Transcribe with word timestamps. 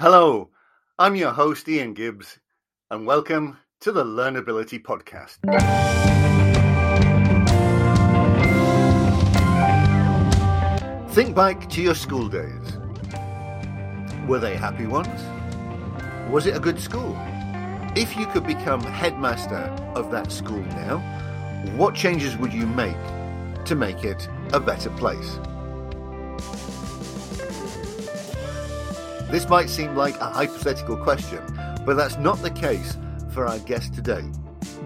Hello, 0.00 0.48
I'm 0.98 1.14
your 1.14 1.30
host, 1.30 1.68
Ian 1.68 1.92
Gibbs, 1.92 2.38
and 2.90 3.06
welcome 3.06 3.58
to 3.82 3.92
the 3.92 4.02
Learnability 4.02 4.82
Podcast. 4.82 5.36
Think 11.10 11.36
back 11.36 11.68
to 11.68 11.82
your 11.82 11.94
school 11.94 12.28
days. 12.28 12.78
Were 14.26 14.38
they 14.38 14.56
happy 14.56 14.86
ones? 14.86 15.20
Was 16.30 16.46
it 16.46 16.56
a 16.56 16.60
good 16.60 16.80
school? 16.80 17.14
If 17.94 18.16
you 18.16 18.24
could 18.24 18.46
become 18.46 18.80
headmaster 18.80 19.68
of 19.94 20.10
that 20.12 20.32
school 20.32 20.62
now, 20.62 21.00
what 21.76 21.94
changes 21.94 22.38
would 22.38 22.54
you 22.54 22.66
make 22.66 22.96
to 23.66 23.74
make 23.74 24.02
it 24.02 24.30
a 24.54 24.60
better 24.60 24.88
place? 24.88 25.38
This 29.30 29.48
might 29.48 29.70
seem 29.70 29.94
like 29.94 30.16
a 30.16 30.28
hypothetical 30.28 30.96
question, 30.96 31.40
but 31.86 31.94
that's 31.94 32.18
not 32.18 32.42
the 32.42 32.50
case 32.50 32.98
for 33.32 33.46
our 33.46 33.60
guest 33.60 33.94
today. 33.94 34.24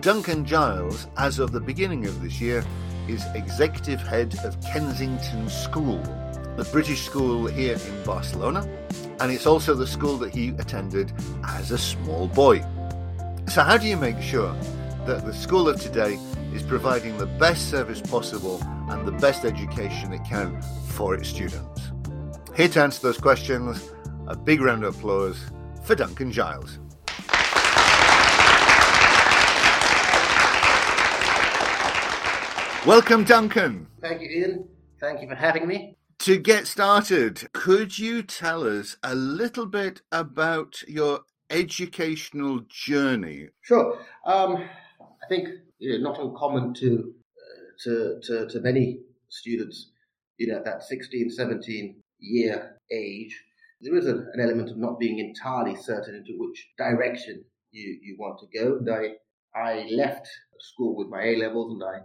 Duncan 0.02 0.45
Giles, 0.45 1.06
as 1.16 1.38
of 1.38 1.50
the 1.50 1.60
beginning 1.60 2.05
of 2.05 2.23
this 2.23 2.42
year, 2.42 2.62
is 3.09 3.24
executive 3.34 4.02
head 4.02 4.36
of 4.45 4.60
Kensington 4.60 5.48
School, 5.48 5.96
the 6.59 6.69
British 6.70 7.06
school 7.06 7.46
here 7.46 7.77
in 7.77 8.05
Barcelona, 8.05 8.69
and 9.20 9.33
it's 9.33 9.46
also 9.46 9.72
the 9.74 9.86
school 9.86 10.19
that 10.19 10.34
he 10.34 10.48
attended 10.58 11.11
as 11.45 11.70
a 11.70 11.78
small 11.78 12.28
boy. 12.28 12.62
So, 13.48 13.62
how 13.62 13.78
do 13.78 13.86
you 13.86 13.97
make 13.97 14.20
sure 14.20 14.55
that 15.06 15.24
the 15.24 15.33
school 15.33 15.70
of 15.70 15.80
today 15.80 16.19
is 16.52 16.62
providing 16.62 17.16
the 17.16 17.27
best 17.27 17.70
service 17.70 18.02
possible 18.02 18.62
and 18.91 19.06
the 19.06 19.12
best 19.12 19.47
education 19.47 20.12
it 20.12 20.24
can 20.27 20.61
for 20.88 21.14
its 21.14 21.30
students? 21.30 21.92
Here 22.55 22.69
to 22.69 22.83
answer 22.83 23.00
those 23.00 23.19
questions, 23.19 23.91
a 24.27 24.37
big 24.37 24.60
round 24.60 24.84
of 24.84 24.96
applause 24.96 25.51
for 25.83 25.95
Duncan 25.95 26.33
Giles. 26.33 26.78
Welcome, 32.86 33.25
Duncan. 33.25 33.86
Thank 34.00 34.20
you, 34.20 34.28
Ian. 34.28 34.69
Thank 35.00 35.22
you 35.22 35.28
for 35.28 35.34
having 35.34 35.67
me. 35.67 35.97
To 36.20 36.39
get 36.39 36.67
started, 36.67 37.48
could 37.52 37.98
you 37.98 38.22
tell 38.22 38.67
us 38.67 38.97
a 39.02 39.14
little 39.14 39.67
bit 39.67 40.02
about 40.12 40.83
your 40.89 41.20
educational 41.50 42.61
journey? 42.69 43.48
Sure. 43.62 43.98
Um, 44.25 44.69
I 45.00 45.27
think 45.28 45.48
you 45.78 45.98
know, 45.98 46.11
not 46.11 46.20
uncommon 46.20 46.75
to, 46.75 47.14
uh, 47.36 47.84
to, 47.84 48.20
to, 48.22 48.48
to 48.48 48.61
many 48.61 49.00
students, 49.28 49.91
you 50.39 50.48
know, 50.48 50.56
at 50.56 50.64
that 50.64 50.83
16, 50.83 51.30
17 51.30 51.97
year 52.19 52.80
age, 52.91 53.44
there 53.84 53.96
is 53.96 54.06
an, 54.06 54.27
element 54.40 54.70
of 54.70 54.78
not 54.78 54.98
being 54.98 55.18
entirely 55.18 55.77
certain 55.77 56.14
into 56.14 56.32
which 56.38 56.68
direction 56.78 57.44
you, 57.70 57.98
you 58.02 58.16
want 58.18 58.40
to 58.40 58.58
go. 58.58 58.78
And 58.78 58.90
I, 58.90 59.58
I 59.58 59.86
left 59.90 60.27
school 60.58 60.96
with 60.96 61.08
my 61.08 61.22
A 61.22 61.36
levels 61.36 61.72
and 61.72 61.82
I 61.84 62.00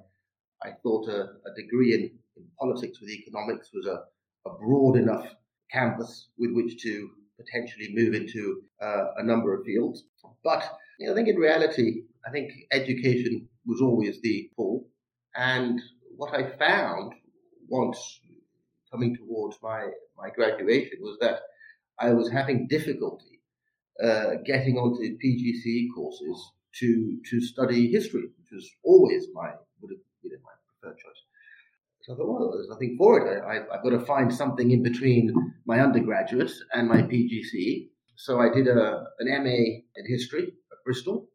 I 0.61 0.73
thought 0.83 1.07
a, 1.07 1.21
a 1.21 1.55
degree 1.55 1.93
in, 1.93 2.01
in, 2.35 2.45
politics 2.59 2.99
with 2.99 3.09
economics 3.09 3.69
was 3.73 3.85
a, 3.85 4.03
a, 4.49 4.53
broad 4.59 4.97
enough 4.97 5.25
canvas 5.71 6.27
with 6.37 6.51
which 6.53 6.81
to 6.83 7.09
potentially 7.37 7.93
move 7.93 8.13
into 8.13 8.63
uh, 8.81 9.05
a 9.17 9.23
number 9.23 9.53
of 9.53 9.63
fields. 9.65 10.03
But 10.43 10.69
you 10.99 11.07
know, 11.07 11.13
I 11.13 11.15
think 11.15 11.29
in 11.29 11.37
reality, 11.37 12.01
I 12.27 12.31
think 12.31 12.51
education 12.73 13.47
was 13.65 13.79
always 13.81 14.21
the 14.21 14.49
pull. 14.57 14.89
And 15.35 15.81
what 16.17 16.33
I 16.33 16.57
found 16.57 17.13
once 17.69 18.19
coming 18.91 19.15
towards 19.15 19.57
my, 19.63 19.85
my 20.17 20.29
graduation 20.35 20.97
was 20.99 21.17
that 21.21 21.39
I 21.99 22.13
was 22.13 22.29
having 22.29 22.67
difficulty 22.67 23.41
uh, 24.03 24.35
getting 24.45 24.77
onto 24.77 25.17
PGCE 25.17 25.87
courses 25.93 26.51
to 26.79 27.17
to 27.29 27.41
study 27.41 27.91
history, 27.91 28.21
which 28.21 28.51
was 28.51 28.69
always 28.83 29.27
my 29.33 29.51
would 29.81 29.91
have 29.91 29.99
know, 30.31 30.37
my 30.43 30.51
preferred 30.67 30.97
choice. 30.97 31.21
So 32.03 32.13
I 32.13 32.17
thought, 32.17 32.27
well, 32.27 32.51
there's 32.53 32.69
nothing 32.69 32.95
for 32.97 33.19
it. 33.19 33.43
I, 33.43 33.55
have 33.75 33.83
got 33.83 33.89
to 33.89 33.99
find 33.99 34.33
something 34.33 34.71
in 34.71 34.83
between 34.83 35.33
my 35.65 35.79
undergraduate 35.79 36.51
and 36.73 36.87
my 36.87 37.01
PGCE. 37.01 37.89
So 38.15 38.39
I 38.39 38.49
did 38.53 38.67
a, 38.67 39.05
an 39.19 39.43
MA 39.43 39.81
in 39.95 40.05
history 40.07 40.43
at 40.43 40.83
Bristol, 40.85 41.29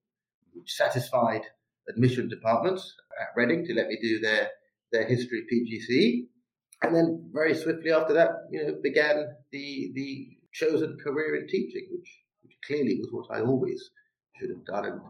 which 0.53 0.73
satisfied 0.73 1.43
admission 1.89 2.29
departments 2.29 2.95
at 3.21 3.29
Reading 3.37 3.65
to 3.67 3.75
let 3.75 3.89
me 3.89 3.99
do 4.01 4.21
their, 4.21 4.49
their 4.93 5.07
history 5.07 5.45
PGCE. 5.53 6.27
And 6.83 6.95
then 6.95 7.31
very 7.33 7.55
swiftly 7.55 7.93
after 7.93 8.15
that, 8.15 8.31
you 8.51 8.63
know, 8.63 8.75
began 8.83 9.29
the, 9.53 9.93
the 9.95 10.29
chosen 10.55 10.97
career 11.03 11.37
in 11.37 11.49
teaching, 11.49 11.89
which, 11.91 12.21
which 12.43 12.57
clearly 12.67 12.99
was 13.01 13.09
what 13.11 13.37
I 13.37 13.43
always 13.43 13.91
should 14.39 14.51
have 14.51 14.65
done 14.65 14.87
and 14.87 15.01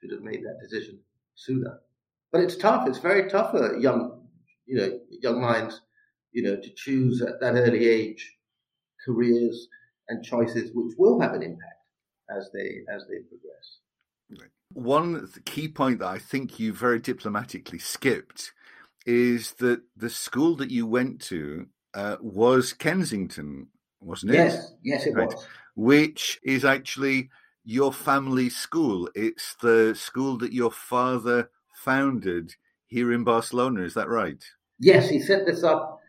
should 0.00 0.12
have 0.12 0.22
made 0.22 0.42
that 0.44 0.60
decision 0.62 1.00
sooner. 1.34 1.80
But 2.32 2.42
it's 2.42 2.56
tough. 2.56 2.86
It's 2.88 2.98
very 2.98 3.28
tough 3.28 3.50
for 3.50 3.76
young, 3.78 4.28
you 4.66 4.76
know, 4.76 5.00
young 5.10 5.40
minds, 5.40 5.80
you 6.32 6.42
know, 6.42 6.56
to 6.56 6.70
choose 6.76 7.22
at 7.22 7.40
that 7.40 7.54
early 7.54 7.88
age 7.88 8.36
careers 9.04 9.68
and 10.08 10.24
choices 10.24 10.70
which 10.74 10.94
will 10.98 11.20
have 11.20 11.32
an 11.32 11.42
impact 11.42 11.80
as 12.36 12.50
they 12.52 12.82
as 12.92 13.02
they 13.08 13.18
progress. 13.28 14.46
One 14.72 15.28
key 15.44 15.68
point 15.68 15.98
that 15.98 16.08
I 16.08 16.18
think 16.18 16.60
you 16.60 16.72
very 16.72 17.00
diplomatically 17.00 17.78
skipped 17.78 18.52
is 19.04 19.54
that 19.54 19.82
the 19.96 20.10
school 20.10 20.54
that 20.56 20.70
you 20.70 20.86
went 20.86 21.20
to 21.22 21.66
uh, 21.94 22.16
was 22.20 22.72
Kensington, 22.72 23.68
wasn't 24.00 24.32
it? 24.32 24.36
Yes, 24.36 24.72
yes, 24.82 25.06
it 25.06 25.14
right. 25.14 25.26
was. 25.26 25.46
Which 25.76 26.40
is 26.42 26.64
actually 26.64 27.30
your 27.64 27.92
family 27.92 28.48
school. 28.48 29.08
It's 29.14 29.54
the 29.60 29.94
school 29.94 30.38
that 30.38 30.52
your 30.52 30.70
father 30.70 31.50
founded 31.74 32.54
here 32.86 33.12
in 33.12 33.24
Barcelona. 33.24 33.82
Is 33.82 33.94
that 33.94 34.08
right? 34.08 34.42
Yes, 34.78 35.08
he 35.08 35.20
set 35.20 35.46
this 35.46 35.62
up, 35.62 36.00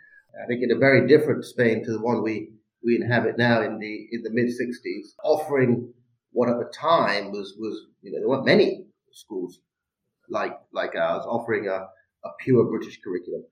I 0.42 0.46
think, 0.48 0.64
in 0.64 0.72
a 0.72 0.80
very 0.80 1.08
different 1.08 1.46
Spain 1.46 1.84
to 1.84 1.92
the 1.92 2.02
one 2.02 2.24
we, 2.24 2.52
we 2.84 2.96
inhabit 2.96 3.38
now 3.38 3.62
in 3.62 3.80
the 3.80 4.08
in 4.12 4.24
the 4.24 4.32
mid 4.32 4.48
'60s, 4.48 5.14
offering 5.24 5.94
what 6.32 6.50
at 6.50 6.58
the 6.58 6.72
time 6.74 7.32
was 7.32 7.56
was 7.60 7.86
you 8.02 8.12
know 8.12 8.20
there 8.20 8.30
weren't 8.30 8.46
many 8.46 8.86
schools 9.12 9.60
like 10.30 10.58
like 10.74 10.96
ours 10.96 11.26
offering 11.28 11.68
a, 11.68 11.88
a 12.26 12.30
pure 12.40 12.64
British 12.66 13.00
curriculum. 13.04 13.44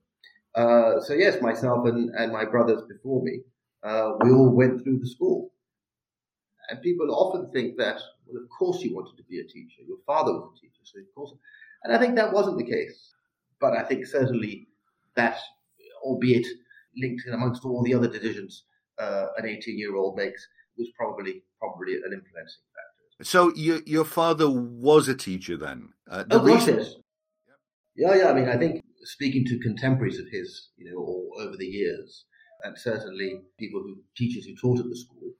Uh, 0.55 0.99
so 1.01 1.13
yes, 1.13 1.41
myself 1.41 1.85
and, 1.85 2.09
and 2.15 2.31
my 2.31 2.45
brothers 2.45 2.81
before 2.87 3.21
me, 3.23 3.41
uh, 3.83 4.13
we 4.21 4.31
all 4.31 4.49
went 4.49 4.83
through 4.83 4.99
the 4.99 5.07
school. 5.07 5.51
And 6.69 6.81
people 6.81 7.13
often 7.13 7.51
think 7.51 7.77
that, 7.77 7.99
well, 8.27 8.41
of 8.41 8.49
course 8.49 8.81
you 8.81 8.95
wanted 8.95 9.17
to 9.17 9.23
be 9.23 9.39
a 9.39 9.43
teacher. 9.43 9.81
Your 9.87 9.97
father 10.05 10.33
was 10.33 10.51
a 10.55 10.61
teacher, 10.61 10.81
so 10.83 10.99
of 10.99 11.15
course. 11.15 11.33
And 11.83 11.95
I 11.95 11.97
think 11.97 12.15
that 12.15 12.33
wasn't 12.33 12.57
the 12.57 12.63
case. 12.65 13.13
But 13.59 13.73
I 13.73 13.83
think 13.83 14.05
certainly 14.05 14.67
that, 15.15 15.37
albeit 16.03 16.47
linked 16.95 17.25
in 17.25 17.33
amongst 17.33 17.65
all 17.65 17.83
the 17.83 17.93
other 17.93 18.07
decisions 18.07 18.63
uh, 18.99 19.27
an 19.37 19.45
18 19.47 19.77
year 19.77 19.95
old 19.95 20.15
makes, 20.15 20.47
was 20.77 20.89
probably 20.95 21.43
probably 21.59 21.95
an 21.95 22.13
influencing 22.13 22.63
factor. 22.73 23.23
So 23.23 23.51
your 23.55 23.79
your 23.85 24.05
father 24.05 24.49
was 24.49 25.07
a 25.07 25.15
teacher 25.15 25.57
then? 25.57 25.89
Uh, 26.09 26.23
the 26.23 26.39
oh, 26.39 26.43
reason... 26.43 26.85
Yeah, 27.95 28.15
yeah. 28.15 28.29
I 28.29 28.33
mean, 28.33 28.47
I 28.47 28.57
think 28.57 28.81
speaking 29.03 29.45
to 29.45 29.59
contemporaries 29.59 30.19
of 30.19 30.27
his, 30.31 30.69
you 30.77 30.89
know, 30.89 30.97
all 30.97 31.31
over 31.39 31.57
the 31.57 31.65
years, 31.65 32.25
and 32.63 32.77
certainly 32.77 33.41
people 33.57 33.81
who 33.81 33.97
teachers 34.15 34.45
who 34.45 34.55
taught 34.55 34.79
at 34.79 34.89
the 34.89 34.95
school, 34.95 35.31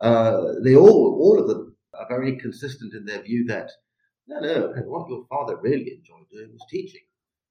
uh, 0.00 0.54
they 0.64 0.76
all 0.76 1.18
all 1.20 1.40
of 1.40 1.48
them 1.48 1.76
are 1.94 2.08
very 2.08 2.36
consistent 2.36 2.94
in 2.94 3.04
their 3.04 3.22
view 3.22 3.44
that 3.46 3.70
no, 4.30 4.38
no. 4.40 4.72
What 4.86 5.08
your 5.08 5.26
father 5.28 5.56
really 5.60 5.90
enjoyed 5.90 6.28
doing 6.30 6.52
was 6.52 6.64
teaching. 6.70 7.00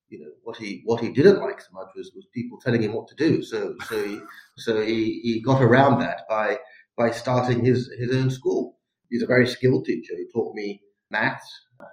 You 0.07 0.21
know 0.21 0.31
what 0.43 0.57
he 0.57 0.81
what 0.85 1.01
he 1.01 1.09
didn't 1.09 1.41
like 1.41 1.61
so 1.61 1.67
much 1.73 1.89
was, 1.95 2.11
was 2.15 2.25
people 2.33 2.57
telling 2.59 2.81
him 2.81 2.93
what 2.93 3.07
to 3.09 3.15
do. 3.15 3.43
So 3.43 3.75
so 3.87 4.03
he 4.03 4.19
so 4.57 4.81
he, 4.81 5.19
he 5.21 5.41
got 5.41 5.61
around 5.61 5.99
that 5.99 6.21
by 6.29 6.57
by 6.97 7.11
starting 7.11 7.63
his 7.63 7.91
his 7.99 8.15
own 8.15 8.29
school. 8.31 8.79
He's 9.09 9.23
a 9.23 9.27
very 9.27 9.45
skilled 9.47 9.85
teacher. 9.85 10.13
He 10.17 10.25
taught 10.33 10.55
me 10.55 10.81
maths, 11.11 11.51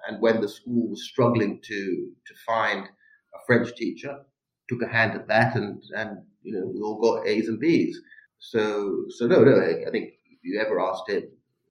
and 0.08 0.20
when 0.20 0.40
the 0.40 0.48
school 0.48 0.88
was 0.88 1.08
struggling 1.08 1.60
to 1.62 2.12
to 2.26 2.34
find 2.46 2.86
a 2.86 3.38
French 3.46 3.74
teacher, 3.74 4.16
took 4.68 4.82
a 4.82 4.88
hand 4.88 5.14
at 5.14 5.28
that, 5.28 5.56
and 5.56 5.82
and 5.96 6.18
you 6.42 6.52
know 6.52 6.66
we 6.66 6.80
all 6.80 7.00
got 7.00 7.26
A's 7.26 7.48
and 7.48 7.60
B's. 7.60 8.00
So 8.38 9.04
so 9.08 9.26
no 9.26 9.42
no. 9.42 9.60
I 9.60 9.90
think 9.90 10.14
if 10.30 10.38
you 10.42 10.60
ever 10.60 10.80
asked 10.80 11.08
him 11.08 11.24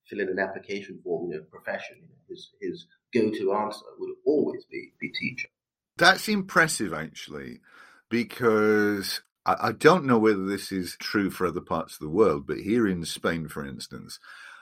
fill 0.10 0.20
in 0.20 0.30
an 0.30 0.40
application 0.40 1.00
form, 1.04 1.32
you 1.32 1.38
know, 1.38 1.44
profession, 1.44 1.98
you 2.02 2.08
know, 2.08 2.16
his 2.30 2.52
his 2.62 2.88
go-to 3.14 3.54
answer 3.54 3.86
would 3.98 4.16
always 4.26 4.66
be 4.66 4.94
be 5.00 5.12
teacher. 5.12 5.50
That's 5.98 6.28
impressive, 6.28 6.94
actually, 6.94 7.62
because 8.10 9.22
I, 9.46 9.56
I 9.62 9.72
don't 9.72 10.06
know 10.06 10.20
whether 10.20 10.46
this 10.46 10.72
is 10.72 10.98
true 11.00 11.30
for 11.30 11.48
other 11.48 11.62
parts 11.62 11.94
of 11.94 12.00
the 12.00 12.10
world, 12.10 12.46
but 12.48 12.58
here 12.58 12.88
in 12.88 13.06
Spain, 13.06 13.48
for 13.48 13.66
instance, 13.66 14.20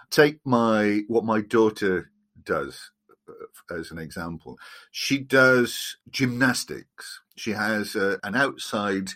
take 0.10 0.40
my 0.46 1.02
what 1.08 1.26
my 1.26 1.42
daughter 1.42 2.12
does 2.42 2.92
uh, 3.28 3.76
as 3.76 3.92
an 3.92 3.98
example. 3.98 4.58
She 4.92 5.18
does 5.18 5.98
gymnastics. 6.10 7.22
She 7.36 7.52
has 7.52 7.96
a, 7.96 8.20
an 8.24 8.36
outside 8.36 9.12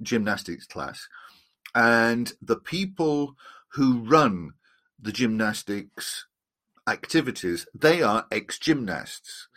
gymnastics 0.00 0.66
class, 0.66 1.08
and 1.74 2.32
the 2.40 2.56
people 2.56 3.34
who 3.72 4.04
run 4.04 4.52
the 5.00 5.12
gymnastics 5.12 6.26
activities, 6.88 7.66
they 7.74 8.02
are 8.02 8.26
ex 8.32 8.58
gymnasts. 8.58 9.48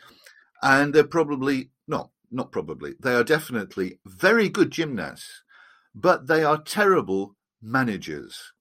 And 0.61 0.93
they're 0.93 1.03
probably, 1.03 1.71
not 1.87 2.11
not 2.29 2.51
probably, 2.51 2.93
they 2.99 3.13
are 3.13 3.23
definitely 3.23 3.99
very 4.05 4.47
good 4.47 4.71
gymnasts, 4.71 5.43
but 5.93 6.27
they 6.27 6.43
are 6.43 6.61
terrible 6.61 7.35
managers. 7.61 8.53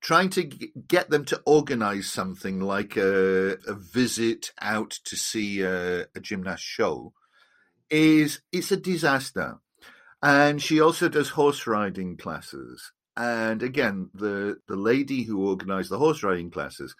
Trying 0.00 0.30
to 0.30 0.44
get 0.44 1.10
them 1.10 1.24
to 1.26 1.40
organize 1.46 2.10
something 2.10 2.60
like 2.60 2.96
a, 2.96 3.52
a 3.66 3.74
visit 3.74 4.52
out 4.60 4.90
to 5.04 5.16
see 5.16 5.60
a, 5.60 6.02
a 6.14 6.20
gymnast 6.20 6.64
show 6.64 7.12
is 7.92 8.40
it's 8.50 8.72
a 8.72 8.76
disaster. 8.76 9.58
And 10.22 10.62
she 10.62 10.80
also 10.80 11.08
does 11.08 11.28
horse 11.28 11.66
riding 11.66 12.16
classes. 12.16 12.92
And 13.16 13.62
again, 13.62 14.08
the 14.14 14.56
the 14.66 14.76
lady 14.76 15.22
who 15.22 15.46
organised 15.46 15.90
the 15.90 15.98
horse 15.98 16.22
riding 16.22 16.50
classes, 16.50 16.96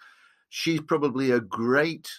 she's 0.49 0.81
probably 0.81 1.31
a 1.31 1.39
great 1.39 2.09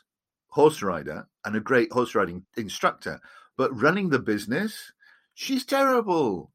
horse 0.49 0.83
rider 0.83 1.29
and 1.45 1.57
a 1.57 1.61
great 1.61 1.93
horse 1.93 2.15
riding 2.15 2.45
instructor, 2.57 3.21
but 3.57 3.81
running 3.81 4.11
the 4.11 4.19
business, 4.19 4.93
she's 5.35 5.65
terrible. 5.65 6.51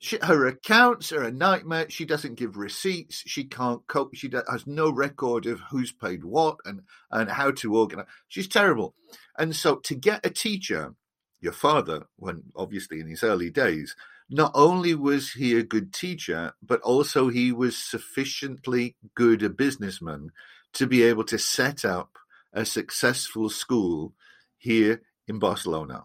She, 0.00 0.16
her 0.22 0.46
accounts 0.46 1.10
are 1.12 1.24
a 1.24 1.32
nightmare. 1.32 1.90
She 1.90 2.04
doesn't 2.04 2.36
give 2.36 2.56
receipts. 2.56 3.24
She 3.26 3.44
can't 3.44 3.84
cope. 3.88 4.14
She 4.14 4.30
has 4.48 4.66
no 4.66 4.90
record 4.90 5.44
of 5.46 5.60
who's 5.70 5.90
paid 5.90 6.24
what 6.24 6.56
and, 6.64 6.82
and 7.10 7.28
how 7.28 7.50
to 7.50 7.76
organize. 7.76 8.06
She's 8.28 8.46
terrible. 8.46 8.94
And 9.36 9.56
so 9.56 9.76
to 9.76 9.96
get 9.96 10.24
a 10.24 10.30
teacher, 10.30 10.94
your 11.40 11.52
father, 11.52 12.06
when 12.16 12.42
obviously 12.56 13.00
in 13.00 13.06
his 13.06 13.22
early 13.22 13.50
days, 13.50 13.94
not 14.30 14.52
only 14.54 14.94
was 14.94 15.32
he 15.32 15.56
a 15.56 15.62
good 15.62 15.92
teacher, 15.92 16.52
but 16.62 16.80
also 16.82 17.28
he 17.28 17.52
was 17.52 17.76
sufficiently 17.76 18.96
good 19.14 19.42
a 19.42 19.48
businessman 19.48 20.30
to 20.74 20.86
be 20.86 21.02
able 21.02 21.24
to 21.24 21.38
set 21.38 21.84
up 21.84 22.18
a 22.52 22.64
successful 22.64 23.48
school 23.48 24.12
here 24.58 25.02
in 25.26 25.38
Barcelona, 25.38 26.04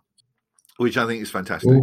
which 0.77 0.97
I 0.97 1.05
think 1.05 1.21
is 1.21 1.31
fantastic. 1.31 1.81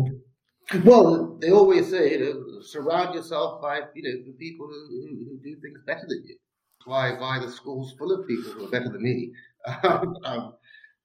Well, 0.85 1.37
they 1.41 1.51
always 1.51 1.91
say, 1.91 2.13
you 2.13 2.21
know, 2.21 2.63
surround 2.63 3.15
yourself 3.15 3.61
by, 3.61 3.81
you 3.95 4.03
know, 4.03 4.25
the 4.25 4.33
people 4.39 4.67
who, 4.67 4.87
who, 4.89 5.07
who 5.25 5.39
do 5.43 5.61
things 5.61 5.81
better 5.85 6.07
than 6.07 6.23
you. 6.25 6.37
Why, 6.85 7.13
why 7.19 7.41
the 7.41 7.51
school's 7.51 7.93
full 7.99 8.13
of 8.13 8.27
people 8.27 8.53
who 8.53 8.67
are 8.67 8.71
better 8.71 8.89
than 8.89 9.03
me. 9.03 9.33
um, 10.25 10.55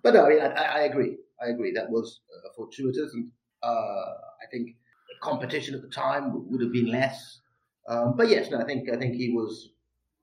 but 0.04 0.14
no, 0.14 0.26
I, 0.26 0.30
mean, 0.30 0.40
I, 0.40 0.46
I, 0.46 0.80
agree. 0.82 1.18
I 1.42 1.50
agree. 1.50 1.74
That 1.74 1.90
was 1.90 2.22
uh, 2.34 2.50
fortuitous, 2.56 3.14
and 3.14 3.32
uh, 3.64 3.68
I 3.68 4.48
think 4.52 4.76
the 5.08 5.16
competition 5.22 5.76
at 5.76 5.82
the 5.82 5.90
time 5.90 6.50
would 6.50 6.62
have 6.62 6.72
been 6.72 6.92
less. 6.92 7.40
Um, 7.88 8.16
but 8.18 8.30
yes, 8.30 8.50
no, 8.50 8.60
I 8.60 8.66
think 8.66 8.90
I 8.92 8.98
think 8.98 9.16
he 9.16 9.32
was 9.32 9.70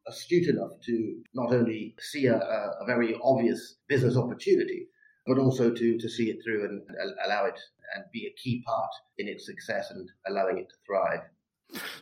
astute 0.08 0.48
enough 0.48 0.72
to 0.84 1.22
not 1.34 1.52
only 1.52 1.94
see 2.00 2.26
a, 2.26 2.36
a, 2.36 2.84
very 2.86 3.16
obvious 3.22 3.76
business 3.88 4.16
opportunity, 4.16 4.88
but 5.26 5.38
also 5.38 5.70
to, 5.70 5.98
to 5.98 6.08
see 6.08 6.24
it 6.24 6.38
through 6.42 6.64
and 6.64 6.82
allow 7.24 7.44
it 7.44 7.58
and 7.94 8.04
be 8.12 8.26
a 8.26 8.42
key 8.42 8.62
part 8.66 8.90
in 9.18 9.28
its 9.28 9.46
success 9.46 9.90
and 9.90 10.08
allowing 10.26 10.58
it 10.58 10.68
to 10.68 10.74
thrive. 10.86 11.20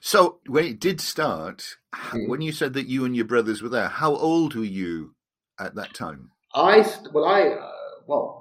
So, 0.01 0.41
when 0.47 0.65
it 0.65 0.81
did 0.81 1.01
start, 1.01 1.77
mm. 1.95 2.29
when 2.29 2.41
you 2.41 2.53
said 2.53 2.73
that 2.73 2.89
you 2.89 3.05
and 3.05 3.15
your 3.15 3.25
brothers 3.25 3.63
were 3.63 3.69
there, 3.69 3.89
how 3.89 4.15
old 4.17 4.55
were 4.55 4.65
you 4.65 5.15
at 5.59 5.75
that 5.77 5.95
time? 5.95 6.31
I 6.55 6.85
well, 7.13 7.25
I 7.25 7.43
uh, 7.43 7.71
well 8.07 8.40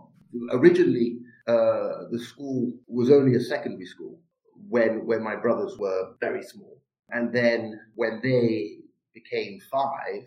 originally 0.51 1.19
uh, 1.47 2.09
the 2.11 2.19
school 2.19 2.73
was 2.87 3.09
only 3.09 3.35
a 3.35 3.39
secondary 3.39 3.85
school 3.85 4.19
when 4.67 5.05
when 5.05 5.23
my 5.23 5.35
brothers 5.35 5.77
were 5.77 6.13
very 6.19 6.43
small, 6.43 6.81
and 7.09 7.33
then 7.33 7.79
when 7.95 8.19
they 8.21 8.79
became 9.13 9.59
five, 9.71 10.23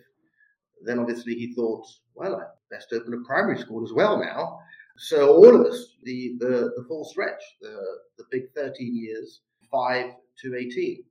then 0.85 0.99
obviously 0.99 1.35
he 1.35 1.55
thought, 1.55 1.87
well, 2.15 2.37
I 2.37 2.45
best 2.71 2.93
open 2.93 3.15
a 3.15 3.27
primary 3.27 3.59
school 3.59 3.85
as 3.85 3.93
well 3.93 4.19
now. 4.19 4.59
So 4.97 5.35
all 5.35 5.55
of 5.55 5.67
us, 5.67 5.97
the, 6.03 6.37
the, 6.39 6.71
the 6.77 6.85
full 6.87 7.05
stretch, 7.05 7.43
the, 7.61 7.77
the 8.19 8.25
big 8.31 8.53
13 8.55 8.95
years, 8.95 9.41
5 9.71 10.13
to 10.43 10.57
18, 10.57 11.05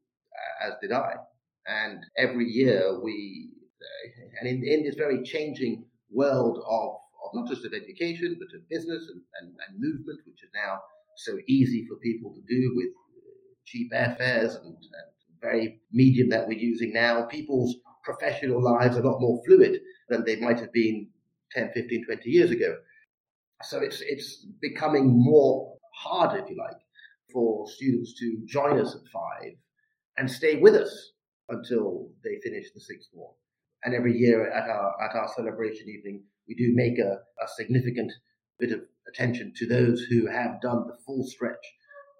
as 0.65 0.73
did 0.81 0.91
I. 0.91 1.15
And 1.67 2.05
every 2.17 2.47
year 2.47 2.99
we, 3.01 3.49
and 4.39 4.49
in, 4.49 4.63
in 4.65 4.83
this 4.83 4.95
very 4.95 5.23
changing 5.23 5.85
world 6.11 6.63
of 6.67 6.95
not 7.33 7.47
just 7.47 7.65
of 7.65 7.73
education, 7.73 8.37
but 8.39 8.55
of 8.55 8.67
business 8.69 9.07
and, 9.11 9.21
and, 9.41 9.55
and 9.67 9.79
movement, 9.79 10.19
which 10.25 10.43
is 10.43 10.49
now 10.53 10.79
so 11.17 11.37
easy 11.47 11.85
for 11.87 11.95
people 11.97 12.33
to 12.33 12.41
do 12.47 12.71
with 12.75 12.87
uh, 12.87 13.53
cheap 13.65 13.91
airfares 13.91 14.55
and, 14.57 14.75
and 14.75 15.11
very 15.41 15.81
medium 15.91 16.29
that 16.29 16.47
we're 16.47 16.57
using 16.57 16.93
now, 16.93 17.23
people's 17.23 17.75
professional 18.03 18.61
lives 18.63 18.97
are 18.97 19.01
a 19.01 19.09
lot 19.09 19.19
more 19.19 19.41
fluid 19.45 19.79
than 20.09 20.23
they 20.25 20.35
might 20.37 20.59
have 20.59 20.71
been 20.71 21.07
10, 21.53 21.71
15, 21.73 22.05
20 22.05 22.29
years 22.29 22.51
ago. 22.51 22.75
So 23.63 23.79
it's, 23.79 24.01
it's 24.01 24.45
becoming 24.61 25.07
more 25.07 25.75
hard, 25.93 26.39
if 26.39 26.49
you 26.49 26.57
like, 26.57 26.77
for 27.31 27.67
students 27.69 28.13
to 28.19 28.37
join 28.45 28.79
us 28.79 28.95
at 28.95 29.11
five 29.11 29.53
and 30.17 30.29
stay 30.29 30.57
with 30.57 30.75
us 30.75 31.11
until 31.49 32.09
they 32.23 32.39
finish 32.43 32.71
the 32.73 32.81
sixth 32.81 33.09
form. 33.13 33.33
And 33.83 33.95
every 33.95 34.15
year 34.15 34.49
at 34.51 34.69
our, 34.69 34.93
at 35.03 35.15
our 35.15 35.29
celebration 35.35 35.89
evening, 35.89 36.23
we 36.47 36.55
do 36.55 36.71
make 36.73 36.97
a, 36.99 37.19
a 37.43 37.47
significant 37.55 38.11
bit 38.59 38.71
of 38.71 38.81
attention 39.07 39.53
to 39.57 39.67
those 39.67 40.01
who 40.09 40.27
have 40.27 40.61
done 40.61 40.87
the 40.87 40.97
full 41.05 41.23
stretch 41.25 41.65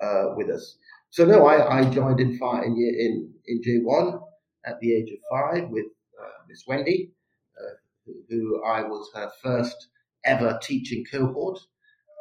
uh, 0.02 0.34
with 0.36 0.50
us. 0.50 0.78
So 1.10 1.26
no, 1.26 1.46
I, 1.46 1.80
I 1.80 1.90
joined 1.90 2.20
in 2.20 2.38
five 2.38 2.64
in 2.64 2.76
in, 2.78 3.34
in 3.46 3.62
J 3.64 3.80
one 3.84 4.20
at 4.66 4.80
the 4.80 4.94
age 4.94 5.10
of 5.12 5.18
five 5.30 5.70
with 5.70 5.86
uh, 6.20 6.44
Miss 6.48 6.64
Wendy, 6.68 7.12
uh, 7.60 7.74
who, 8.06 8.14
who, 8.30 8.64
I 8.64 8.84
was 8.84 9.10
her 9.14 9.32
first 9.44 9.88
ever 10.26 10.60
teaching 10.62 11.04
cohort, 11.12 11.60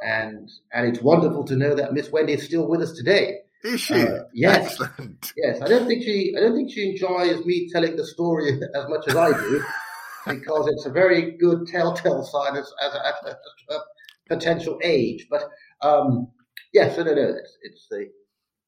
and 0.03 0.51
and 0.73 0.89
it's 0.89 1.03
wonderful 1.03 1.45
to 1.45 1.57
know 1.57 1.75
that 1.75 1.93
Miss 1.93 2.11
Wendy 2.11 2.35
is 2.35 2.45
still 2.45 2.69
with 2.69 2.81
us 2.83 2.93
today. 2.93 3.39
Is 3.63 3.81
she? 3.81 3.95
Uh, 3.95 4.25
yes. 4.33 4.81
Excellent. 4.81 5.33
Yes. 5.37 5.61
I 5.61 5.69
don't 5.69 5.87
think 5.87 6.03
she. 6.03 6.35
I 6.37 6.41
don't 6.41 6.57
think 6.57 6.71
she 6.73 6.91
enjoys 6.91 7.45
me 7.45 7.69
telling 7.71 7.97
the 7.97 8.07
story 8.07 8.59
as 8.75 8.89
much 8.89 9.07
as 9.07 9.17
I 9.17 9.33
do, 9.33 9.65
because 10.27 10.69
it's 10.69 10.87
a 10.87 10.91
very 10.91 11.37
good 11.39 11.67
telltale 11.67 12.25
sign 12.25 12.57
as, 12.57 12.73
as, 12.83 12.95
a, 12.95 13.07
as 13.07 13.37
a, 13.71 13.79
potential 14.29 14.79
age. 14.85 15.27
But 15.29 15.45
um, 15.83 16.29
yes, 16.73 16.97
no, 16.97 17.05
no, 17.05 17.15
no. 17.15 17.23
It's, 17.23 17.59
it's 17.63 17.87
the 17.91 18.07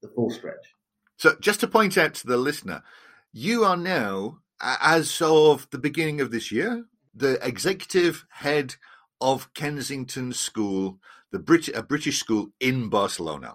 the 0.02 0.08
full 0.08 0.30
stretch. 0.30 0.74
So, 1.16 1.36
just 1.40 1.60
to 1.60 1.68
point 1.68 1.96
out 1.96 2.14
to 2.14 2.26
the 2.26 2.36
listener, 2.36 2.82
you 3.32 3.64
are 3.64 3.76
now, 3.76 4.38
as 4.60 5.22
of 5.22 5.68
the 5.70 5.78
beginning 5.78 6.20
of 6.20 6.30
this 6.30 6.50
year, 6.50 6.84
the 7.14 7.38
executive 7.46 8.26
head 8.30 8.76
of 9.20 9.54
Kensington 9.54 10.32
School, 10.32 10.98
the 11.30 11.38
Brit- 11.38 11.74
a 11.74 11.82
British 11.82 12.18
school 12.18 12.48
in 12.60 12.88
Barcelona. 12.88 13.54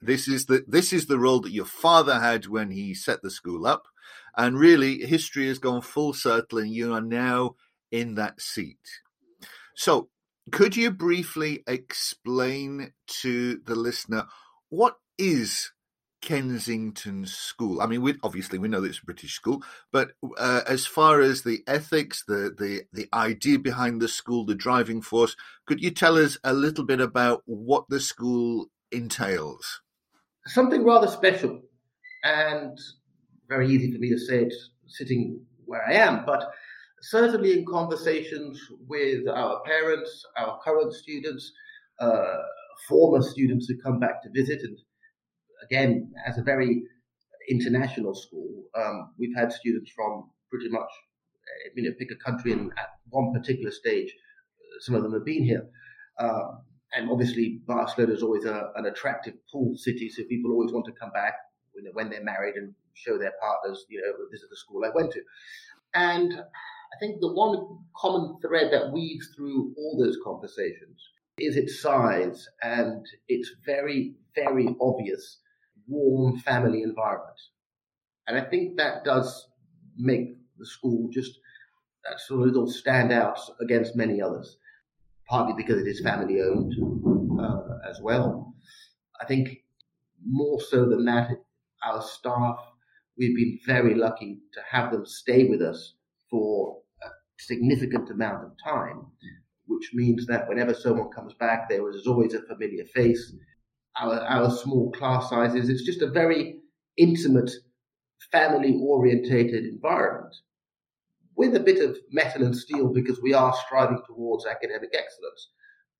This 0.00 0.28
is 0.28 0.46
the 0.46 0.64
this 0.66 0.92
is 0.92 1.06
the 1.06 1.18
role 1.18 1.40
that 1.40 1.52
your 1.52 1.64
father 1.64 2.20
had 2.20 2.46
when 2.46 2.70
he 2.70 2.94
set 2.94 3.22
the 3.22 3.30
school 3.30 3.66
up, 3.66 3.86
and 4.36 4.58
really 4.58 4.98
history 5.04 5.48
has 5.48 5.58
gone 5.58 5.82
full 5.82 6.12
circle, 6.12 6.58
and 6.58 6.72
you 6.72 6.94
are 6.94 7.00
now 7.00 7.56
in 7.90 8.14
that 8.14 8.40
seat. 8.40 9.00
So, 9.74 10.08
could 10.50 10.76
you 10.76 10.90
briefly 10.90 11.62
explain 11.66 12.92
to 13.20 13.60
the 13.64 13.74
listener 13.74 14.26
what 14.70 14.96
is 15.18 15.72
Kensington 16.20 17.26
School? 17.26 17.80
I 17.80 17.86
mean, 17.86 18.02
we, 18.02 18.14
obviously 18.22 18.58
we 18.58 18.68
know 18.68 18.80
that 18.80 18.88
it's 18.88 19.00
a 19.00 19.04
British 19.04 19.34
school, 19.34 19.62
but 19.92 20.12
uh, 20.38 20.62
as 20.66 20.86
far 20.86 21.20
as 21.20 21.42
the 21.42 21.62
ethics, 21.66 22.24
the, 22.26 22.54
the 22.56 22.82
the 22.92 23.08
idea 23.12 23.58
behind 23.58 24.00
the 24.00 24.08
school, 24.08 24.44
the 24.44 24.54
driving 24.54 25.02
force, 25.02 25.36
could 25.66 25.82
you 25.82 25.90
tell 25.90 26.16
us 26.16 26.38
a 26.42 26.52
little 26.52 26.84
bit 26.84 27.00
about 27.00 27.42
what 27.44 27.84
the 27.88 28.00
school 28.00 28.66
entails? 28.90 29.80
Something 30.46 30.84
rather 30.84 31.08
special, 31.08 31.60
and 32.24 32.78
very 33.52 33.68
easy 33.68 33.92
for 33.92 33.98
me 33.98 34.08
to 34.08 34.18
say 34.18 34.38
it 34.46 34.54
sitting 34.86 35.40
where 35.66 35.84
I 35.86 35.94
am, 35.94 36.24
but 36.24 36.42
certainly 37.02 37.52
in 37.58 37.64
conversations 37.66 38.58
with 38.88 39.28
our 39.28 39.62
parents, 39.72 40.10
our 40.38 40.58
current 40.64 40.92
students, 40.94 41.52
uh, 42.00 42.38
former 42.88 43.22
students 43.22 43.66
who 43.66 43.76
come 43.86 43.98
back 43.98 44.22
to 44.22 44.30
visit 44.40 44.60
and 44.62 44.76
again, 45.66 46.12
as 46.26 46.38
a 46.38 46.42
very 46.42 46.82
international 47.48 48.14
school, 48.14 48.64
um, 48.80 49.12
we've 49.18 49.36
had 49.36 49.52
students 49.52 49.90
from 49.96 50.30
pretty 50.50 50.68
much, 50.68 50.90
you 51.76 51.82
know, 51.84 51.94
pick 51.98 52.10
a 52.10 52.24
country 52.24 52.52
and 52.52 52.70
at 52.78 52.88
one 53.10 53.32
particular 53.32 53.70
stage, 53.70 54.10
uh, 54.10 54.78
some 54.80 54.94
of 54.94 55.02
them 55.02 55.12
have 55.12 55.24
been 55.24 55.44
here. 55.44 55.64
Um, 56.18 56.62
and 56.94 57.10
obviously, 57.10 57.60
Barcelona 57.66 58.12
is 58.12 58.22
always 58.22 58.44
a, 58.44 58.70
an 58.76 58.86
attractive 58.86 59.34
pool 59.50 59.74
city, 59.76 60.08
so 60.10 60.22
people 60.28 60.52
always 60.52 60.72
want 60.72 60.86
to 60.86 60.92
come 61.00 61.10
back 61.10 61.34
when 61.94 62.10
they're 62.10 62.22
married 62.22 62.56
and 62.56 62.74
show 62.94 63.18
their 63.18 63.32
partners, 63.40 63.84
you 63.88 64.00
know, 64.00 64.12
this 64.30 64.42
is 64.42 64.50
the 64.50 64.56
school 64.56 64.84
I 64.84 64.90
went 64.94 65.12
to. 65.12 65.20
And 65.94 66.32
I 66.32 66.98
think 67.00 67.20
the 67.20 67.32
one 67.32 67.78
common 67.96 68.38
thread 68.40 68.72
that 68.72 68.92
weaves 68.92 69.28
through 69.36 69.74
all 69.76 69.98
those 69.98 70.18
conversations 70.24 71.00
is 71.38 71.56
its 71.56 71.80
size 71.80 72.48
and 72.62 73.04
its 73.28 73.50
very, 73.64 74.14
very 74.34 74.74
obvious 74.80 75.38
warm 75.88 76.38
family 76.38 76.82
environment. 76.82 77.38
And 78.26 78.36
I 78.36 78.42
think 78.42 78.76
that 78.76 79.04
does 79.04 79.48
make 79.96 80.36
the 80.58 80.66
school 80.66 81.08
just 81.10 81.38
that 82.04 82.20
sort 82.20 82.40
of 82.40 82.46
little 82.46 82.66
standout 82.66 83.38
against 83.60 83.96
many 83.96 84.20
others, 84.20 84.58
partly 85.28 85.54
because 85.56 85.80
it 85.80 85.88
is 85.88 86.00
family 86.00 86.40
owned 86.40 86.74
uh, 87.40 87.88
as 87.88 88.00
well. 88.00 88.54
I 89.20 89.24
think 89.24 89.64
more 90.24 90.60
so 90.60 90.88
than 90.88 91.04
that, 91.06 91.30
our 91.84 92.02
staff, 92.02 92.58
we've 93.18 93.36
been 93.36 93.58
very 93.66 93.94
lucky 93.94 94.38
to 94.54 94.60
have 94.70 94.92
them 94.92 95.06
stay 95.06 95.44
with 95.44 95.62
us 95.62 95.94
for 96.30 96.78
a 97.02 97.08
significant 97.38 98.10
amount 98.10 98.44
of 98.44 98.52
time, 98.64 99.06
which 99.66 99.90
means 99.92 100.26
that 100.26 100.48
whenever 100.48 100.74
someone 100.74 101.10
comes 101.10 101.34
back, 101.34 101.68
there 101.68 101.88
is 101.90 102.06
always 102.06 102.34
a 102.34 102.42
familiar 102.42 102.84
face. 102.84 103.34
Our, 104.00 104.20
our 104.20 104.50
small 104.50 104.90
class 104.92 105.28
sizes, 105.28 105.68
it's 105.68 105.84
just 105.84 106.02
a 106.02 106.10
very 106.10 106.60
intimate, 106.96 107.50
family 108.30 108.78
orientated 108.80 109.64
environment 109.64 110.34
with 111.36 111.54
a 111.56 111.60
bit 111.60 111.82
of 111.82 111.96
metal 112.10 112.44
and 112.44 112.56
steel 112.56 112.92
because 112.92 113.20
we 113.20 113.34
are 113.34 113.54
striving 113.66 114.00
towards 114.06 114.46
academic 114.46 114.90
excellence. 114.94 115.50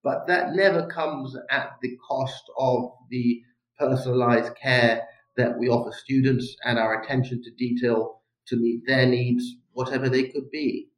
But 0.05 0.27
that 0.27 0.55
never 0.55 0.87
comes 0.87 1.37
at 1.51 1.73
the 1.81 1.97
cost 2.09 2.43
of 2.59 2.91
the 3.11 3.43
personalized 3.79 4.55
care 4.61 5.07
that 5.37 5.59
we 5.59 5.69
offer 5.69 5.93
students 5.97 6.57
and 6.65 6.79
our 6.79 7.03
attention 7.03 7.43
to 7.43 7.51
detail 7.53 8.21
to 8.47 8.57
meet 8.57 8.83
their 8.87 9.07
needs, 9.07 9.57
whatever 9.73 10.09
they 10.09 10.25
could 10.25 10.51
be. 10.51 10.89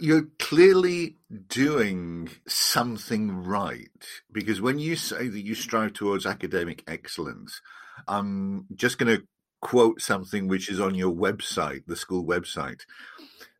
You're 0.00 0.28
clearly 0.40 1.18
doing 1.48 2.28
something 2.48 3.44
right 3.44 3.88
because 4.32 4.60
when 4.60 4.80
you 4.80 4.96
say 4.96 5.28
that 5.28 5.40
you 5.40 5.54
strive 5.54 5.92
towards 5.92 6.26
academic 6.26 6.82
excellence, 6.88 7.60
I'm 8.08 8.66
just 8.74 8.98
going 8.98 9.16
to 9.16 9.24
quote 9.60 10.00
something 10.00 10.48
which 10.48 10.68
is 10.68 10.80
on 10.80 10.94
your 10.94 11.14
website, 11.14 11.86
the 11.86 11.96
school 11.96 12.24
website. 12.24 12.80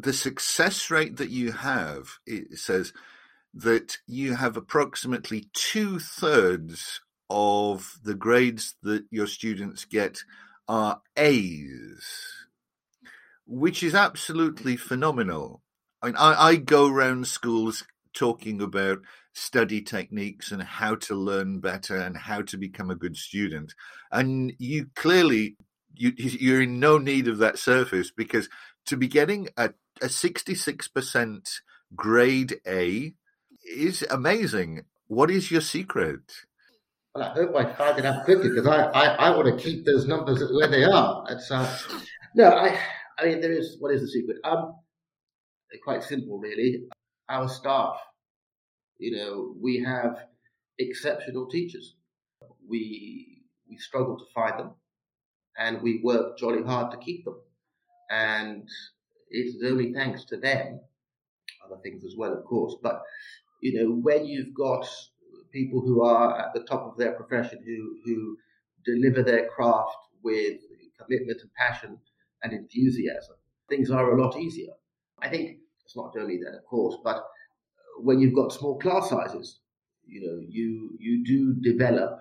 The 0.00 0.12
success 0.12 0.90
rate 0.90 1.16
that 1.16 1.30
you 1.30 1.52
have, 1.52 2.18
it 2.26 2.58
says 2.58 2.92
that 3.54 3.98
you 4.06 4.34
have 4.34 4.56
approximately 4.56 5.48
two 5.52 6.00
thirds 6.00 7.00
of 7.30 7.98
the 8.04 8.14
grades 8.14 8.74
that 8.82 9.04
your 9.10 9.26
students 9.26 9.84
get 9.84 10.18
are 10.68 11.00
A's, 11.16 12.06
which 13.46 13.82
is 13.82 13.94
absolutely 13.94 14.76
phenomenal. 14.76 15.62
I 16.02 16.06
mean, 16.06 16.16
I, 16.16 16.48
I 16.48 16.56
go 16.56 16.88
around 16.88 17.26
schools 17.26 17.84
talking 18.12 18.60
about 18.60 19.00
study 19.32 19.82
techniques 19.82 20.52
and 20.52 20.62
how 20.62 20.94
to 20.94 21.14
learn 21.14 21.58
better 21.58 21.96
and 21.96 22.16
how 22.16 22.42
to 22.42 22.56
become 22.56 22.90
a 22.90 22.94
good 22.96 23.16
student. 23.16 23.74
And 24.12 24.52
you 24.58 24.86
clearly 24.94 25.56
you, 25.96 26.12
you're 26.16 26.62
in 26.62 26.80
no 26.80 26.98
need 26.98 27.28
of 27.28 27.38
that 27.38 27.58
surface 27.58 28.10
because 28.10 28.48
to 28.86 28.96
be 28.96 29.08
getting 29.08 29.48
a, 29.56 29.70
a 30.02 30.06
66% 30.06 31.50
grade 31.94 32.60
A 32.66 33.14
is 33.64 34.04
amazing. 34.10 34.82
What 35.06 35.30
is 35.30 35.50
your 35.50 35.60
secret? 35.60 36.20
I 37.16 37.28
hope 37.28 37.54
I 37.54 37.72
find 37.74 37.98
it 37.98 38.04
out 38.04 38.24
quickly 38.24 38.48
because 38.48 38.66
I, 38.66 38.86
I, 38.86 39.04
I 39.14 39.36
want 39.36 39.46
to 39.46 39.62
keep 39.64 39.84
those 39.84 40.06
numbers 40.06 40.42
where 40.52 40.66
they 40.66 40.82
are. 40.82 41.24
It's, 41.30 41.48
uh, 41.48 41.78
no, 42.34 42.48
I, 42.48 42.76
I 43.18 43.26
mean, 43.26 43.40
there 43.40 43.52
is, 43.52 43.76
what 43.78 43.92
is 43.94 44.00
the 44.00 44.08
secret? 44.08 44.38
Um, 44.42 44.74
quite 45.84 46.02
simple, 46.02 46.38
really. 46.38 46.86
Our 47.28 47.48
staff, 47.48 47.98
you 48.98 49.16
know, 49.16 49.54
we 49.60 49.82
have 49.84 50.26
exceptional 50.78 51.46
teachers. 51.46 51.94
We, 52.68 53.42
we 53.68 53.76
struggle 53.78 54.18
to 54.18 54.24
find 54.34 54.58
them 54.58 54.70
and 55.56 55.82
we 55.82 56.00
work 56.02 56.36
jolly 56.36 56.64
hard 56.64 56.90
to 56.90 56.96
keep 56.98 57.24
them. 57.24 57.36
And 58.10 58.68
it's 59.30 59.62
only 59.64 59.92
thanks 59.92 60.24
to 60.26 60.36
them, 60.36 60.80
other 61.64 61.80
things 61.80 62.04
as 62.04 62.16
well, 62.16 62.32
of 62.32 62.44
course. 62.44 62.74
But 62.82 63.02
you 63.60 63.80
know, 63.82 63.94
when 63.94 64.26
you've 64.26 64.54
got 64.54 64.86
people 65.54 65.80
who 65.80 66.02
are 66.02 66.38
at 66.38 66.52
the 66.52 66.64
top 66.64 66.82
of 66.82 66.98
their 66.98 67.12
profession, 67.12 67.60
who 67.64 67.96
who 68.04 68.36
deliver 68.84 69.22
their 69.22 69.48
craft 69.48 69.96
with 70.22 70.58
commitment 71.00 71.40
and 71.40 71.54
passion 71.54 71.98
and 72.42 72.52
enthusiasm, 72.52 73.36
things 73.70 73.90
are 73.90 74.12
a 74.12 74.22
lot 74.22 74.36
easier. 74.36 74.72
I 75.22 75.28
think 75.28 75.58
it's 75.84 75.96
not 75.96 76.14
only 76.18 76.38
that, 76.38 76.58
of 76.58 76.64
course, 76.66 76.96
but 77.02 77.24
when 77.98 78.20
you've 78.20 78.34
got 78.34 78.52
small 78.52 78.78
class 78.78 79.08
sizes, 79.08 79.60
you 80.06 80.20
know, 80.20 80.44
you 80.46 80.90
you 80.98 81.24
do 81.24 81.54
develop 81.72 82.18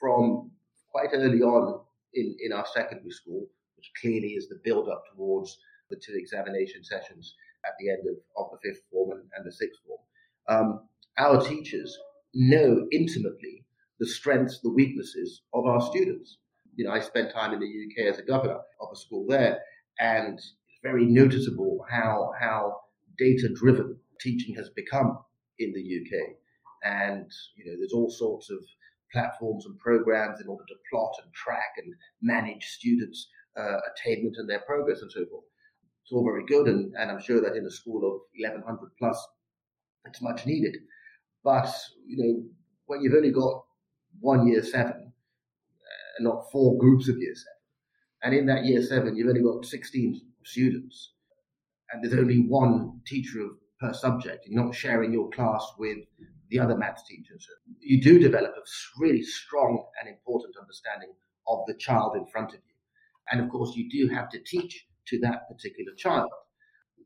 from 0.00 0.50
quite 0.90 1.10
early 1.12 1.42
on 1.42 1.80
in, 2.14 2.36
in 2.40 2.52
our 2.52 2.66
secondary 2.74 3.10
school, 3.10 3.46
which 3.76 3.90
clearly 4.00 4.28
is 4.28 4.48
the 4.48 4.60
build 4.64 4.88
up 4.88 5.02
towards 5.12 5.58
the 5.90 5.96
two 5.96 6.14
examination 6.14 6.84
sessions 6.84 7.34
at 7.64 7.72
the 7.80 7.90
end 7.90 8.02
of, 8.08 8.16
of 8.36 8.50
the 8.52 8.68
fifth 8.68 8.82
form 8.90 9.10
and, 9.12 9.22
and 9.36 9.44
the 9.44 9.52
sixth 9.52 9.80
form. 9.86 10.00
Um, 10.48 10.88
our 11.18 11.42
teachers 11.42 11.98
know 12.38 12.86
intimately 12.92 13.64
the 13.98 14.06
strengths, 14.06 14.60
the 14.60 14.72
weaknesses 14.72 15.42
of 15.52 15.66
our 15.66 15.80
students. 15.80 16.38
You 16.76 16.84
know, 16.84 16.92
I 16.92 17.00
spent 17.00 17.32
time 17.32 17.52
in 17.52 17.58
the 17.58 17.66
UK 17.66 18.12
as 18.12 18.20
a 18.20 18.24
governor 18.24 18.60
of 18.80 18.88
a 18.92 18.96
school 18.96 19.26
there, 19.28 19.58
and 19.98 20.38
it's 20.38 20.54
very 20.82 21.04
noticeable 21.04 21.84
how 21.90 22.30
how 22.40 22.76
data 23.18 23.48
driven 23.52 23.98
teaching 24.20 24.54
has 24.54 24.70
become 24.70 25.18
in 25.58 25.72
the 25.72 25.80
UK. 25.80 26.36
And 26.84 27.28
you 27.56 27.64
know, 27.66 27.76
there's 27.76 27.92
all 27.92 28.10
sorts 28.10 28.50
of 28.50 28.58
platforms 29.12 29.66
and 29.66 29.78
programs 29.78 30.40
in 30.40 30.46
order 30.46 30.64
to 30.68 30.74
plot 30.90 31.12
and 31.22 31.32
track 31.32 31.72
and 31.78 31.92
manage 32.22 32.64
students' 32.64 33.28
uh, 33.58 33.78
attainment 33.92 34.36
and 34.38 34.48
their 34.48 34.60
progress 34.60 35.02
and 35.02 35.10
so 35.10 35.24
forth. 35.26 35.44
It's 36.04 36.12
all 36.12 36.24
very 36.24 36.44
good, 36.46 36.68
and, 36.68 36.94
and 36.96 37.10
I'm 37.10 37.20
sure 37.20 37.40
that 37.40 37.56
in 37.56 37.66
a 37.66 37.70
school 37.70 37.98
of 38.06 38.20
1100 38.38 38.90
plus, 38.98 39.26
it's 40.06 40.22
much 40.22 40.46
needed. 40.46 40.76
But 41.44 41.68
you 42.06 42.16
know, 42.16 42.44
when 42.86 43.02
you've 43.02 43.14
only 43.14 43.30
got 43.30 43.64
one 44.20 44.46
year 44.46 44.62
seven, 44.62 45.12
uh, 45.12 46.22
not 46.22 46.50
four 46.50 46.76
groups 46.78 47.08
of 47.08 47.18
year 47.18 47.34
seven, 47.34 47.58
and 48.22 48.34
in 48.34 48.46
that 48.46 48.64
year 48.64 48.82
seven 48.82 49.16
you've 49.16 49.28
only 49.28 49.42
got 49.42 49.64
16 49.64 50.20
students, 50.44 51.12
and 51.90 52.02
there's 52.02 52.18
only 52.18 52.46
one 52.48 53.00
teacher 53.06 53.48
per 53.80 53.92
subject. 53.92 54.46
You're 54.46 54.64
not 54.64 54.74
sharing 54.74 55.12
your 55.12 55.30
class 55.30 55.64
with 55.78 55.98
the 56.50 56.58
other 56.58 56.76
maths 56.76 57.02
teachers. 57.06 57.46
You 57.80 58.00
do 58.00 58.18
develop 58.18 58.52
a 58.56 59.00
really 59.00 59.22
strong 59.22 59.84
and 60.00 60.08
important 60.08 60.54
understanding 60.60 61.10
of 61.46 61.60
the 61.66 61.74
child 61.74 62.16
in 62.16 62.26
front 62.26 62.50
of 62.50 62.56
you. 62.56 62.74
And 63.30 63.40
of 63.40 63.50
course, 63.50 63.76
you 63.76 63.88
do 63.90 64.12
have 64.12 64.28
to 64.30 64.38
teach 64.44 64.86
to 65.08 65.18
that 65.20 65.48
particular 65.48 65.92
child. 65.96 66.30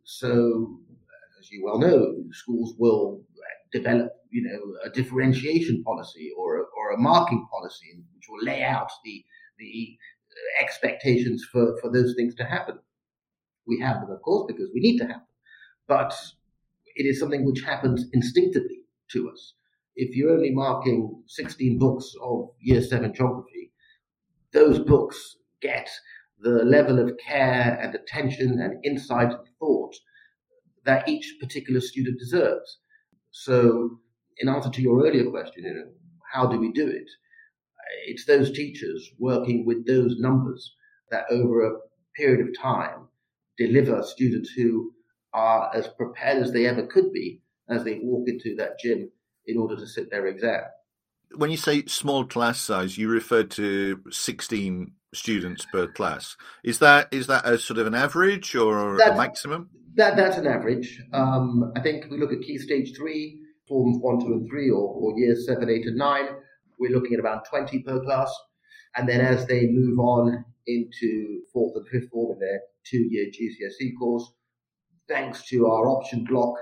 So, 0.05 0.79
as 1.41 1.51
you 1.51 1.65
well 1.65 1.79
know, 1.79 2.15
schools 2.33 2.75
will 2.79 3.23
develop, 3.73 4.13
you 4.33 4.43
know, 4.43 4.75
a 4.85 4.91
differentiation 4.91 5.85
policy 5.85 6.31
or 6.37 6.57
a, 6.57 6.63
or 6.77 6.93
a 6.93 6.99
marking 6.99 7.47
policy, 7.53 8.03
which 8.15 8.27
will 8.29 8.43
lay 8.43 8.63
out 8.63 8.91
the 9.05 9.25
the 9.59 9.97
expectations 10.61 11.47
for, 11.51 11.79
for 11.81 11.93
those 11.93 12.15
things 12.17 12.35
to 12.37 12.45
happen. 12.45 12.79
We 13.67 13.81
have 13.81 14.01
them, 14.01 14.11
of 14.11 14.23
course, 14.23 14.51
because 14.51 14.71
we 14.75 14.81
need 14.81 14.99
to 14.99 15.05
have 15.05 15.17
them. 15.17 15.27
But 15.87 16.15
it 16.97 17.05
is 17.05 17.21
something 17.21 17.45
which 17.45 17.63
happens 17.63 18.07
instinctively 18.13 18.81
to 19.13 19.31
us. 19.31 19.55
If 19.95 20.17
you're 20.17 20.33
only 20.33 20.51
marking 20.51 21.23
16 21.27 21.79
books 21.79 22.13
of 22.23 22.49
year 22.61 22.81
seven 22.83 23.13
geography, 23.15 23.73
those 24.53 24.79
books 24.79 25.37
get 25.61 25.89
the 26.41 26.65
level 26.65 26.99
of 26.99 27.17
care 27.19 27.79
and 27.81 27.95
attention 27.95 28.59
and 28.61 28.85
insight 28.85 29.29
and 29.33 29.47
thought 29.59 29.95
that 30.85 31.09
each 31.09 31.37
particular 31.41 31.81
student 31.81 32.19
deserves. 32.19 32.79
So, 33.31 34.01
in 34.39 34.49
answer 34.49 34.71
to 34.71 34.83
your 34.83 35.07
earlier 35.07 35.31
question, 35.31 35.65
you 35.65 35.75
know, 35.75 35.91
how 36.33 36.47
do 36.47 36.59
we 36.59 36.73
do 36.73 36.87
it? 36.87 37.09
It's 38.07 38.25
those 38.25 38.53
teachers 38.53 39.11
working 39.19 39.67
with 39.67 39.87
those 39.87 40.19
numbers 40.19 40.75
that 41.11 41.25
over 41.31 41.67
a 41.67 41.79
period 42.17 42.47
of 42.47 42.59
time 42.59 43.09
deliver 43.59 44.03
students 44.03 44.51
who 44.51 44.93
are 45.35 45.71
as 45.75 45.89
prepared 45.89 46.43
as 46.43 46.53
they 46.53 46.67
ever 46.67 46.87
could 46.87 47.13
be 47.13 47.41
as 47.69 47.85
they 47.85 48.01
walk 48.03 48.29
into 48.29 48.55
that 48.57 48.79
gym 48.79 49.11
in 49.47 49.59
order 49.59 49.77
to 49.77 49.87
sit 49.87 50.11
their 50.11 50.27
exam. 50.27 50.63
When 51.35 51.51
you 51.51 51.57
say 51.57 51.87
small 51.87 52.25
class 52.25 52.61
size, 52.61 52.99
you 52.99 53.09
refer 53.09 53.45
to 53.45 54.01
16 54.11 54.93
students 55.15 55.67
per 55.67 55.87
class. 55.87 56.37
Is 56.63 56.79
that 56.81 57.09
is 57.13 57.27
that 57.29 57.47
a 57.47 57.59
sort 57.59 57.79
of 57.79 57.87
an 57.87 57.95
average 57.95 58.55
or 58.55 58.97
that's, 58.99 59.11
a 59.11 59.17
maximum? 59.17 59.71
That 59.95 60.17
that's 60.17 60.37
an 60.37 60.47
average. 60.47 61.03
Um, 61.13 61.73
I 61.77 61.81
think 61.81 62.07
we 62.11 62.19
look 62.19 62.33
at 62.33 62.43
key 62.43 62.59
stage 62.59 62.95
three, 62.97 63.41
forms 63.73 63.97
one, 64.01 64.21
two, 64.21 64.35
and 64.35 64.47
three, 64.51 64.69
or, 64.69 64.95
or 64.95 65.19
years 65.19 65.47
seven, 65.47 65.71
eight, 65.71 65.87
and 65.87 65.97
nine. 65.97 66.29
We're 66.79 66.93
looking 66.93 67.15
at 67.15 67.21
about 67.21 67.49
20 67.49 67.83
per 67.83 68.01
class, 68.01 68.31
and 68.97 69.09
then 69.09 69.21
as 69.23 69.47
they 69.47 69.67
move 69.69 69.99
on 69.99 70.45
into 70.67 71.41
fourth 71.53 71.75
and 71.77 71.89
fifth 71.89 72.11
form 72.11 72.33
in 72.35 72.39
their 72.39 72.61
two-year 72.85 73.27
GCSE 73.31 73.93
course, 73.99 74.31
thanks 75.09 75.49
to 75.49 75.67
our 75.67 75.89
option 75.89 76.25
block, 76.25 76.55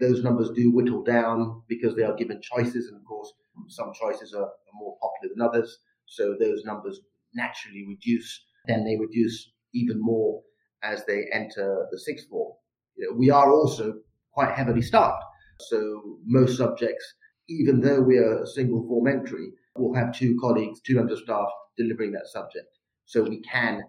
those 0.00 0.24
numbers 0.24 0.50
do 0.56 0.72
whittle 0.72 1.04
down 1.04 1.62
because 1.68 1.94
they 1.94 2.02
are 2.02 2.16
given 2.16 2.40
choices, 2.42 2.88
and 2.88 2.96
of 2.96 3.04
course, 3.04 3.32
some 3.68 3.92
choices 3.94 4.34
are, 4.34 4.42
are 4.42 4.74
more 4.74 4.96
popular 5.00 5.34
than 5.34 5.46
others. 5.46 5.78
So 6.06 6.34
those 6.38 6.64
numbers 6.64 7.00
naturally 7.34 7.86
reduce. 7.88 8.44
Then 8.66 8.84
they 8.84 8.96
reduce 8.96 9.52
even 9.72 9.98
more 10.00 10.42
as 10.82 11.04
they 11.06 11.26
enter 11.32 11.86
the 11.92 11.98
sixth 11.98 12.28
form. 12.28 12.52
You 12.96 13.10
know, 13.10 13.16
we 13.16 13.30
are 13.30 13.52
also 13.52 13.94
quite 14.32 14.52
heavily 14.52 14.82
staffed. 14.82 15.22
So 15.60 16.18
most 16.24 16.56
subjects, 16.56 17.14
even 17.48 17.80
though 17.80 18.00
we 18.00 18.18
are 18.18 18.42
a 18.42 18.46
single 18.46 18.86
form 18.86 19.08
entry, 19.08 19.52
will 19.76 19.94
have 19.94 20.16
two 20.16 20.36
colleagues, 20.40 20.80
two 20.80 20.96
members 20.96 21.18
of 21.18 21.24
staff 21.24 21.48
delivering 21.76 22.12
that 22.12 22.26
subject. 22.26 22.68
So 23.04 23.22
we 23.22 23.40
can, 23.42 23.82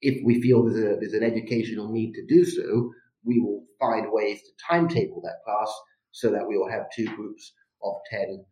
if 0.00 0.24
we 0.24 0.40
feel 0.40 0.64
there's, 0.64 0.78
a, 0.78 0.98
there's 0.98 1.12
an 1.12 1.22
educational 1.22 1.90
need 1.90 2.12
to 2.14 2.26
do 2.26 2.44
so, 2.44 2.92
we 3.24 3.40
will 3.40 3.64
find 3.80 4.06
ways 4.10 4.40
to 4.42 4.50
timetable 4.68 5.20
that 5.22 5.42
class 5.44 5.72
so 6.12 6.30
that 6.30 6.46
we 6.46 6.56
will 6.56 6.70
have 6.70 6.90
two 6.94 7.06
groups 7.16 7.52
of 7.82 7.94
10 8.10 8.44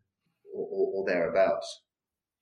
or, 0.53 0.67
or, 0.71 0.87
or 0.93 1.05
thereabouts. 1.05 1.81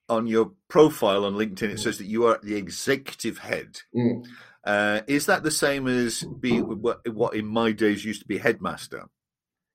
On 0.08 0.26
your 0.26 0.52
profile 0.68 1.24
on 1.24 1.34
LinkedIn, 1.34 1.70
it 1.70 1.80
says 1.80 1.98
that 1.98 2.06
you 2.06 2.26
are 2.26 2.38
the 2.42 2.56
executive 2.56 3.38
head. 3.38 3.80
Mm. 3.96 4.26
Uh, 4.64 5.00
is 5.06 5.26
that 5.26 5.42
the 5.42 5.50
same 5.50 5.86
as 5.86 6.22
be 6.22 6.60
what, 6.60 7.08
what 7.12 7.34
in 7.34 7.46
my 7.46 7.72
days 7.72 8.04
used 8.04 8.20
to 8.20 8.26
be 8.26 8.38
headmaster? 8.38 9.08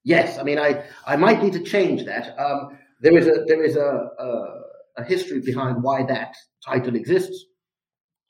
Yes, 0.07 0.37
I 0.39 0.43
mean, 0.43 0.57
I, 0.57 0.85
I 1.05 1.17
might 1.17 1.43
need 1.43 1.51
to 1.51 1.63
change 1.63 2.05
that. 2.05 2.33
Um, 2.39 2.77
there 3.01 3.17
is 3.17 3.27
a 3.27 3.43
there 3.45 3.61
is 3.61 3.75
a, 3.75 4.07
a, 4.17 4.61
a 4.99 5.03
history 5.03 5.41
behind 5.41 5.83
why 5.83 6.03
that 6.03 6.33
title 6.65 6.95
exists. 6.95 7.43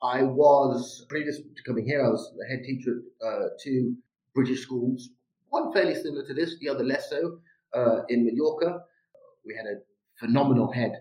I 0.02 0.24
was 0.24 1.06
previous 1.08 1.38
to 1.38 1.64
coming 1.68 1.86
here, 1.86 2.04
I 2.04 2.10
was 2.10 2.34
the 2.36 2.48
head 2.48 2.64
teacher 2.64 2.96
at 3.22 3.28
uh, 3.28 3.50
two 3.64 3.96
British 4.34 4.62
schools, 4.62 5.10
one 5.50 5.72
fairly 5.72 5.94
similar 5.94 6.26
to 6.26 6.34
this, 6.34 6.58
the 6.60 6.70
other 6.70 6.84
less 6.84 7.12
so, 7.12 7.42
uh, 7.76 8.02
in 8.10 8.26
Mallorca. 8.26 8.80
We 9.46 9.54
had 9.56 9.68
a 9.68 9.76
phenomenal 10.20 10.72
head 10.72 10.94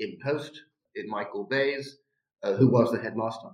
in 0.00 0.18
post 0.24 0.60
in 0.96 1.08
Michael 1.08 1.44
Bays, 1.44 1.98
uh, 2.42 2.54
who 2.54 2.66
was 2.66 2.90
the 2.90 2.98
headmaster. 2.98 3.50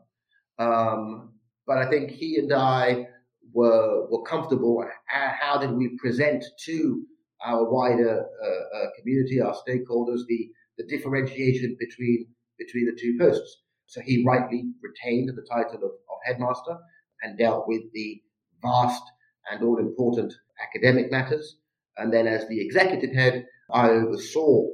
Um, 0.58 1.34
but 1.66 1.76
I 1.76 1.90
think 1.90 2.12
he 2.12 2.38
and 2.38 2.50
I 2.50 3.08
were 3.52 4.06
were 4.10 4.22
comfortable. 4.22 4.84
How 5.06 5.58
did 5.58 5.72
we 5.72 5.96
present 5.98 6.44
to 6.66 7.02
our 7.44 7.70
wider 7.70 8.20
uh, 8.20 8.78
uh, 8.78 8.86
community, 8.98 9.40
our 9.40 9.54
stakeholders, 9.54 10.20
the 10.28 10.50
the 10.78 10.86
differentiation 10.88 11.76
between 11.78 12.26
between 12.58 12.86
the 12.86 12.98
two 13.00 13.16
posts? 13.18 13.62
So 13.86 14.00
he 14.00 14.24
rightly 14.26 14.64
retained 14.80 15.28
the 15.28 15.46
title 15.50 15.76
of, 15.76 15.92
of 15.92 16.18
headmaster 16.24 16.78
and 17.22 17.38
dealt 17.38 17.68
with 17.68 17.82
the 17.92 18.22
vast 18.62 19.02
and 19.50 19.62
all 19.62 19.78
important 19.78 20.32
academic 20.62 21.10
matters. 21.10 21.58
And 21.96 22.12
then 22.12 22.26
as 22.26 22.48
the 22.48 22.64
executive 22.64 23.12
head, 23.12 23.46
I 23.70 23.90
oversaw 23.90 24.66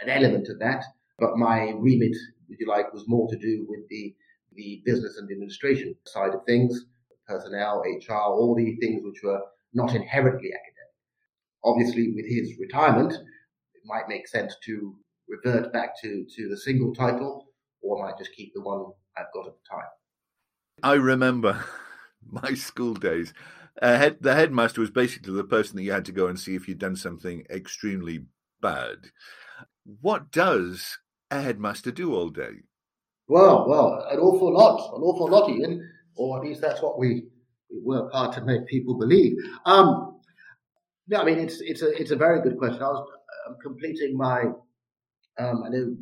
an 0.00 0.08
element 0.08 0.48
of 0.48 0.58
that, 0.60 0.84
but 1.18 1.36
my 1.36 1.72
remit, 1.76 2.16
if 2.48 2.60
you 2.60 2.66
like, 2.66 2.92
was 2.92 3.04
more 3.06 3.28
to 3.30 3.36
do 3.36 3.66
with 3.68 3.88
the, 3.88 4.14
the 4.54 4.82
business 4.84 5.18
and 5.18 5.30
administration 5.30 5.94
side 6.06 6.34
of 6.34 6.44
things, 6.46 6.86
personnel, 7.26 7.82
HR, 7.82 8.14
all 8.14 8.54
the 8.54 8.76
things 8.76 9.02
which 9.04 9.22
were 9.22 9.40
not 9.74 9.94
inherently 9.94 10.48
academic. 10.48 10.94
Obviously, 11.64 12.12
with 12.14 12.26
his 12.26 12.58
retirement, 12.58 13.12
it 13.12 13.82
might 13.84 14.08
make 14.08 14.28
sense 14.28 14.54
to 14.64 14.96
revert 15.28 15.72
back 15.72 16.00
to, 16.02 16.24
to 16.36 16.48
the 16.48 16.56
single 16.56 16.94
title, 16.94 17.46
or 17.82 17.98
I 17.98 18.10
might 18.10 18.18
just 18.18 18.34
keep 18.34 18.52
the 18.54 18.62
one 18.62 18.86
I've 19.16 19.32
got 19.34 19.46
at 19.46 19.54
the 19.54 19.76
time. 19.76 19.88
I 20.82 20.94
remember 20.94 21.64
my 22.30 22.54
school 22.54 22.94
days 22.94 23.32
uh, 23.80 23.98
head, 23.98 24.18
the 24.20 24.34
headmaster 24.34 24.80
was 24.80 24.90
basically 24.90 25.34
the 25.34 25.44
person 25.44 25.76
that 25.76 25.82
you 25.82 25.92
had 25.92 26.04
to 26.06 26.12
go 26.12 26.26
and 26.26 26.38
see 26.38 26.54
if 26.54 26.68
you'd 26.68 26.78
done 26.78 26.96
something 26.96 27.44
extremely 27.50 28.24
bad. 28.60 29.10
What 30.00 30.30
does 30.30 30.98
a 31.30 31.42
headmaster 31.42 31.90
do 31.90 32.14
all 32.14 32.30
day? 32.30 32.62
Well, 33.28 33.68
well, 33.68 34.06
an 34.10 34.18
awful 34.18 34.52
lot, 34.52 34.94
an 34.96 35.02
awful 35.02 35.28
lot, 35.28 35.50
Ian, 35.50 35.88
or 36.16 36.38
at 36.38 36.44
least 36.44 36.60
that's 36.60 36.82
what 36.82 36.98
we, 36.98 37.24
we 37.70 37.80
work 37.80 38.12
hard 38.12 38.32
to 38.34 38.40
make 38.42 38.66
people 38.66 38.94
believe. 38.94 39.36
Um, 39.64 40.20
no, 41.08 41.20
I 41.20 41.24
mean 41.24 41.38
it's 41.38 41.60
it's 41.60 41.82
a 41.82 41.90
it's 42.00 42.10
a 42.10 42.16
very 42.16 42.42
good 42.42 42.58
question. 42.58 42.82
I 42.82 42.88
was 42.88 43.08
um, 43.46 43.56
completing 43.62 44.16
my. 44.16 44.42
Um, 45.38 45.62
I 45.64 45.68
know 45.68 45.78
you 45.78 45.98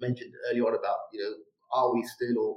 mentioned 0.00 0.32
earlier 0.50 0.66
on 0.66 0.74
about 0.74 0.98
you 1.12 1.22
know 1.22 1.32
are 1.72 1.92
we 1.92 2.02
still 2.04 2.38
or 2.38 2.56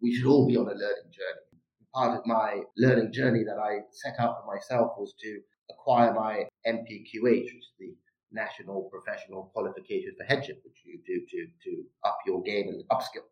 we 0.00 0.14
should 0.14 0.26
all 0.26 0.46
be 0.46 0.56
on 0.56 0.64
a 0.64 0.72
learning 0.72 1.10
journey 1.12 1.50
part 1.94 2.18
of 2.18 2.26
my 2.26 2.62
learning 2.76 3.12
journey 3.12 3.44
that 3.44 3.58
I 3.58 3.80
set 3.90 4.14
out 4.18 4.40
for 4.40 4.54
myself 4.54 4.92
was 4.98 5.14
to 5.20 5.40
acquire 5.70 6.12
my 6.14 6.44
NPQH, 6.66 7.44
which 7.44 7.54
is 7.54 7.70
the 7.78 7.94
National 8.32 8.90
Professional 8.92 9.50
Qualification 9.52 10.14
for 10.16 10.24
Headship, 10.24 10.62
which 10.64 10.82
you 10.84 11.00
do 11.06 11.20
to, 11.30 11.46
to 11.64 11.84
up 12.04 12.18
your 12.26 12.42
game 12.42 12.68
and 12.68 12.84
upskill. 12.90 13.26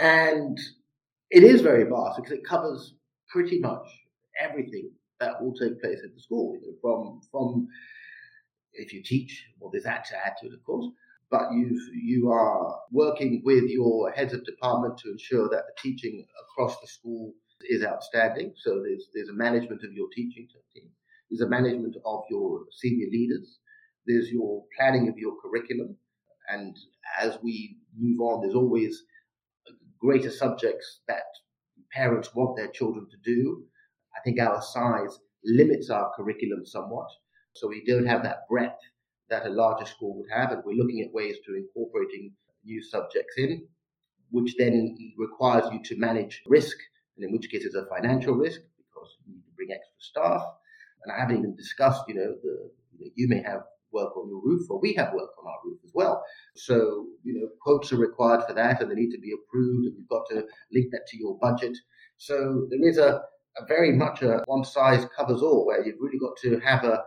And 0.00 0.58
it 1.30 1.42
is 1.42 1.60
very 1.60 1.84
vast 1.84 2.16
because 2.16 2.32
it 2.32 2.44
covers 2.44 2.94
pretty 3.30 3.58
much 3.58 3.86
everything 4.40 4.90
that 5.20 5.42
will 5.42 5.54
take 5.54 5.80
place 5.80 5.98
at 6.04 6.14
the 6.14 6.20
school, 6.20 6.54
you 6.54 6.60
know, 6.60 6.76
from 6.80 7.20
from 7.30 7.68
if 8.72 8.92
you 8.92 9.02
teach, 9.02 9.44
well, 9.58 9.70
there's 9.70 9.84
that 9.84 10.04
to 10.06 10.16
add 10.16 10.34
to 10.40 10.46
it, 10.46 10.54
of 10.54 10.64
course, 10.64 10.86
but 11.30 11.52
you 11.52 11.78
you 11.94 12.30
are 12.30 12.80
working 12.92 13.42
with 13.44 13.64
your 13.64 14.10
heads 14.10 14.32
of 14.32 14.44
department 14.44 14.98
to 14.98 15.10
ensure 15.10 15.48
that 15.48 15.64
the 15.66 15.82
teaching 15.82 16.26
across 16.42 16.80
the 16.80 16.86
school 16.86 17.34
is 17.68 17.84
outstanding. 17.84 18.52
So 18.56 18.82
there's 18.82 19.06
there's 19.14 19.28
a 19.28 19.34
management 19.34 19.82
of 19.84 19.92
your 19.92 20.08
teaching 20.14 20.48
team, 20.74 20.88
there's 21.30 21.40
a 21.40 21.48
management 21.48 21.96
of 22.04 22.22
your 22.30 22.60
senior 22.72 23.08
leaders, 23.10 23.58
there's 24.06 24.30
your 24.30 24.64
planning 24.76 25.08
of 25.08 25.18
your 25.18 25.34
curriculum, 25.42 25.96
and 26.48 26.76
as 27.20 27.38
we 27.42 27.78
move 27.98 28.20
on, 28.20 28.40
there's 28.40 28.54
always 28.54 29.02
greater 30.00 30.30
subjects 30.30 31.00
that 31.08 31.24
parents 31.92 32.34
want 32.34 32.56
their 32.56 32.68
children 32.68 33.06
to 33.10 33.16
do. 33.24 33.64
I 34.16 34.20
think 34.20 34.40
our 34.40 34.60
size 34.62 35.18
limits 35.44 35.90
our 35.90 36.12
curriculum 36.16 36.66
somewhat, 36.66 37.08
so 37.54 37.68
we 37.68 37.84
don't 37.84 38.06
have 38.06 38.22
that 38.22 38.48
breadth 38.48 38.80
that 39.30 39.46
a 39.46 39.50
larger 39.50 39.86
school 39.86 40.16
would 40.18 40.30
have, 40.30 40.52
and 40.52 40.62
we're 40.64 40.76
looking 40.76 41.02
at 41.02 41.12
ways 41.12 41.36
to 41.46 41.54
incorporating 41.54 42.32
new 42.64 42.82
subjects 42.82 43.34
in, 43.36 43.66
which 44.30 44.54
then 44.58 44.96
requires 45.16 45.70
you 45.72 45.82
to 45.84 45.98
manage 45.98 46.42
risk, 46.46 46.76
and 47.16 47.24
in 47.24 47.32
which 47.32 47.50
case 47.50 47.64
it's 47.64 47.74
a 47.74 47.86
financial 47.86 48.34
risk 48.34 48.60
because 48.76 49.16
you 49.26 49.34
need 49.34 49.44
to 49.44 49.52
bring 49.56 49.70
extra 49.70 49.98
staff. 49.98 50.42
And 51.04 51.12
I 51.12 51.20
haven't 51.20 51.38
even 51.38 51.56
discussed, 51.56 52.02
you 52.08 52.14
know, 52.14 52.34
the 52.42 52.70
you, 52.98 53.04
know, 53.04 53.10
you 53.14 53.28
may 53.28 53.42
have 53.42 53.62
work 53.92 54.16
on 54.16 54.28
your 54.28 54.42
roof, 54.42 54.68
or 54.70 54.80
we 54.80 54.94
have 54.94 55.12
work 55.12 55.30
on 55.38 55.46
our 55.46 55.58
roof 55.64 55.78
as 55.84 55.90
well. 55.94 56.22
So, 56.56 57.06
you 57.22 57.34
know, 57.34 57.48
quotes 57.60 57.92
are 57.92 57.96
required 57.98 58.44
for 58.46 58.54
that, 58.54 58.80
and 58.80 58.90
they 58.90 58.94
need 58.94 59.12
to 59.12 59.20
be 59.20 59.32
approved, 59.32 59.86
and 59.86 59.96
you've 59.96 60.08
got 60.08 60.26
to 60.30 60.44
link 60.72 60.88
that 60.92 61.06
to 61.08 61.18
your 61.18 61.38
budget. 61.38 61.76
So 62.16 62.66
there 62.70 62.88
is 62.88 62.98
a, 62.98 63.20
a 63.56 63.66
very 63.66 63.92
much 63.92 64.22
a 64.22 64.42
one 64.46 64.64
size 64.64 65.06
covers 65.16 65.42
all, 65.42 65.66
where 65.66 65.84
you've 65.84 66.00
really 66.00 66.18
got 66.18 66.36
to 66.42 66.58
have 66.60 66.84
a 66.84 67.02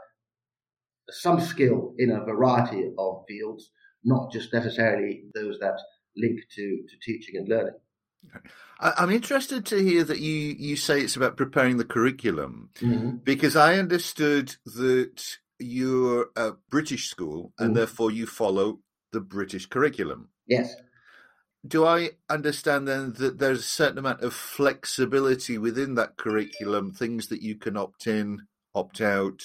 some 1.10 1.42
skill 1.42 1.94
in 1.98 2.12
a 2.12 2.24
variety 2.24 2.90
of 2.98 3.24
fields, 3.28 3.72
not 4.04 4.32
just 4.32 4.54
necessarily 4.54 5.24
those 5.34 5.60
that 5.60 5.78
link 6.16 6.40
to, 6.56 6.84
to 6.88 6.96
teaching 7.02 7.36
and 7.38 7.50
learning. 7.50 7.74
I'm 8.80 9.12
interested 9.12 9.66
to 9.68 9.84
hear 9.84 10.04
that 10.04 10.20
you, 10.20 10.56
you 10.58 10.76
say 10.76 11.02
it's 11.02 11.16
about 11.16 11.38
preparing 11.38 11.78
the 11.78 11.86
curriculum 11.86 12.70
mm-hmm. 12.76 13.18
because 13.18 13.56
I 13.56 13.78
understood 13.78 14.56
that 14.66 15.38
you're 15.64 16.30
a 16.36 16.54
British 16.70 17.10
school 17.10 17.54
and 17.58 17.70
mm-hmm. 17.70 17.78
therefore 17.78 18.12
you 18.12 18.26
follow 18.26 18.80
the 19.12 19.22
British 19.22 19.66
curriculum. 19.66 20.30
Yes. 20.48 20.76
Do 21.66 21.86
I 21.86 22.12
understand 22.30 22.88
then 22.88 23.14
that 23.20 23.38
there's 23.38 23.60
a 23.60 23.64
certain 23.64 24.00
amount 24.00 24.22
of 24.22 24.34
flexibility 24.34 25.58
within 25.58 25.96
that 25.96 26.18
curriculum, 26.18 26.92
things 26.92 27.28
that 27.28 27.42
you 27.44 27.56
can 27.56 27.78
opt 27.78 28.08
in, 28.08 28.48
opt 28.74 29.00
out, 29.00 29.42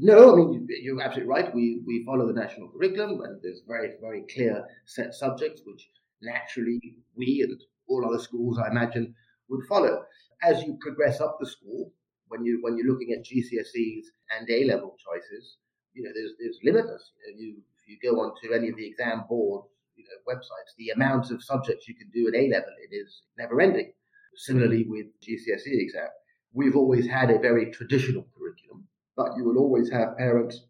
no, 0.00 0.32
I 0.32 0.36
mean 0.36 0.68
you're 0.80 1.02
absolutely 1.02 1.28
right. 1.28 1.52
We 1.52 1.82
we 1.84 2.04
follow 2.04 2.26
the 2.26 2.32
national 2.32 2.68
curriculum, 2.68 3.20
and 3.22 3.40
there's 3.42 3.62
very 3.66 3.94
very 4.00 4.24
clear 4.32 4.64
set 4.86 5.12
subjects 5.12 5.62
which 5.66 5.88
naturally 6.22 6.80
we 7.16 7.42
and 7.42 7.60
all 7.88 8.06
other 8.06 8.22
schools, 8.22 8.58
I 8.58 8.70
imagine, 8.70 9.14
would 9.48 9.66
follow. 9.68 10.04
As 10.42 10.62
you 10.62 10.78
progress 10.80 11.20
up 11.20 11.38
the 11.40 11.46
school, 11.46 11.92
when 12.28 12.44
you 12.44 12.58
when 12.62 12.76
you're 12.76 12.86
looking 12.86 13.12
at 13.12 13.24
GCSEs 13.24 14.06
and 14.38 14.48
A 14.50 14.64
level 14.64 14.96
choices, 14.98 15.56
you 15.94 16.02
know 16.02 16.10
there's 16.14 16.32
there's 16.38 16.58
limitless. 16.62 17.12
You, 17.26 17.32
know, 17.32 17.40
you 17.40 17.56
if 17.82 17.88
you 17.88 17.98
go 18.02 18.20
onto 18.20 18.52
any 18.52 18.68
of 18.68 18.76
the 18.76 18.86
exam 18.86 19.24
board 19.28 19.64
you 19.96 20.04
know 20.04 20.32
websites, 20.32 20.74
the 20.78 20.90
amount 20.90 21.30
of 21.30 21.42
subjects 21.42 21.88
you 21.88 21.94
can 21.94 22.10
do 22.10 22.28
at 22.28 22.34
A 22.34 22.48
level 22.48 22.72
it 22.80 22.94
is 22.94 23.22
never 23.38 23.60
ending. 23.60 23.92
Similarly 24.36 24.84
with 24.86 25.06
GCSE 25.20 25.82
exam, 25.82 26.08
we've 26.52 26.76
always 26.76 27.08
had 27.08 27.30
a 27.30 27.40
very 27.40 27.72
traditional 27.72 28.24
curriculum 28.36 28.86
but 29.18 29.36
you 29.36 29.44
will 29.44 29.58
always 29.58 29.90
have 29.90 30.16
parents 30.16 30.64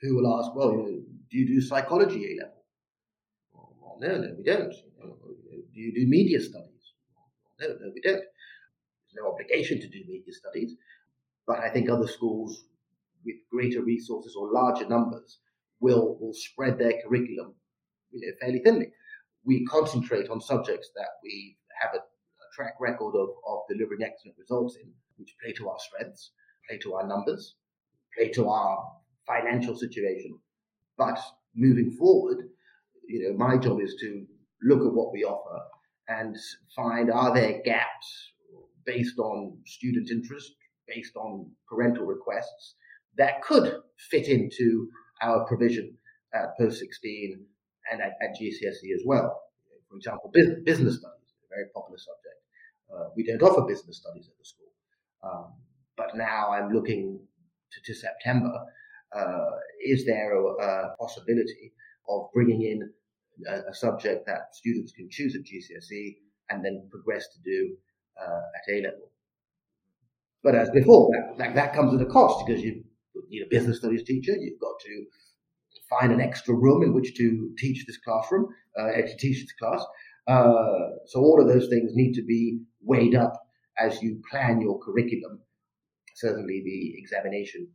who 0.00 0.16
will 0.16 0.40
ask, 0.40 0.56
well, 0.56 0.72
you 0.72 0.78
know, 0.78 1.00
do 1.30 1.38
you 1.38 1.46
do 1.46 1.60
psychology 1.60 2.24
A 2.24 2.42
level? 2.42 2.64
Well, 3.52 3.98
no, 4.00 4.16
no, 4.22 4.34
we 4.38 4.42
don't. 4.42 4.72
do 4.72 5.80
you 5.80 5.92
do 5.92 6.06
media 6.08 6.40
studies? 6.40 6.94
No, 7.60 7.68
no, 7.68 7.92
we 7.94 8.00
don't. 8.00 8.24
There's 9.12 9.24
no 9.24 9.32
obligation 9.32 9.80
to 9.80 9.88
do 9.88 10.04
media 10.06 10.32
studies, 10.32 10.74
but 11.46 11.58
I 11.60 11.70
think 11.70 11.88
other 11.88 12.06
schools 12.06 12.64
with 13.24 13.36
greater 13.50 13.82
resources 13.82 14.36
or 14.36 14.52
larger 14.52 14.88
numbers 14.88 15.38
will 15.80 16.18
will 16.20 16.34
spread 16.34 16.78
their 16.78 16.94
curriculum 17.02 17.54
you 18.12 18.26
know, 18.26 18.32
fairly 18.40 18.60
thinly. 18.60 18.92
We 19.44 19.64
concentrate 19.66 20.28
on 20.28 20.40
subjects 20.40 20.90
that 20.96 21.08
we 21.22 21.56
have 21.80 21.94
a, 21.94 21.98
a 21.98 22.48
track 22.54 22.74
record 22.80 23.14
of, 23.14 23.30
of 23.46 23.60
delivering 23.68 24.02
excellent 24.02 24.36
results 24.38 24.76
in, 24.82 24.90
which 25.16 25.34
play 25.42 25.52
to 25.54 25.68
our 25.68 25.78
strengths 25.78 26.32
play 26.68 26.78
to 26.78 26.94
our 26.94 27.06
numbers, 27.06 27.54
play 28.16 28.28
to 28.30 28.48
our 28.48 28.92
financial 29.26 29.76
situation. 29.76 30.38
But 30.96 31.18
moving 31.54 31.90
forward, 31.92 32.48
you 33.06 33.22
know, 33.22 33.36
my 33.36 33.56
job 33.56 33.80
is 33.80 33.96
to 34.00 34.26
look 34.62 34.80
at 34.80 34.92
what 34.92 35.12
we 35.12 35.24
offer 35.24 35.60
and 36.08 36.36
find 36.74 37.10
are 37.10 37.34
there 37.34 37.60
gaps 37.64 38.32
based 38.88 39.18
on 39.18 39.58
student 39.66 40.10
interest, 40.10 40.54
based 40.88 41.14
on 41.14 41.50
parental 41.68 42.06
requests 42.06 42.76
that 43.18 43.42
could 43.42 43.82
fit 44.10 44.28
into 44.28 44.88
our 45.20 45.44
provision 45.44 45.92
at 46.32 46.56
post 46.58 46.78
16 46.78 47.44
and 47.92 48.00
at, 48.00 48.12
at 48.22 48.30
GCSE 48.40 48.94
as 48.94 49.02
well. 49.04 49.42
For 49.90 49.96
example, 49.96 50.30
business, 50.32 50.60
business 50.64 50.96
studies, 50.98 51.28
a 51.44 51.48
very 51.54 51.66
popular 51.74 51.98
subject. 51.98 52.38
Uh, 52.90 53.10
we 53.14 53.24
don't 53.26 53.42
offer 53.42 53.62
business 53.66 53.98
studies 53.98 54.28
at 54.28 54.38
the 54.38 54.44
school. 54.44 54.72
Um, 55.22 55.52
but 55.96 56.16
now 56.16 56.50
I'm 56.52 56.72
looking 56.72 57.20
to, 57.72 57.92
to 57.92 57.98
September. 57.98 58.52
Uh, 59.14 59.50
is 59.84 60.06
there 60.06 60.32
a, 60.32 60.44
a, 60.44 60.96
possibility 60.98 61.72
of 62.08 62.28
bringing 62.32 62.62
in 62.62 62.90
a, 63.48 63.70
a, 63.70 63.74
subject 63.74 64.26
that 64.26 64.54
students 64.54 64.92
can 64.92 65.08
choose 65.10 65.34
at 65.34 65.42
GCSE 65.42 66.16
and 66.50 66.62
then 66.62 66.86
progress 66.90 67.26
to 67.28 67.40
do 67.42 67.74
at 68.20 68.74
A 68.74 68.82
level? 68.82 69.10
But 70.42 70.54
as 70.54 70.70
before, 70.70 71.10
that, 71.12 71.38
that, 71.38 71.54
that 71.54 71.74
comes 71.74 71.94
at 71.94 72.06
a 72.06 72.10
cost 72.10 72.46
because 72.46 72.62
you 72.62 72.84
need 73.28 73.42
a 73.42 73.48
business 73.50 73.78
studies 73.78 74.04
teacher. 74.04 74.32
You've 74.36 74.60
got 74.60 74.78
to 74.80 75.04
find 75.90 76.12
an 76.12 76.20
extra 76.20 76.54
room 76.54 76.82
in 76.82 76.92
which 76.92 77.14
to 77.16 77.50
teach 77.58 77.86
this 77.86 77.98
classroom, 77.98 78.48
uh, 78.78 78.92
to 78.92 79.16
teach 79.16 79.42
this 79.42 79.52
class. 79.52 79.84
Uh, 80.26 80.96
so 81.06 81.20
all 81.20 81.40
of 81.40 81.48
those 81.48 81.68
things 81.68 81.92
need 81.94 82.12
to 82.14 82.22
be 82.22 82.60
weighed 82.82 83.14
up 83.14 83.32
as 83.78 84.02
you 84.02 84.20
plan 84.30 84.60
your 84.60 84.78
curriculum. 84.80 85.40
Certainly, 86.14 86.62
the 86.64 86.94
examination 86.98 87.68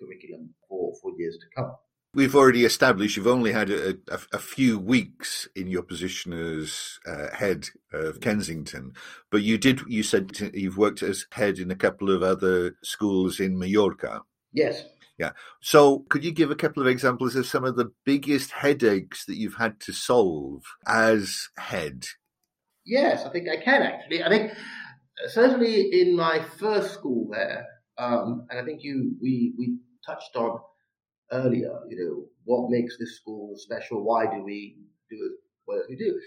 curriculum 0.00 0.50
for, 0.68 0.92
for 1.00 1.12
years 1.18 1.38
to 1.38 1.46
come. 1.56 1.72
We've 2.14 2.36
already 2.36 2.66
established 2.66 3.16
you've 3.16 3.26
only 3.26 3.52
had 3.52 3.70
a, 3.70 3.96
a, 4.08 4.20
a 4.34 4.38
few 4.38 4.78
weeks 4.78 5.48
in 5.56 5.66
your 5.66 5.82
position 5.82 6.34
as 6.34 6.98
uh, 7.06 7.34
head 7.34 7.68
of 7.90 8.20
Kensington, 8.20 8.92
but 9.30 9.40
you 9.40 9.56
did. 9.56 9.80
You 9.88 10.02
said 10.02 10.52
you've 10.52 10.76
worked 10.76 11.02
as 11.02 11.26
head 11.32 11.58
in 11.58 11.70
a 11.70 11.76
couple 11.76 12.10
of 12.10 12.22
other 12.22 12.76
schools 12.82 13.40
in 13.40 13.58
Mallorca. 13.58 14.20
Yes. 14.52 14.84
Yeah. 15.18 15.30
So, 15.62 16.00
could 16.10 16.22
you 16.22 16.32
give 16.32 16.50
a 16.50 16.56
couple 16.56 16.82
of 16.82 16.86
examples 16.86 17.34
of 17.34 17.46
some 17.46 17.64
of 17.64 17.76
the 17.76 17.92
biggest 18.04 18.50
headaches 18.50 19.24
that 19.24 19.36
you've 19.36 19.54
had 19.54 19.80
to 19.80 19.92
solve 19.92 20.64
as 20.86 21.48
head? 21.56 22.04
Yes, 22.84 23.24
I 23.24 23.30
think 23.30 23.48
I 23.48 23.56
can 23.56 23.82
actually. 23.82 24.22
I 24.22 24.28
think 24.28 24.52
certainly 25.28 26.00
in 26.02 26.14
my 26.14 26.44
first 26.58 26.92
school 26.92 27.28
there, 27.32 27.66
um, 27.96 28.46
and 28.50 28.60
I 28.60 28.64
think 28.64 28.82
you 28.82 29.16
we 29.22 29.54
we 29.56 29.78
touched 30.04 30.36
on 30.36 30.60
earlier. 31.32 31.80
You 31.88 31.96
know, 32.04 32.26
what 32.44 32.70
makes 32.70 32.98
this 32.98 33.16
school 33.16 33.54
special? 33.56 34.04
Why 34.04 34.26
do 34.26 34.42
we 34.42 34.78
do 35.10 35.16
it? 35.16 35.84
We 35.88 35.96
do? 35.96 36.20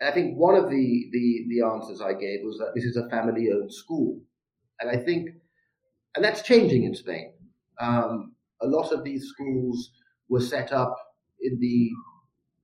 And 0.00 0.10
I 0.10 0.12
think 0.12 0.36
one 0.36 0.54
of 0.54 0.70
the, 0.70 1.08
the 1.12 1.46
the 1.48 1.66
answers 1.66 2.00
I 2.00 2.12
gave 2.12 2.40
was 2.44 2.58
that 2.58 2.72
this 2.74 2.84
is 2.84 2.96
a 2.96 3.08
family-owned 3.08 3.72
school, 3.72 4.20
and 4.80 4.90
I 4.90 5.02
think, 5.02 5.30
and 6.14 6.24
that's 6.24 6.42
changing 6.42 6.84
in 6.84 6.94
Spain. 6.94 7.32
Um, 7.80 8.34
a 8.60 8.66
lot 8.66 8.92
of 8.92 9.04
these 9.04 9.26
schools 9.28 9.90
were 10.28 10.40
set 10.40 10.72
up 10.72 10.96
in 11.40 11.58
the 11.60 11.90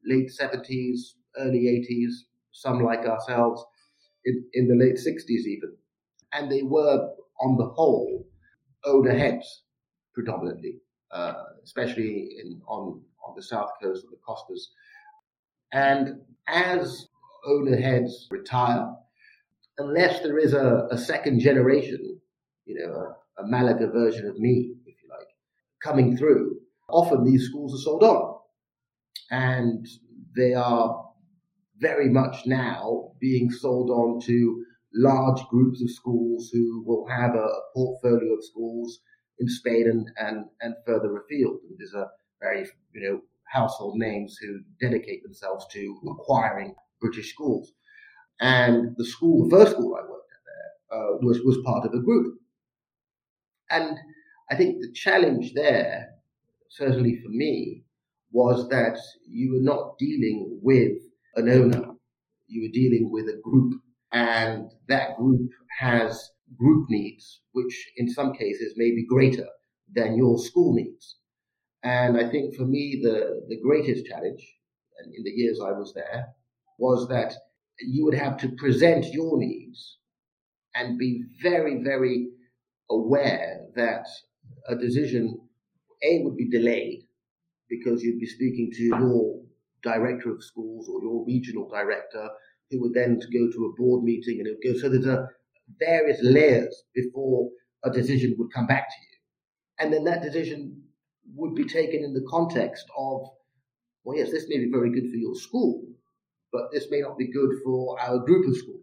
late 0.05 0.31
70s, 0.31 1.15
early 1.39 1.67
80s, 1.67 2.13
some 2.53 2.81
like 2.81 3.01
ourselves 3.01 3.65
in, 4.25 4.45
in 4.55 4.69
the 4.69 4.75
late 4.75 4.97
60s 4.97 5.47
even. 5.47 5.77
And 6.33 6.51
they 6.51 6.63
were, 6.63 7.11
on 7.41 7.57
the 7.57 7.67
whole, 7.67 8.27
owner 8.85 9.17
heads 9.17 9.65
predominantly, 10.15 10.81
uh, 11.13 11.35
especially 11.65 12.29
in, 12.43 12.61
on, 12.67 13.01
on 13.27 13.35
the 13.37 13.43
south 13.43 13.71
coast 13.83 14.05
of 14.05 14.11
the 14.11 14.17
Costas. 14.27 14.71
And 15.73 16.21
as 16.47 17.09
owner 17.47 17.77
heads 17.77 18.29
retire, 18.31 18.93
unless 19.79 20.21
there 20.21 20.39
is 20.39 20.53
a, 20.53 20.89
a 20.91 20.99
second 20.99 21.41
generation, 21.41 22.21
you 22.65 22.75
know, 22.75 22.93
a, 22.93 23.43
a 23.43 23.47
Malaga 23.47 23.89
version 23.89 24.27
of 24.27 24.39
me, 24.39 24.75
if 24.87 24.95
you 25.03 25.09
like, 25.09 25.29
coming 25.83 26.17
through, 26.17 26.59
often 26.89 27.25
these 27.25 27.47
schools 27.47 27.75
are 27.75 27.83
sold 27.83 28.03
on. 28.03 28.39
And 29.31 29.87
they 30.37 30.55
are 30.55 31.03
very 31.79 32.09
much 32.09 32.47
now 32.47 33.13
being 33.21 33.51
sold 33.51 33.91
on 33.91 34.21
to 34.27 34.65
large 34.95 35.43
groups 35.49 35.83
of 35.83 35.91
schools 35.91 36.51
who 36.53 36.85
will 36.87 37.07
have 37.09 37.35
a, 37.35 37.49
portfolio 37.75 38.35
of 38.35 38.45
schools 38.45 39.01
in 39.43 39.49
Spain 39.49 39.89
and, 39.89 40.09
and, 40.17 40.47
and 40.61 40.75
further 40.87 41.17
afield. 41.19 41.59
And 41.69 41.79
there's 41.79 41.95
a 41.95 42.09
very, 42.41 42.67
you 42.95 43.03
know, 43.03 43.21
household 43.45 43.97
names 43.99 44.39
who 44.41 44.61
dedicate 44.81 45.23
themselves 45.23 45.67
to 45.73 46.01
acquiring 46.09 46.75
British 47.01 47.33
schools. 47.33 47.73
And 48.41 48.95
the 48.97 49.05
school, 49.05 49.49
the 49.49 49.57
first 49.57 49.73
school 49.73 49.95
I 49.95 50.09
worked 50.09 50.31
at 50.33 50.45
there, 50.47 50.99
uh, 50.99 51.17
was, 51.21 51.41
was 51.45 51.59
part 51.65 51.85
of 51.85 51.93
a 51.93 52.03
group. 52.03 52.39
And 53.71 53.99
I 54.51 54.57
think 54.57 54.81
the 54.81 54.93
challenge 54.93 55.53
there, 55.55 56.09
certainly 56.69 57.21
for 57.23 57.29
me, 57.29 57.85
was 58.31 58.69
that 58.69 58.99
you 59.29 59.53
were 59.53 59.63
not 59.63 59.99
dealing 59.99 60.59
with 60.63 60.99
an 61.37 61.49
owner. 61.51 61.93
You 62.47 62.63
were 62.63 62.73
dealing 62.73 63.11
with 63.11 63.27
a 63.27 63.41
group 63.43 63.75
and 64.13 64.71
that 64.89 65.17
group 65.17 65.51
has 65.79 66.31
group 66.59 66.87
needs, 66.89 67.41
which 67.53 67.93
in 67.97 68.09
some 68.09 68.33
cases 68.33 68.75
may 68.77 68.91
be 68.91 69.07
greater 69.07 69.47
than 69.95 70.17
your 70.17 70.39
school 70.39 70.75
needs. 70.75 71.17
And 71.83 72.17
I 72.17 72.31
think 72.31 72.55
for 72.55 72.65
me, 72.65 73.01
the, 73.03 73.43
the 73.49 73.61
greatest 73.61 74.07
challenge 74.07 74.47
in 75.17 75.25
the 75.25 75.31
years 75.31 75.59
I 75.61 75.73
was 75.73 75.93
there 75.95 76.27
was 76.79 77.09
that 77.09 77.35
you 77.81 78.05
would 78.05 78.15
have 78.15 78.37
to 78.39 78.49
present 78.57 79.07
your 79.07 79.39
needs 79.39 79.99
and 80.75 80.99
be 80.99 81.25
very, 81.43 81.83
very 81.83 82.29
aware 82.91 83.67
that 83.75 84.07
a 84.69 84.77
decision, 84.77 85.39
A, 86.05 86.23
would 86.23 86.37
be 86.37 86.51
delayed 86.51 87.07
because 87.69 88.03
you'd 88.03 88.21
be 88.21 88.27
speaking 88.27 88.71
to 88.73 88.83
your 88.83 89.41
director 89.83 90.33
of 90.33 90.45
schools 90.45 90.89
or 90.89 91.03
your 91.03 91.25
regional 91.27 91.69
director, 91.69 92.29
who 92.71 92.81
would 92.81 92.95
then 92.95 93.19
go 93.19 93.51
to 93.51 93.67
a 93.67 93.81
board 93.81 94.05
meeting 94.05 94.39
and 94.39 94.47
it 94.47 94.57
would 94.63 94.75
go. 94.75 94.79
So 94.79 94.89
there's 94.89 95.07
a 95.07 95.29
various 95.79 96.19
layers 96.23 96.83
before 96.95 97.51
a 97.85 97.91
decision 97.91 98.35
would 98.39 98.53
come 98.53 98.67
back 98.67 98.89
to 98.89 98.97
you. 99.01 99.19
And 99.79 99.93
then 99.93 100.05
that 100.05 100.23
decision 100.23 100.83
would 101.35 101.55
be 101.55 101.65
taken 101.65 102.05
in 102.05 102.13
the 102.13 102.27
context 102.29 102.85
of, 102.97 103.23
well, 104.05 104.17
yes, 104.17 104.31
this 104.31 104.47
may 104.49 104.59
be 104.59 104.71
very 104.71 104.91
good 104.91 105.11
for 105.11 105.17
your 105.17 105.35
school, 105.35 105.85
but 106.53 106.71
this 106.73 106.87
may 106.91 107.01
not 107.01 107.19
be 107.19 107.33
good 107.33 107.51
for 107.65 107.99
our 108.01 108.19
group 108.19 108.47
of 108.47 108.57
schools. 108.57 108.79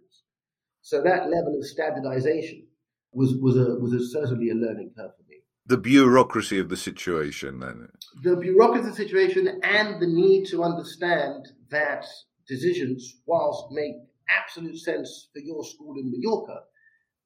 So 0.81 1.01
that 1.01 1.29
level 1.29 1.57
of 1.57 1.65
standardization 1.65 2.67
was, 3.11 3.35
was, 3.35 3.55
a, 3.57 3.75
was 3.75 3.93
a, 3.93 4.05
certainly 4.05 4.49
a 4.49 4.55
learning 4.55 4.91
curve 4.97 5.11
for 5.15 5.23
me 5.29 5.39
the 5.69 5.77
bureaucracy 5.77 6.57
of 6.57 6.67
the 6.67 6.75
situation 6.75 7.59
then 7.59 7.87
the 8.23 8.35
bureaucracy 8.35 8.87
of 8.87 8.95
the 8.95 9.03
situation 9.03 9.47
and 9.63 10.01
the 10.01 10.07
need 10.07 10.45
to 10.45 10.63
understand 10.63 11.47
that 11.69 12.05
decisions 12.47 13.21
whilst 13.27 13.65
make 13.71 13.93
absolute 14.29 14.77
sense 14.77 15.29
for 15.31 15.39
your 15.39 15.63
school 15.63 15.93
in 15.97 16.11
Mallorca 16.11 16.61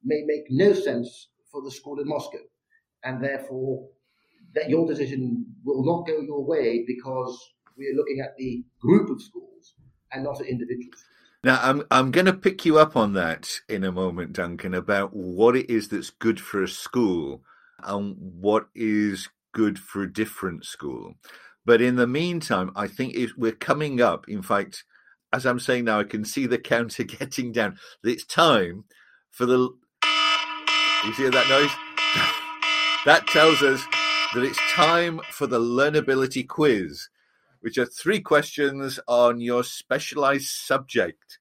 may 0.03 0.23
make 0.25 0.43
no 0.49 0.73
sense 0.73 1.29
for 1.51 1.61
the 1.61 1.71
school 1.71 1.99
in 1.99 2.07
Moscow 2.07 2.39
and 3.03 3.23
therefore 3.23 3.87
that 4.55 4.69
your 4.69 4.87
decision 4.87 5.45
will 5.63 5.83
not 5.83 6.07
go 6.07 6.19
your 6.21 6.43
way 6.45 6.83
because 6.85 7.37
we 7.77 7.87
are 7.87 7.95
looking 7.95 8.19
at 8.19 8.35
the 8.37 8.63
group 8.79 9.09
of 9.09 9.21
schools 9.21 9.73
and 10.11 10.23
not 10.23 10.39
at 10.39 10.47
individuals. 10.47 11.03
Now, 11.43 11.59
I'm 11.61 11.83
I'm 11.91 12.11
going 12.11 12.27
to 12.27 12.33
pick 12.33 12.65
you 12.65 12.79
up 12.79 12.95
on 12.95 13.13
that 13.13 13.49
in 13.67 13.83
a 13.83 13.91
moment, 13.91 14.33
Duncan, 14.33 14.73
about 14.73 15.13
what 15.13 15.55
it 15.55 15.69
is 15.69 15.89
that's 15.89 16.09
good 16.09 16.39
for 16.39 16.63
a 16.63 16.67
school 16.69 17.41
and 17.83 18.15
what 18.17 18.67
is 18.73 19.29
good 19.51 19.77
for 19.77 20.03
a 20.03 20.11
different 20.11 20.65
school. 20.65 21.15
But 21.65 21.81
in 21.81 21.97
the 21.97 22.07
meantime, 22.07 22.71
I 22.75 22.87
think 22.87 23.15
we're 23.37 23.51
coming 23.51 24.01
up, 24.01 24.27
in 24.29 24.41
fact, 24.41 24.83
as 25.33 25.45
I'm 25.45 25.59
saying 25.59 25.85
now, 25.85 25.99
I 25.99 26.03
can 26.03 26.23
see 26.23 26.45
the 26.45 26.57
counter 26.57 27.03
getting 27.03 27.51
down. 27.51 27.77
It's 28.03 28.25
time 28.25 28.85
for 29.31 29.45
the. 29.45 29.69
You 31.05 31.11
hear 31.11 31.31
that 31.31 31.49
noise? 31.49 31.69
that 33.05 33.27
tells 33.27 33.61
us 33.61 33.83
that 34.33 34.43
it's 34.43 34.59
time 34.71 35.19
for 35.31 35.47
the 35.47 35.59
learnability 35.59 36.47
quiz, 36.47 37.09
which 37.59 37.77
are 37.77 37.85
three 37.85 38.21
questions 38.21 39.01
on 39.05 39.41
your 39.41 39.65
specialized 39.65 40.47
subject. 40.47 41.39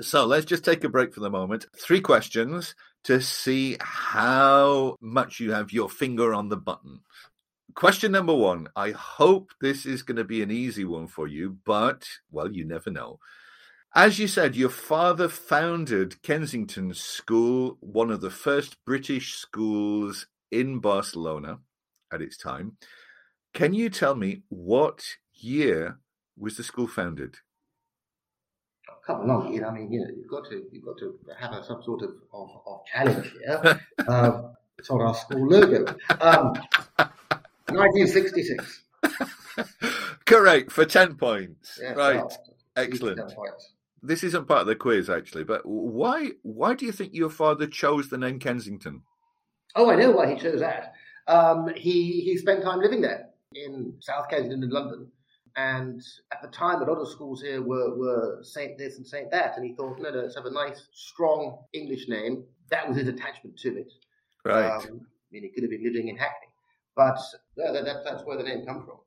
So 0.00 0.24
let's 0.24 0.46
just 0.46 0.64
take 0.64 0.82
a 0.82 0.88
break 0.88 1.12
for 1.12 1.20
the 1.20 1.28
moment. 1.28 1.66
Three 1.76 2.00
questions 2.00 2.74
to 3.04 3.20
see 3.20 3.76
how 3.80 4.96
much 5.02 5.40
you 5.40 5.52
have 5.52 5.72
your 5.72 5.90
finger 5.90 6.32
on 6.32 6.48
the 6.48 6.56
button. 6.56 7.00
Question 7.74 8.12
number 8.12 8.34
one. 8.34 8.68
I 8.74 8.92
hope 8.92 9.50
this 9.60 9.84
is 9.84 10.02
going 10.02 10.16
to 10.16 10.24
be 10.24 10.42
an 10.42 10.50
easy 10.50 10.86
one 10.86 11.06
for 11.06 11.28
you, 11.28 11.58
but, 11.66 12.08
well, 12.30 12.50
you 12.50 12.64
never 12.64 12.90
know. 12.90 13.18
As 13.94 14.18
you 14.18 14.26
said, 14.26 14.56
your 14.56 14.70
father 14.70 15.28
founded 15.28 16.22
Kensington 16.22 16.94
School, 16.94 17.76
one 17.80 18.10
of 18.10 18.20
the 18.22 18.30
first 18.30 18.82
British 18.86 19.34
schools 19.34 20.26
in 20.50 20.78
Barcelona 20.78 21.58
at 22.12 22.22
its 22.22 22.36
time. 22.36 22.76
Can 23.52 23.74
you 23.74 23.90
tell 23.90 24.14
me 24.14 24.42
what 24.48 25.04
year 25.34 25.98
was 26.38 26.56
the 26.56 26.62
school 26.62 26.86
founded? 26.86 27.36
come 29.06 29.22
along, 29.22 29.52
you 29.52 29.60
know, 29.60 29.68
I 29.68 29.72
mean, 29.72 29.92
you 29.92 30.00
know, 30.00 30.06
you've 30.14 30.28
got 30.28 30.44
to 30.50 30.64
you've 30.70 30.84
got 30.84 30.98
to 30.98 31.18
have 31.38 31.52
a, 31.52 31.64
some 31.64 31.82
sort 31.82 32.02
of, 32.02 32.10
of, 32.32 32.48
of 32.66 32.80
challenge 32.86 33.32
here. 33.44 33.80
um, 34.08 34.52
it's 34.78 34.90
on 34.90 35.00
our 35.00 35.14
school 35.14 35.46
logo. 35.48 35.86
Um, 36.20 36.54
1966. 37.68 38.82
Correct 40.24 40.70
for 40.70 40.84
ten 40.84 41.14
points. 41.14 41.78
Yeah, 41.82 41.92
right, 41.92 42.16
well, 42.16 42.56
excellent. 42.76 43.18
10 43.18 43.36
points. 43.36 43.71
This 44.02 44.24
isn't 44.24 44.48
part 44.48 44.62
of 44.62 44.66
the 44.66 44.74
quiz 44.74 45.08
actually, 45.08 45.44
but 45.44 45.62
why 45.64 46.30
why 46.42 46.74
do 46.74 46.84
you 46.84 46.92
think 46.92 47.14
your 47.14 47.30
father 47.30 47.66
chose 47.66 48.08
the 48.08 48.18
name 48.18 48.38
Kensington? 48.38 49.02
Oh, 49.76 49.90
I 49.90 49.96
know 49.96 50.10
why 50.10 50.34
he 50.34 50.40
chose 50.40 50.60
that. 50.60 50.94
Um, 51.28 51.68
he 51.76 52.20
he 52.20 52.36
spent 52.36 52.62
time 52.62 52.80
living 52.80 53.00
there 53.00 53.28
in 53.54 53.94
South 54.00 54.28
Kensington 54.28 54.62
in 54.62 54.70
London, 54.70 55.06
and 55.56 56.02
at 56.32 56.42
the 56.42 56.48
time, 56.48 56.82
a 56.82 56.84
lot 56.84 56.98
of 56.98 57.08
schools 57.08 57.42
here 57.42 57.62
were 57.62 57.96
were 57.96 58.38
Saint 58.42 58.76
this 58.76 58.96
and 58.96 59.06
Saint 59.06 59.30
that, 59.30 59.56
and 59.56 59.64
he 59.64 59.74
thought, 59.74 59.98
no, 60.00 60.10
no, 60.10 60.20
let's 60.20 60.36
have 60.36 60.46
a 60.46 60.50
nice, 60.50 60.88
strong 60.92 61.58
English 61.72 62.08
name. 62.08 62.44
That 62.70 62.88
was 62.88 62.96
his 62.96 63.08
attachment 63.08 63.58
to 63.60 63.78
it. 63.78 63.92
Right. 64.44 64.64
Um, 64.64 64.82
I 65.02 65.28
mean, 65.30 65.44
he 65.44 65.50
could 65.50 65.62
have 65.62 65.70
been 65.70 65.84
living 65.84 66.08
in 66.08 66.16
Hackney, 66.16 66.48
but 66.96 67.18
that, 67.56 67.72
that, 67.72 68.02
that's 68.04 68.24
where 68.24 68.36
the 68.36 68.42
name 68.42 68.66
comes 68.66 68.84
from. 68.84 68.98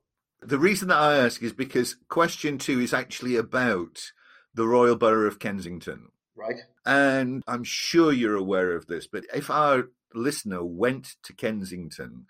The 0.42 0.58
reason 0.58 0.88
that 0.88 0.98
I 0.98 1.16
ask 1.18 1.42
is 1.42 1.52
because 1.52 1.96
question 2.08 2.58
two 2.58 2.80
is 2.80 2.94
actually 2.94 3.36
about 3.36 4.12
the 4.56 4.66
Royal 4.66 4.96
Borough 4.96 5.28
of 5.28 5.38
Kensington. 5.38 6.08
Right? 6.34 6.56
And 6.84 7.42
I'm 7.46 7.62
sure 7.62 8.12
you're 8.12 8.36
aware 8.36 8.74
of 8.74 8.86
this, 8.86 9.06
but 9.06 9.24
if 9.34 9.50
our 9.50 9.90
listener 10.14 10.64
went 10.64 11.16
to 11.24 11.34
Kensington 11.34 12.26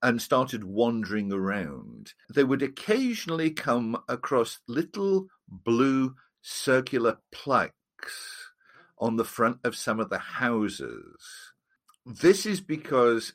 and 0.00 0.22
started 0.22 0.62
wandering 0.62 1.32
around, 1.32 2.14
they 2.32 2.44
would 2.44 2.62
occasionally 2.62 3.50
come 3.50 4.00
across 4.08 4.60
little 4.68 5.26
blue 5.48 6.14
circular 6.40 7.18
plaques 7.32 8.52
on 8.98 9.16
the 9.16 9.24
front 9.24 9.58
of 9.64 9.76
some 9.76 9.98
of 9.98 10.10
the 10.10 10.18
houses. 10.18 11.52
This 12.06 12.46
is 12.46 12.60
because 12.60 13.32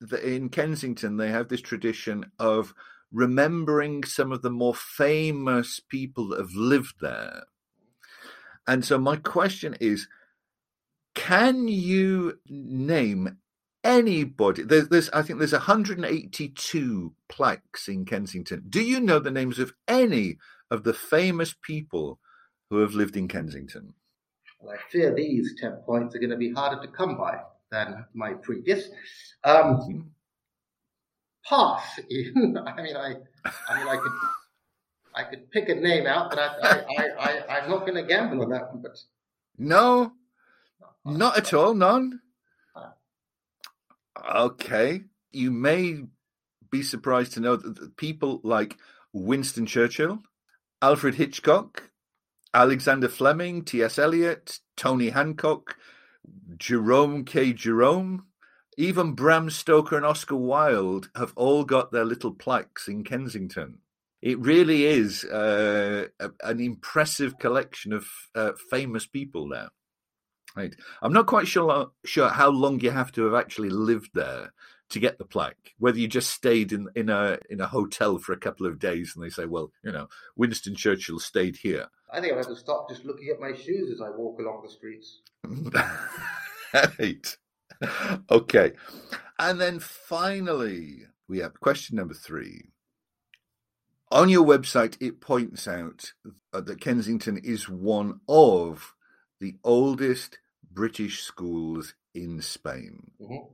the, 0.00 0.26
in 0.26 0.48
Kensington 0.48 1.18
they 1.18 1.28
have 1.28 1.48
this 1.48 1.60
tradition 1.60 2.26
of 2.38 2.74
remembering 3.12 4.04
some 4.04 4.32
of 4.32 4.42
the 4.42 4.50
more 4.50 4.74
famous 4.74 5.80
people 5.80 6.28
that 6.28 6.38
have 6.38 6.54
lived 6.54 6.96
there. 7.00 7.44
And 8.66 8.84
so 8.84 8.98
my 8.98 9.16
question 9.16 9.76
is 9.80 10.08
can 11.14 11.66
you 11.66 12.38
name 12.48 13.38
anybody 13.82 14.62
there's, 14.62 14.88
there's 14.88 15.08
i 15.10 15.22
think 15.22 15.38
there's 15.38 15.52
182 15.52 17.14
plaques 17.28 17.88
in 17.88 18.04
kensington 18.04 18.62
do 18.68 18.82
you 18.82 19.00
know 19.00 19.18
the 19.20 19.30
names 19.30 19.60
of 19.60 19.72
any 19.86 20.36
of 20.70 20.82
the 20.82 20.92
famous 20.92 21.54
people 21.62 22.18
who 22.68 22.78
have 22.78 22.94
lived 22.94 23.16
in 23.16 23.28
kensington 23.28 23.94
Well, 24.60 24.74
I 24.74 24.90
fear 24.90 25.14
these 25.14 25.54
10 25.60 25.72
points 25.86 26.16
are 26.16 26.18
going 26.18 26.30
to 26.30 26.36
be 26.36 26.52
harder 26.52 26.82
to 26.82 26.88
come 26.88 27.16
by 27.16 27.38
than 27.70 28.04
my 28.14 28.32
previous. 28.34 28.88
Um, 29.44 30.10
pass. 31.44 32.00
I 32.10 32.82
mean, 32.82 32.96
I, 32.96 33.14
I 33.68 33.78
mean, 33.78 33.88
I 33.88 33.96
could, 33.96 34.12
I 35.16 35.24
could 35.24 35.50
pick 35.50 35.68
a 35.68 35.74
name 35.74 36.06
out, 36.06 36.30
but 36.30 36.38
I, 36.38 36.52
I, 36.62 37.08
I, 37.18 37.58
I'm 37.58 37.70
not 37.70 37.80
going 37.80 37.94
to 37.94 38.02
gamble 38.02 38.42
on 38.42 38.50
that 38.50 38.70
one. 38.72 38.82
But 38.82 38.98
no. 39.58 40.12
Not 41.04 41.38
at 41.38 41.54
all 41.54 41.72
none. 41.74 42.20
Ah. 42.74 42.92
Okay. 44.44 45.04
You 45.30 45.50
may 45.50 46.02
be 46.70 46.82
surprised 46.82 47.32
to 47.32 47.40
know 47.40 47.56
that 47.56 47.76
that 47.76 47.96
people 47.96 48.40
like 48.42 48.76
winston 49.12 49.66
churchill 49.66 50.18
alfred 50.82 51.14
hitchcock 51.14 51.90
alexander 52.52 53.08
fleming 53.08 53.64
ts 53.64 53.98
eliot 53.98 54.60
tony 54.76 55.10
hancock 55.10 55.76
jerome 56.56 57.24
k. 57.24 57.52
Jerome 57.52 58.26
even 58.76 59.12
bram 59.12 59.48
stoker 59.48 59.96
and 59.96 60.04
oscar 60.04 60.36
wilde 60.36 61.08
have 61.16 61.32
all 61.36 61.64
got 61.64 61.92
their 61.92 62.04
little 62.04 62.32
plaques 62.32 62.88
in 62.88 63.04
kensington 63.04 63.78
it 64.22 64.38
really 64.38 64.84
is 64.86 65.24
uh, 65.24 66.06
a, 66.20 66.30
an 66.42 66.60
impressive 66.60 67.38
collection 67.38 67.92
of 67.92 68.06
uh, 68.34 68.52
famous 68.70 69.06
people 69.06 69.48
there 69.48 69.68
Right. 70.56 70.74
I'm 71.02 71.12
not 71.12 71.26
quite 71.26 71.46
sure 71.46 71.90
sure 72.04 72.30
how 72.30 72.48
long 72.48 72.80
you 72.80 72.90
have 72.90 73.12
to 73.12 73.24
have 73.24 73.34
actually 73.34 73.68
lived 73.68 74.10
there 74.14 74.54
to 74.88 74.98
get 74.98 75.18
the 75.18 75.26
plaque. 75.26 75.74
Whether 75.78 75.98
you 75.98 76.08
just 76.08 76.30
stayed 76.30 76.72
in 76.72 76.88
in 76.96 77.10
a 77.10 77.38
in 77.50 77.60
a 77.60 77.66
hotel 77.66 78.16
for 78.18 78.32
a 78.32 78.38
couple 78.38 78.66
of 78.66 78.78
days 78.78 79.12
and 79.14 79.22
they 79.22 79.28
say, 79.28 79.44
well, 79.44 79.70
you 79.84 79.92
know, 79.92 80.08
Winston 80.34 80.74
Churchill 80.74 81.18
stayed 81.18 81.56
here. 81.56 81.86
I 82.10 82.20
think 82.20 82.32
I'll 82.32 82.38
have 82.38 82.48
to 82.48 82.56
stop 82.56 82.88
just 82.88 83.04
looking 83.04 83.28
at 83.28 83.38
my 83.38 83.52
shoes 83.52 83.92
as 83.92 84.00
I 84.00 84.08
walk 84.08 84.40
along 84.40 84.62
the 84.62 84.70
streets. 84.70 85.20
right. 86.98 87.36
Okay. 88.30 88.72
And 89.38 89.60
then 89.60 89.78
finally, 89.80 91.02
we 91.28 91.40
have 91.40 91.60
question 91.60 91.96
number 91.96 92.14
three. 92.14 92.70
On 94.10 94.28
your 94.28 94.46
website, 94.46 94.96
it 95.00 95.20
points 95.20 95.66
out 95.66 96.12
uh, 96.52 96.60
that 96.60 96.80
Kensington 96.80 97.38
is 97.38 97.68
one 97.68 98.20
of 98.28 98.94
the 99.40 99.56
oldest 99.64 100.38
British 100.70 101.22
schools 101.22 101.94
in 102.14 102.40
Spain. 102.40 103.10
Mhm. 103.20 103.52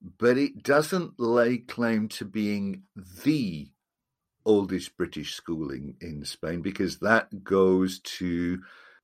But 0.00 0.38
it 0.38 0.62
doesn't 0.62 1.20
lay 1.20 1.58
claim 1.58 2.08
to 2.08 2.24
being 2.24 2.84
the 3.24 3.70
oldest 4.46 4.96
British 4.96 5.34
school 5.34 5.70
in, 5.70 5.96
in 6.00 6.24
Spain 6.24 6.62
because 6.62 6.98
that 7.00 7.44
goes 7.44 8.00
to 8.00 8.62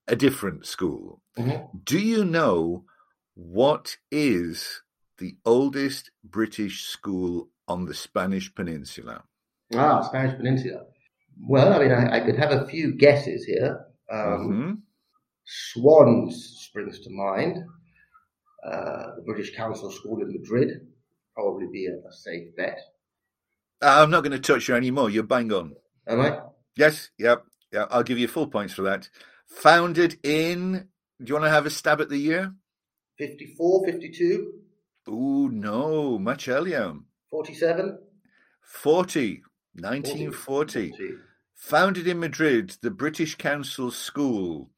a 0.09 0.17
different 0.17 0.65
school. 0.65 1.21
Mhm. 1.37 1.85
Do 1.85 1.99
you 1.99 2.25
know 2.25 2.87
what 3.35 3.99
is 4.11 4.83
the 5.19 5.37
oldest 5.45 6.11
British 6.25 6.85
school 6.87 7.51
on 7.69 7.85
the 7.85 7.95
Spanish 7.95 8.55
Peninsula? 8.55 9.25
Ah, 9.75 10.03
Spanish 10.03 10.37
Peninsula. 10.37 10.85
Well, 11.41 11.73
I 11.73 11.79
mean, 11.81 11.93
I, 11.93 12.17
I 12.17 12.21
could 12.21 12.37
have 12.39 12.53
a 12.53 12.67
few 12.67 12.95
guesses 12.97 13.45
here. 13.45 13.87
Um, 14.11 14.49
Mhm. 14.49 14.79
Swans 15.45 16.57
springs 16.69 17.01
to 17.01 17.11
mind. 17.11 17.59
Uh, 18.65 19.15
the 19.17 19.23
British 19.25 19.55
Council 19.55 19.91
School 19.91 20.21
in 20.23 20.33
Madrid 20.33 20.89
probably 21.35 21.67
be 21.73 21.87
a, 21.87 22.09
a 22.09 22.13
safe 22.13 22.55
bet. 22.57 22.79
I'm 23.83 24.11
not 24.11 24.23
going 24.25 24.33
to 24.33 24.39
touch 24.41 24.69
you 24.69 24.75
anymore. 24.75 25.11
You're 25.11 25.23
bang 25.23 25.53
on. 25.53 25.77
Am 26.09 26.21
I? 26.21 26.41
Yes, 26.77 27.11
yep, 27.19 27.45
yeah. 27.73 27.87
I'll 27.91 28.03
give 28.03 28.19
you 28.19 28.27
full 28.29 28.47
points 28.49 28.73
for 28.75 28.83
that. 28.83 29.09
Founded 29.47 30.19
in. 30.25 30.89
Do 31.23 31.25
you 31.29 31.35
want 31.35 31.45
to 31.45 31.51
have 31.51 31.67
a 31.67 31.71
stab 31.71 32.01
at 32.01 32.09
the 32.09 32.19
year? 32.19 32.53
54, 33.19 33.87
52, 33.87 34.53
Ooh, 35.09 35.49
no, 35.51 36.19
much 36.19 36.49
earlier. 36.49 36.95
47? 37.31 37.99
40, 38.63 39.43
1940. 39.81 40.91
40. 40.91 41.15
Founded 41.55 42.07
in 42.07 42.21
Madrid, 42.21 42.77
the 42.83 42.91
British 42.91 43.35
Council 43.37 43.91
School 43.91 44.71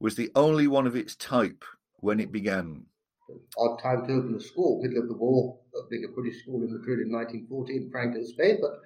was 0.00 0.16
the 0.16 0.30
only 0.34 0.66
one 0.66 0.86
of 0.86 0.94
its 0.94 1.16
type 1.16 1.64
when 2.00 2.20
it 2.20 2.30
began. 2.30 2.84
Odd 3.58 3.78
time 3.82 4.06
to 4.06 4.12
open 4.12 4.34
a 4.36 4.40
school, 4.40 4.80
middle 4.82 5.02
of 5.02 5.08
the 5.08 5.14
war, 5.14 5.58
opening 5.74 6.04
a 6.04 6.08
British 6.12 6.42
school 6.42 6.62
in 6.62 6.72
Madrid 6.72 7.00
in 7.00 7.10
1940 7.12 7.76
in 7.76 7.90
Franco, 7.90 8.22
Spain, 8.24 8.58
but 8.60 8.80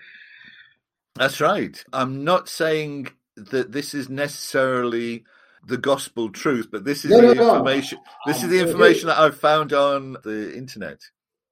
That's 1.17 1.41
right. 1.41 1.83
I'm 1.93 2.25
not 2.25 2.49
saying 2.49 3.09
that 3.37 3.73
this 3.73 3.93
is 3.95 4.09
necessarily 4.09 5.25
the 5.67 5.77
gospel 5.77 6.31
truth, 6.31 6.69
but 6.71 6.85
this 6.85 7.05
is 7.05 7.11
No, 7.11 7.17
the 7.21 7.23
no, 7.23 7.33
no. 7.35 7.55
information. 7.57 7.99
This 8.27 8.43
is 8.43 8.49
the 8.49 8.61
information 8.61 9.09
that 9.09 9.19
I've 9.19 9.37
found 9.37 9.73
on 9.73 10.17
the 10.25 10.57
internet. 10.57 11.01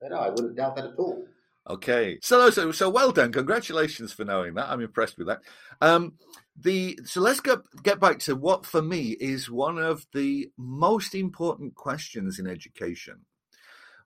no, 0.03 0.17
I 0.17 0.31
wouldn't 0.31 0.57
doubt 0.57 0.77
that 0.77 0.87
at 0.87 0.95
all. 0.97 1.27
Okay, 1.69 2.19
so 2.23 2.49
so 2.49 2.73
so 2.73 2.89
well 2.89 3.13
done. 3.13 3.31
Congratulations 3.31 4.13
for 4.13 4.25
knowing 4.25 4.55
that. 4.55 4.71
I'm 4.71 4.81
impressed 4.81 5.19
with 5.19 5.27
that. 5.27 5.41
Um, 5.83 6.15
the 6.57 6.99
so 7.05 7.21
let's 7.21 7.41
get 7.41 7.59
get 7.83 8.01
back 8.01 8.21
to 8.21 8.37
what 8.37 8.65
for 8.65 8.81
me 8.81 9.17
is 9.21 9.51
one 9.51 9.79
of 9.79 10.07
the 10.15 10.51
most 10.57 11.15
important 11.15 11.75
questions 11.75 12.39
in 12.39 12.47
education, 12.47 13.27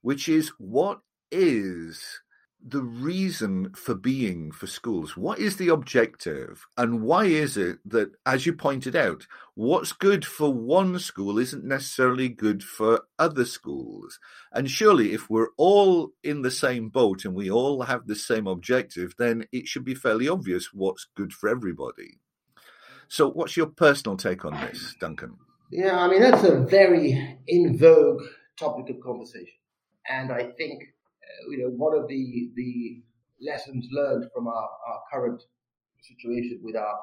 which 0.01 0.29
is 0.29 0.49
what 0.59 1.01
is 1.31 2.22
the 2.65 2.83
reason 2.83 3.73
for 3.75 3.95
being 3.95 4.53
for 4.53 4.67
schools? 4.67 5.17
What 5.17 5.39
is 5.39 5.57
the 5.57 5.69
objective, 5.69 6.67
and 6.77 7.03
why 7.03 7.25
is 7.25 7.57
it 7.57 7.79
that, 7.85 8.13
as 8.25 8.47
you 8.47 8.53
pointed 8.53 8.95
out, 8.95 9.27
what's 9.55 9.93
good 9.93 10.25
for 10.25 10.53
one 10.53 10.99
school 10.99 11.39
isn't 11.39 11.65
necessarily 11.65 12.29
good 12.29 12.63
for 12.63 13.03
other 13.19 13.45
schools? 13.45 14.19
And 14.53 14.71
surely, 14.71 15.13
if 15.13 15.29
we're 15.29 15.51
all 15.57 16.13
in 16.23 16.43
the 16.43 16.51
same 16.51 16.89
boat 16.89 17.25
and 17.25 17.35
we 17.35 17.51
all 17.51 17.83
have 17.83 18.07
the 18.07 18.17
same 18.17 18.47
objective, 18.47 19.15
then 19.19 19.47
it 19.53 19.67
should 19.67 19.85
be 19.85 19.95
fairly 19.95 20.29
obvious 20.29 20.73
what's 20.73 21.07
good 21.17 21.33
for 21.33 21.49
everybody. 21.49 22.19
So, 23.09 23.31
what's 23.31 23.57
your 23.57 23.67
personal 23.67 24.17
take 24.17 24.45
on 24.45 24.55
this, 24.61 24.95
Duncan? 25.01 25.37
Yeah, 25.71 25.99
I 25.99 26.09
mean, 26.09 26.21
that's 26.21 26.45
a 26.45 26.61
very 26.61 27.39
in 27.47 27.77
vogue 27.77 28.23
topic 28.59 28.95
of 28.95 29.03
conversation. 29.03 29.55
And 30.09 30.33
I 30.33 30.51
think 30.59 30.95
you 31.51 31.59
know, 31.59 31.69
one 31.69 31.97
of 31.97 32.09
the 32.09 32.51
the 32.55 33.03
lessons 33.41 33.89
learned 33.91 34.27
from 34.35 34.47
our, 34.47 34.71
our 34.89 35.01
current 35.13 35.43
situation 36.01 36.61
with 36.63 36.77
our 36.77 36.99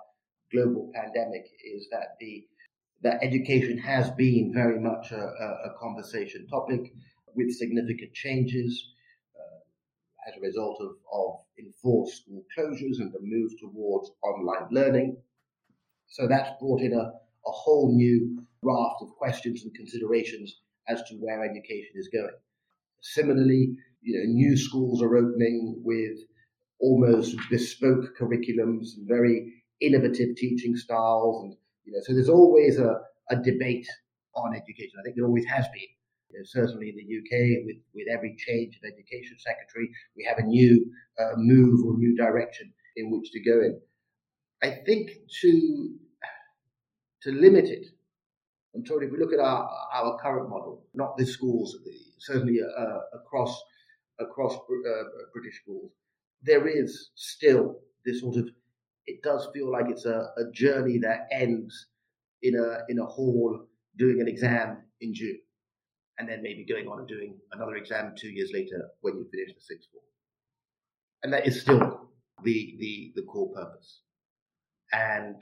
global 0.52 0.92
pandemic 0.94 1.46
is 1.64 1.88
that 1.92 2.16
the 2.20 2.46
that 3.02 3.20
education 3.24 3.78
has 3.78 4.10
been 4.12 4.52
very 4.54 4.80
much 4.80 5.12
a, 5.12 5.16
a, 5.16 5.74
conversation 5.80 6.46
topic 6.48 6.94
with 7.34 7.50
significant 7.56 8.14
changes 8.14 8.92
uh, 9.38 10.28
as 10.30 10.36
a 10.36 10.42
result 10.42 10.78
of, 10.82 10.92
of 11.14 11.38
enforced 11.58 12.24
school 12.24 12.44
closures 12.58 13.00
and 13.00 13.14
the 13.14 13.20
move 13.22 13.52
towards 13.58 14.12
online 14.22 14.68
learning. 14.72 15.16
So 16.08 16.28
that's 16.28 16.50
brought 16.60 16.82
in 16.82 16.92
a, 16.94 17.04
a 17.48 17.52
whole 17.52 17.96
new 17.96 18.44
raft 18.64 19.02
of 19.02 19.16
questions 19.16 19.64
and 19.64 19.74
considerations 19.74 20.60
as 20.90 21.02
to 21.04 21.16
where 21.16 21.46
education 21.46 21.92
is 21.96 22.10
going. 22.10 22.36
Similarly, 23.02 23.78
you 24.02 24.18
know, 24.18 24.32
new 24.32 24.58
schools 24.58 25.02
are 25.02 25.18
opening 25.18 25.82
with 25.84 26.18
almost 26.80 27.36
bespoke 27.50 28.18
curriculums 28.18 28.96
and 28.98 29.08
very 29.08 29.54
innovative 29.82 30.36
teaching 30.36 30.76
styles. 30.76 31.44
And, 31.44 31.56
you 31.86 31.94
know, 31.94 32.00
so 32.02 32.14
there's 32.14 32.30
always 32.30 32.80
a, 32.80 32.96
a 33.30 33.36
debate 33.36 33.88
on 34.36 34.56
education. 34.56 35.00
I 35.00 35.04
think 35.04 35.16
there 35.16 35.26
always 35.26 35.46
has 35.46 35.66
been. 35.74 35.90
You 36.32 36.40
know, 36.40 36.46
certainly 36.46 36.90
in 36.90 36.96
the 36.96 37.18
UK, 37.18 37.66
with, 37.66 37.78
with 37.96 38.08
every 38.12 38.36
change 38.38 38.78
of 38.78 38.88
education 38.88 39.36
secretary, 39.40 39.90
we 40.16 40.24
have 40.26 40.38
a 40.38 40.44
new 40.44 40.86
uh, 41.20 41.34
move 41.38 41.84
or 41.86 41.98
new 41.98 42.16
direction 42.16 42.72
in 42.96 43.10
which 43.10 43.32
to 43.32 43.42
go 43.44 43.62
in. 43.62 43.82
I 44.62 44.78
think 44.86 45.10
to 45.42 45.96
to 47.24 47.32
limit 47.32 47.66
it, 47.66 47.88
and 48.74 48.86
Tony, 48.86 49.08
if 49.08 49.12
we 49.12 49.18
look 49.18 49.34
at 49.34 49.40
our 49.40 49.70
our 49.94 50.20
current 50.22 50.50
model, 50.50 50.86
not 50.94 51.18
the 51.18 51.26
schools, 51.26 51.76
certainly 52.20 52.60
uh, 52.62 53.00
across 53.14 53.60
across 54.20 54.56
uh, 54.56 55.04
British 55.34 55.62
schools, 55.62 55.92
there 56.44 56.68
is 56.68 57.12
still 57.16 57.80
this 58.06 58.22
sort 58.22 58.38
of. 58.38 58.50
It 59.06 59.24
does 59.24 59.48
feel 59.54 59.72
like 59.72 59.86
it's 59.90 60.06
a, 60.06 60.30
a 60.38 60.52
journey 60.54 61.00
that 61.00 61.28
ends 61.32 61.88
in 62.42 62.56
a 62.56 62.80
in 62.90 63.00
a 63.00 63.06
hall 63.06 63.66
doing 63.98 64.22
an 64.22 64.28
exam 64.28 64.78
in 65.02 65.14
June, 65.14 65.40
and 66.18 66.30
then 66.30 66.42
maybe 66.42 66.66
going 66.66 66.88
on 66.88 67.00
and 67.00 67.08
doing 67.08 67.38
another 67.52 67.76
exam 67.76 68.14
two 68.18 68.30
years 68.30 68.52
later 68.54 68.90
when 69.02 69.18
you 69.18 69.28
finish 69.32 69.54
the 69.54 69.62
sixth 69.62 69.90
form. 69.92 70.04
And 71.24 71.34
that 71.34 71.48
is 71.48 71.62
still 71.62 72.10
the 72.44 72.76
the 72.80 73.14
the 73.16 73.24
core 73.24 73.52
purpose. 73.54 74.02
And 74.92 75.36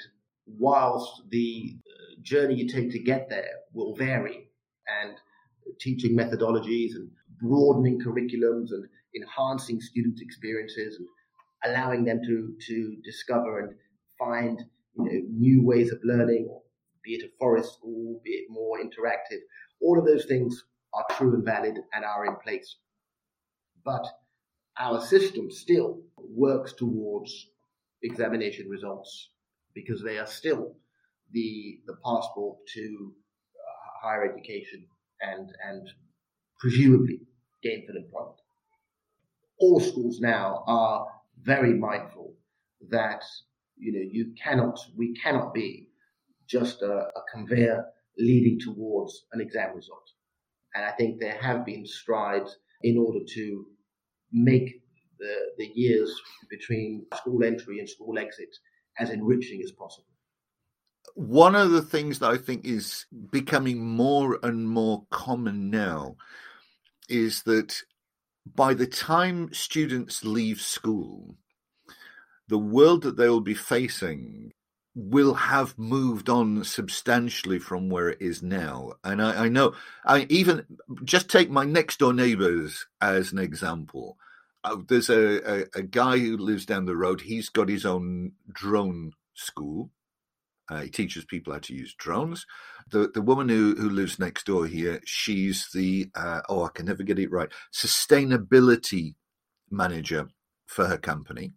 whilst 0.45 1.23
the 1.29 1.77
uh, 1.87 2.21
journey 2.21 2.55
you 2.55 2.67
take 2.67 2.91
to 2.91 2.99
get 2.99 3.29
there 3.29 3.51
will 3.73 3.95
vary, 3.95 4.49
and 5.01 5.17
teaching 5.79 6.15
methodologies 6.15 6.95
and 6.95 7.09
broadening 7.41 7.99
curriculums 7.99 8.71
and 8.71 8.87
enhancing 9.15 9.79
students' 9.81 10.21
experiences 10.21 10.97
and 10.97 11.07
allowing 11.71 12.05
them 12.05 12.21
to 12.25 12.55
to 12.67 12.97
discover 13.03 13.59
and 13.59 13.75
find 14.17 14.63
you 14.95 15.03
know 15.03 15.21
new 15.29 15.63
ways 15.63 15.91
of 15.91 15.99
learning, 16.03 16.47
be 17.03 17.15
it 17.15 17.25
a 17.25 17.29
forest 17.39 17.73
school, 17.73 18.21
be 18.23 18.31
it 18.31 18.45
more 18.49 18.79
interactive. 18.79 19.39
All 19.81 19.99
of 19.99 20.05
those 20.05 20.25
things 20.25 20.63
are 20.93 21.05
true 21.11 21.33
and 21.33 21.45
valid 21.45 21.77
and 21.93 22.05
are 22.05 22.25
in 22.25 22.35
place. 22.43 22.77
But 23.85 24.05
our 24.79 25.01
system 25.01 25.49
still 25.51 26.01
works 26.17 26.73
towards 26.73 27.49
examination 28.03 28.67
results 28.69 29.29
because 29.73 30.03
they 30.03 30.17
are 30.17 30.27
still 30.27 30.75
the 31.31 31.79
the 31.85 31.95
passport 32.03 32.57
to 32.73 33.13
uh, 33.55 34.07
higher 34.07 34.31
education 34.31 34.85
and 35.21 35.49
and 35.67 35.87
presumably 36.59 37.19
gainful 37.63 37.95
employment. 37.95 38.37
All 39.59 39.79
schools 39.79 40.19
now 40.19 40.63
are 40.67 41.07
very 41.41 41.73
mindful 41.73 42.33
that 42.89 43.23
you 43.77 43.91
know 43.91 44.07
you 44.11 44.33
cannot 44.41 44.79
we 44.95 45.13
cannot 45.15 45.53
be 45.53 45.89
just 46.47 46.81
a, 46.81 46.91
a 46.91 47.21
conveyor 47.31 47.85
leading 48.17 48.59
towards 48.59 49.25
an 49.33 49.41
exam 49.41 49.75
result. 49.75 50.09
And 50.75 50.85
I 50.85 50.91
think 50.91 51.19
there 51.19 51.37
have 51.41 51.65
been 51.65 51.85
strides 51.85 52.57
in 52.83 52.97
order 52.97 53.19
to 53.33 53.65
make 54.31 54.81
the, 55.19 55.35
the 55.57 55.71
years 55.73 56.13
between 56.49 57.05
school 57.15 57.43
entry 57.43 57.79
and 57.79 57.89
school 57.89 58.17
exit 58.17 58.55
as 58.99 59.09
enriching 59.09 59.61
as 59.63 59.71
possible. 59.71 60.05
One 61.15 61.55
of 61.55 61.71
the 61.71 61.81
things 61.81 62.19
that 62.19 62.29
I 62.29 62.37
think 62.37 62.65
is 62.65 63.05
becoming 63.31 63.83
more 63.83 64.39
and 64.43 64.69
more 64.69 65.05
common 65.09 65.69
now 65.69 66.17
is 67.09 67.43
that 67.43 67.81
by 68.55 68.73
the 68.73 68.87
time 68.87 69.53
students 69.53 70.23
leave 70.23 70.61
school, 70.61 71.35
the 72.47 72.57
world 72.57 73.03
that 73.03 73.17
they 73.17 73.27
will 73.29 73.41
be 73.41 73.53
facing 73.53 74.51
will 74.95 75.35
have 75.35 75.77
moved 75.77 76.27
on 76.27 76.63
substantially 76.63 77.59
from 77.59 77.87
where 77.87 78.09
it 78.09 78.19
is 78.19 78.41
now. 78.41 78.93
And 79.03 79.21
I, 79.21 79.45
I 79.45 79.47
know, 79.47 79.75
I 80.03 80.25
even 80.29 80.65
just 81.03 81.29
take 81.29 81.51
my 81.51 81.65
next 81.65 81.99
door 81.99 82.13
neighbors 82.13 82.87
as 82.99 83.31
an 83.31 83.37
example. 83.37 84.17
Uh, 84.63 84.77
there's 84.87 85.09
a, 85.11 85.59
a, 85.59 85.65
a, 85.75 85.81
guy 85.83 86.17
who 86.17 86.35
lives 86.35 86.65
down 86.65 86.85
the 86.85 86.95
road. 86.95 87.21
He's 87.21 87.49
got 87.49 87.69
his 87.69 87.85
own 87.85 88.31
drone 88.51 89.11
school. 89.35 89.91
Uh, 90.69 90.81
he 90.81 90.89
teaches 90.89 91.25
people 91.25 91.53
how 91.53 91.59
to 91.59 91.73
use 91.73 91.95
drones. 91.97 92.45
The 92.89 93.09
the 93.13 93.21
woman 93.21 93.49
who, 93.49 93.75
who 93.75 93.89
lives 93.89 94.19
next 94.19 94.45
door 94.45 94.65
here, 94.67 95.01
she's 95.05 95.69
the 95.73 96.09
uh, 96.15 96.41
oh 96.49 96.63
I 96.63 96.69
can 96.73 96.85
never 96.85 97.03
get 97.03 97.19
it 97.19 97.31
right 97.31 97.49
sustainability 97.73 99.15
manager 99.69 100.29
for 100.65 100.87
her 100.87 100.97
company. 100.97 101.53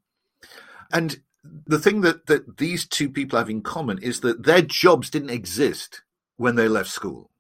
And 0.93 1.21
the 1.67 1.79
thing 1.79 2.03
that, 2.03 2.27
that 2.27 2.59
these 2.59 2.87
two 2.87 3.09
people 3.09 3.39
have 3.39 3.51
in 3.51 3.63
common 3.63 3.99
is 3.99 4.21
that 4.21 4.45
their 4.45 4.63
jobs 4.63 5.11
didn't 5.11 5.31
exist 5.31 6.03
when 6.37 6.57
they 6.57 6.69
left 6.69 6.91
school. 6.91 7.31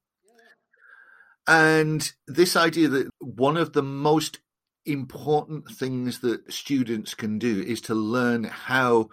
And 1.46 2.12
this 2.26 2.56
idea 2.56 2.88
that 2.88 3.10
one 3.18 3.56
of 3.56 3.72
the 3.72 3.82
most 3.82 4.38
important 4.86 5.68
things 5.68 6.20
that 6.20 6.52
students 6.52 7.14
can 7.14 7.38
do 7.38 7.60
is 7.62 7.80
to 7.82 7.94
learn 7.94 8.44
how 8.44 9.08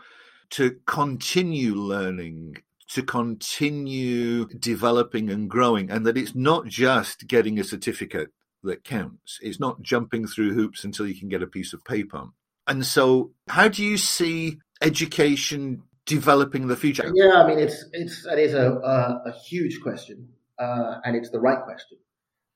to 0.51 0.77
continue 0.85 1.75
learning, 1.75 2.57
to 2.89 3.03
continue 3.03 4.47
developing 4.47 5.29
and 5.29 5.49
growing, 5.49 5.89
and 5.89 6.05
that 6.05 6.17
it's 6.17 6.35
not 6.35 6.67
just 6.67 7.27
getting 7.27 7.59
a 7.59 7.63
certificate 7.63 8.29
that 8.63 8.83
counts. 8.83 9.39
It's 9.41 9.59
not 9.59 9.81
jumping 9.81 10.27
through 10.27 10.53
hoops 10.53 10.83
until 10.83 11.07
you 11.07 11.15
can 11.17 11.29
get 11.29 11.43
a 11.43 11.47
piece 11.47 11.73
of 11.73 11.83
paper. 11.85 12.25
And 12.65 12.85
so, 12.85 13.31
how 13.47 13.67
do 13.67 13.83
you 13.83 13.97
see 13.97 14.59
education 14.81 15.83
developing 16.05 16.67
the 16.67 16.75
future? 16.75 17.11
Yeah, 17.13 17.43
I 17.43 17.47
mean, 17.47 17.59
it's 17.59 17.85
it's 17.93 18.23
that 18.23 18.39
is 18.39 18.53
a 18.53 18.73
a, 18.73 19.29
a 19.29 19.31
huge 19.47 19.81
question, 19.81 20.29
uh, 20.59 20.95
and 21.03 21.15
it's 21.15 21.29
the 21.29 21.39
right 21.39 21.63
question. 21.63 21.97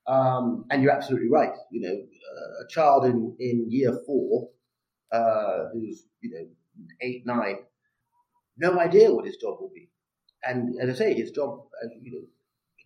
Um, 0.08 0.65
and 0.69 0.82
you're 0.82 0.91
absolutely 0.91 1.30
right. 1.30 1.54
You 1.71 1.82
know, 1.82 1.95
a 2.62 2.67
child 2.67 3.06
in, 3.06 3.36
in 3.39 3.69
year 3.69 3.99
four, 4.06 4.49
uh, 5.12 5.69
who's, 5.73 6.06
you 6.21 6.32
know, 6.32 6.47
eight, 7.01 7.25
nine, 7.25 7.58
no 8.58 8.80
idea 8.80 9.14
what 9.14 9.26
his 9.26 9.38
job 9.38 9.58
will 9.60 9.72
be. 9.74 9.90
And 10.44 10.80
as 10.82 10.90
I 10.90 10.94
say, 10.94 11.14
his 11.14 11.32
job, 11.32 11.60
uh, 11.84 11.88
you 12.02 12.12
know, 12.12 12.28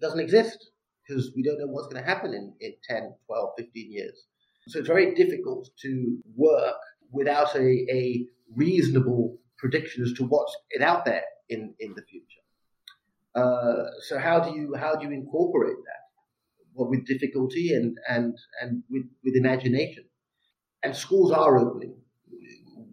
doesn't 0.01 0.19
exist 0.19 0.71
because 1.07 1.31
we 1.35 1.43
don't 1.43 1.59
know 1.59 1.67
what's 1.67 1.87
going 1.87 2.03
to 2.03 2.09
happen 2.09 2.33
in, 2.33 2.53
in 2.59 2.73
10, 2.87 3.13
12, 3.27 3.49
15 3.57 3.91
years. 3.91 4.23
So 4.67 4.79
it's 4.79 4.87
very 4.87 5.13
difficult 5.13 5.69
to 5.81 6.17
work 6.35 6.75
without 7.11 7.55
a, 7.55 7.59
a 7.59 8.25
reasonable 8.55 9.37
prediction 9.57 10.03
as 10.03 10.13
to 10.13 10.25
what's 10.25 10.55
out 10.81 11.05
there 11.05 11.23
in, 11.49 11.73
in 11.79 11.93
the 11.95 12.01
future. 12.01 12.25
Uh, 13.35 13.89
so 14.07 14.17
how 14.17 14.39
do 14.39 14.57
you 14.57 14.73
how 14.75 14.95
do 14.95 15.05
you 15.05 15.11
incorporate 15.11 15.75
that? 15.85 16.05
well, 16.75 16.89
with 16.89 17.07
difficulty 17.07 17.73
and, 17.73 17.97
and, 18.07 18.37
and 18.61 18.83
with, 18.89 19.03
with 19.23 19.35
imagination. 19.35 20.03
And 20.83 20.95
schools 20.95 21.31
are 21.31 21.57
opening, 21.57 21.95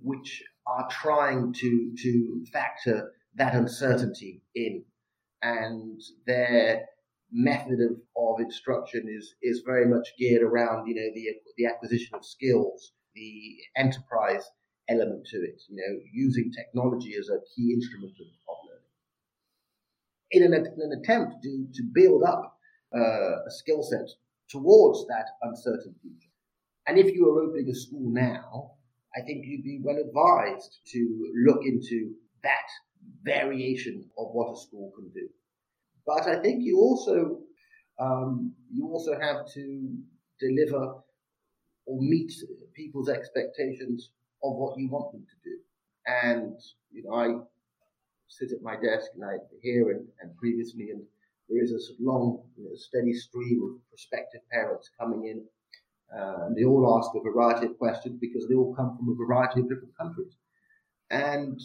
which 0.02 0.42
are 0.66 0.88
trying 0.90 1.52
to, 1.52 1.92
to 2.02 2.44
factor 2.52 3.12
that 3.34 3.54
uncertainty 3.54 4.42
in. 4.54 4.84
And 5.42 6.00
their 6.26 6.86
method 7.32 7.80
of, 7.80 7.96
of 8.16 8.40
instruction 8.40 9.06
is, 9.08 9.34
is 9.42 9.62
very 9.66 9.86
much 9.86 10.08
geared 10.18 10.42
around, 10.42 10.86
you 10.86 10.94
know, 10.94 11.10
the, 11.14 11.28
the 11.56 11.66
acquisition 11.66 12.14
of 12.14 12.24
skills, 12.24 12.92
the 13.14 13.56
enterprise 13.76 14.44
element 14.88 15.26
to 15.26 15.38
it, 15.38 15.62
you 15.68 15.76
know, 15.76 16.00
using 16.12 16.52
technology 16.52 17.14
as 17.18 17.28
a 17.28 17.40
key 17.54 17.72
instrument 17.72 18.12
of, 18.20 18.26
of 18.48 18.56
learning. 18.68 18.90
In 20.30 20.42
an, 20.44 20.52
in 20.52 20.92
an 20.92 21.00
attempt 21.02 21.42
to, 21.42 21.66
to 21.74 21.82
build 21.92 22.22
up 22.22 22.58
uh, 22.94 23.46
a 23.46 23.50
skill 23.50 23.82
set 23.82 24.08
towards 24.48 25.06
that 25.08 25.26
uncertain 25.42 25.94
future. 26.02 26.28
And 26.86 26.98
if 26.98 27.14
you 27.14 27.28
are 27.28 27.42
opening 27.42 27.68
a 27.70 27.74
school 27.74 28.10
now, 28.10 28.72
I 29.16 29.20
think 29.20 29.44
you'd 29.44 29.64
be 29.64 29.80
well 29.82 29.98
advised 29.98 30.78
to 30.92 31.32
look 31.46 31.64
into 31.64 32.14
that 32.42 32.68
variation 33.22 34.08
of 34.18 34.28
what 34.32 34.52
a 34.52 34.60
school 34.60 34.92
can 34.96 35.10
do. 35.10 35.28
But 36.06 36.26
I 36.26 36.40
think 36.40 36.62
you 36.64 36.78
also 36.78 37.40
um, 37.98 38.54
you 38.72 38.86
also 38.88 39.12
have 39.20 39.46
to 39.54 39.96
deliver 40.40 40.94
or 41.86 42.00
meet 42.00 42.32
people's 42.74 43.08
expectations 43.08 44.10
of 44.42 44.56
what 44.56 44.78
you 44.78 44.88
want 44.88 45.12
them 45.12 45.24
to 45.26 45.50
do. 45.50 45.58
And 46.06 46.58
you 46.90 47.04
know, 47.04 47.14
I 47.14 47.44
sit 48.28 48.52
at 48.52 48.62
my 48.62 48.74
desk 48.74 49.10
and 49.14 49.24
I 49.24 49.36
hear 49.62 49.90
and, 49.90 50.06
and 50.20 50.36
previously, 50.36 50.90
and 50.90 51.02
there 51.48 51.62
is 51.62 51.72
a 51.72 52.02
long, 52.02 52.42
you 52.56 52.64
know, 52.64 52.74
steady 52.74 53.12
stream 53.12 53.60
of 53.62 53.88
prospective 53.90 54.40
parents 54.50 54.90
coming 54.98 55.26
in. 55.26 55.44
Uh, 56.16 56.46
and 56.46 56.56
they 56.56 56.64
all 56.64 56.98
ask 56.98 57.10
a 57.14 57.20
variety 57.20 57.66
of 57.66 57.78
questions 57.78 58.18
because 58.20 58.46
they 58.48 58.54
all 58.54 58.74
come 58.74 58.96
from 58.96 59.08
a 59.08 59.14
variety 59.14 59.60
of 59.60 59.68
different 59.68 59.96
countries. 59.96 60.34
And 61.10 61.60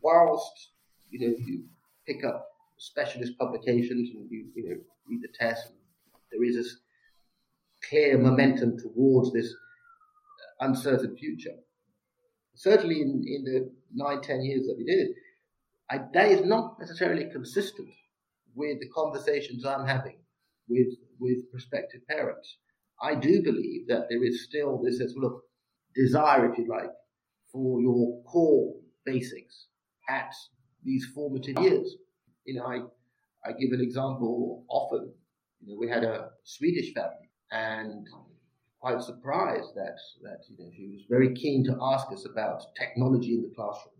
whilst 0.00 0.70
you 1.10 1.20
know 1.20 1.34
you 1.38 1.64
pick 2.06 2.24
up 2.24 2.46
specialist 2.76 3.38
publications 3.38 4.10
and 4.14 4.30
you 4.30 4.46
you 4.54 4.68
know 4.68 4.76
read 5.08 5.22
the 5.22 5.28
test, 5.38 5.72
there 6.30 6.44
is 6.44 6.56
this 6.56 6.76
clear 7.88 8.16
momentum 8.18 8.78
towards 8.78 9.32
this 9.32 9.54
uncertain 10.60 11.16
future. 11.16 11.56
Certainly, 12.54 13.00
in, 13.00 13.24
in 13.26 13.44
the 13.44 13.70
nine 13.92 14.20
ten 14.20 14.42
years 14.42 14.66
that 14.66 14.76
we 14.78 14.84
did 14.84 15.08
it, 15.08 15.16
I, 15.90 15.98
that 16.14 16.30
is 16.30 16.46
not 16.46 16.78
necessarily 16.78 17.28
consistent 17.30 17.88
with 18.54 18.78
the 18.80 18.88
conversations 18.88 19.66
I'm 19.66 19.86
having 19.86 20.18
with 20.68 20.94
with 21.18 21.50
prospective 21.50 22.06
parents. 22.06 22.56
I 23.04 23.14
do 23.14 23.42
believe 23.42 23.86
that 23.88 24.06
there 24.08 24.24
is 24.24 24.44
still 24.44 24.80
this 24.82 24.98
sort 24.98 25.26
of 25.26 25.40
desire, 25.94 26.50
if 26.50 26.58
you 26.58 26.66
like, 26.68 26.90
for 27.52 27.80
your 27.80 28.22
core 28.24 28.74
basics 29.04 29.66
at 30.08 30.32
these 30.82 31.06
formative 31.14 31.58
years. 31.60 31.96
You 32.46 32.54
know, 32.54 32.64
I 32.64 32.78
I 33.46 33.52
give 33.52 33.72
an 33.72 33.82
example 33.82 34.64
often. 34.70 35.12
You 35.60 35.66
know, 35.68 35.78
we 35.78 35.88
had 35.88 36.04
a 36.04 36.30
Swedish 36.44 36.94
family, 36.94 37.28
and 37.50 38.06
quite 38.80 39.02
surprised 39.02 39.74
that 39.74 39.98
that 40.22 40.40
you 40.48 40.56
know 40.58 40.70
she 40.74 40.86
was 40.94 41.02
very 41.08 41.34
keen 41.34 41.64
to 41.64 41.76
ask 41.92 42.06
us 42.10 42.26
about 42.30 42.62
technology 42.78 43.34
in 43.34 43.42
the 43.42 43.52
classroom. 43.54 43.92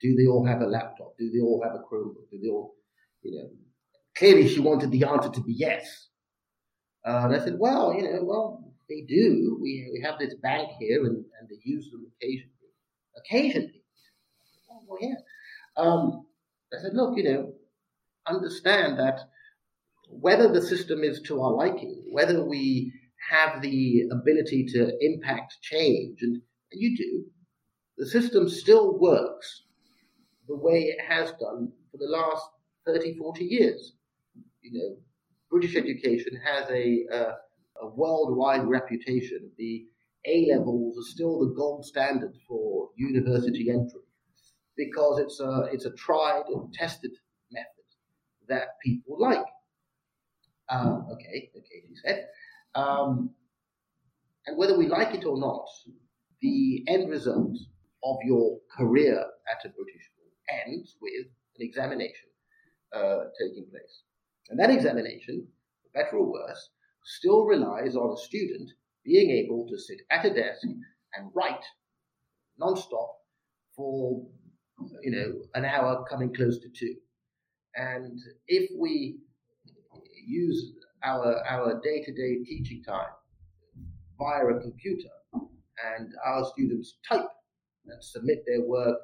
Do 0.00 0.14
they 0.16 0.26
all 0.26 0.44
have 0.44 0.60
a 0.60 0.66
laptop? 0.66 1.16
Do 1.18 1.30
they 1.30 1.40
all 1.40 1.62
have 1.62 1.74
a 1.74 1.82
Chromebook? 1.86 2.28
Do 2.30 2.38
they 2.42 2.48
all, 2.48 2.74
you 3.22 3.32
know? 3.36 3.48
Clearly, 4.16 4.48
she 4.48 4.58
wanted 4.58 4.90
the 4.90 5.04
answer 5.04 5.30
to 5.30 5.40
be 5.40 5.52
yes. 5.52 6.08
Uh, 7.04 7.22
and 7.24 7.34
I 7.34 7.44
said, 7.44 7.58
well, 7.58 7.92
you 7.94 8.02
know, 8.02 8.20
well, 8.22 8.72
they 8.88 9.02
do. 9.02 9.58
We, 9.60 9.90
we 9.92 10.02
have 10.04 10.18
this 10.18 10.34
bank 10.34 10.70
here, 10.78 11.04
and, 11.04 11.16
and 11.16 11.48
they 11.48 11.58
use 11.64 11.90
them 11.90 12.06
occasionally. 12.16 12.52
Occasionally. 13.16 13.82
Oh, 14.70 14.82
well, 14.86 14.98
yeah. 15.00 15.14
Um, 15.76 16.26
I 16.72 16.82
said, 16.82 16.94
look, 16.94 17.16
you 17.16 17.24
know, 17.24 17.52
understand 18.26 18.98
that 18.98 19.20
whether 20.08 20.52
the 20.52 20.62
system 20.62 21.02
is 21.02 21.20
to 21.22 21.40
our 21.40 21.52
liking, 21.52 22.04
whether 22.10 22.44
we 22.44 22.92
have 23.30 23.62
the 23.62 24.02
ability 24.12 24.66
to 24.66 24.92
impact 25.00 25.54
change, 25.62 26.18
and, 26.22 26.34
and 26.72 26.80
you 26.80 26.96
do, 26.96 27.24
the 27.98 28.06
system 28.06 28.48
still 28.48 28.98
works 28.98 29.62
the 30.48 30.56
way 30.56 30.82
it 30.82 31.00
has 31.00 31.30
done 31.32 31.72
for 31.90 31.98
the 31.98 32.08
last 32.08 32.44
30, 32.86 33.16
40 33.16 33.44
years. 33.44 33.92
You 34.60 34.72
know, 34.72 34.96
British 35.52 35.76
education 35.76 36.40
has 36.42 36.68
a, 36.70 37.04
uh, 37.12 37.32
a 37.82 37.86
worldwide 37.94 38.66
reputation. 38.66 39.50
The 39.58 39.84
A 40.26 40.46
levels 40.50 40.96
are 40.98 41.10
still 41.10 41.40
the 41.40 41.54
gold 41.54 41.84
standard 41.84 42.32
for 42.48 42.88
university 42.96 43.68
entry 43.70 44.00
because 44.76 45.20
it's 45.20 45.40
a, 45.40 45.68
it's 45.70 45.84
a 45.84 45.92
tried 45.92 46.44
and 46.48 46.72
tested 46.72 47.12
method 47.52 47.68
that 48.48 48.80
people 48.82 49.16
like. 49.20 49.44
Um, 50.70 51.06
okay, 51.12 51.50
okay, 51.54 51.82
she 51.86 51.96
said. 52.02 52.26
Um, 52.74 53.30
and 54.46 54.56
whether 54.56 54.78
we 54.78 54.88
like 54.88 55.14
it 55.14 55.26
or 55.26 55.38
not, 55.38 55.66
the 56.40 56.82
end 56.88 57.10
result 57.10 57.58
of 58.02 58.16
your 58.24 58.58
career 58.74 59.18
at 59.20 59.64
a 59.66 59.68
British 59.68 60.02
school 60.10 60.32
ends 60.66 60.96
with 61.02 61.26
an 61.58 61.66
examination 61.66 62.30
uh, 62.96 63.24
taking 63.38 63.66
place. 63.70 64.02
And 64.52 64.60
that 64.60 64.68
examination, 64.68 65.48
for 65.82 66.02
better 66.02 66.18
or 66.18 66.30
worse, 66.30 66.68
still 67.04 67.46
relies 67.46 67.96
on 67.96 68.12
a 68.12 68.20
student 68.20 68.70
being 69.02 69.30
able 69.30 69.66
to 69.66 69.78
sit 69.78 70.02
at 70.10 70.26
a 70.26 70.34
desk 70.34 70.60
and 71.14 71.30
write 71.34 71.64
non-stop 72.58 73.16
for 73.74 74.26
you 75.02 75.10
know 75.10 75.32
an 75.54 75.64
hour 75.64 76.04
coming 76.06 76.34
close 76.34 76.58
to 76.58 76.68
two. 76.68 76.96
And 77.76 78.20
if 78.46 78.70
we 78.78 79.20
use 80.26 80.74
our 81.02 81.42
our 81.48 81.80
day-to-day 81.82 82.44
teaching 82.44 82.82
time 82.86 83.14
via 84.18 84.44
a 84.48 84.60
computer 84.60 85.08
and 85.96 86.12
our 86.26 86.44
students 86.52 86.98
type 87.08 87.24
and 87.86 88.04
submit 88.04 88.44
their 88.46 88.60
work 88.60 88.98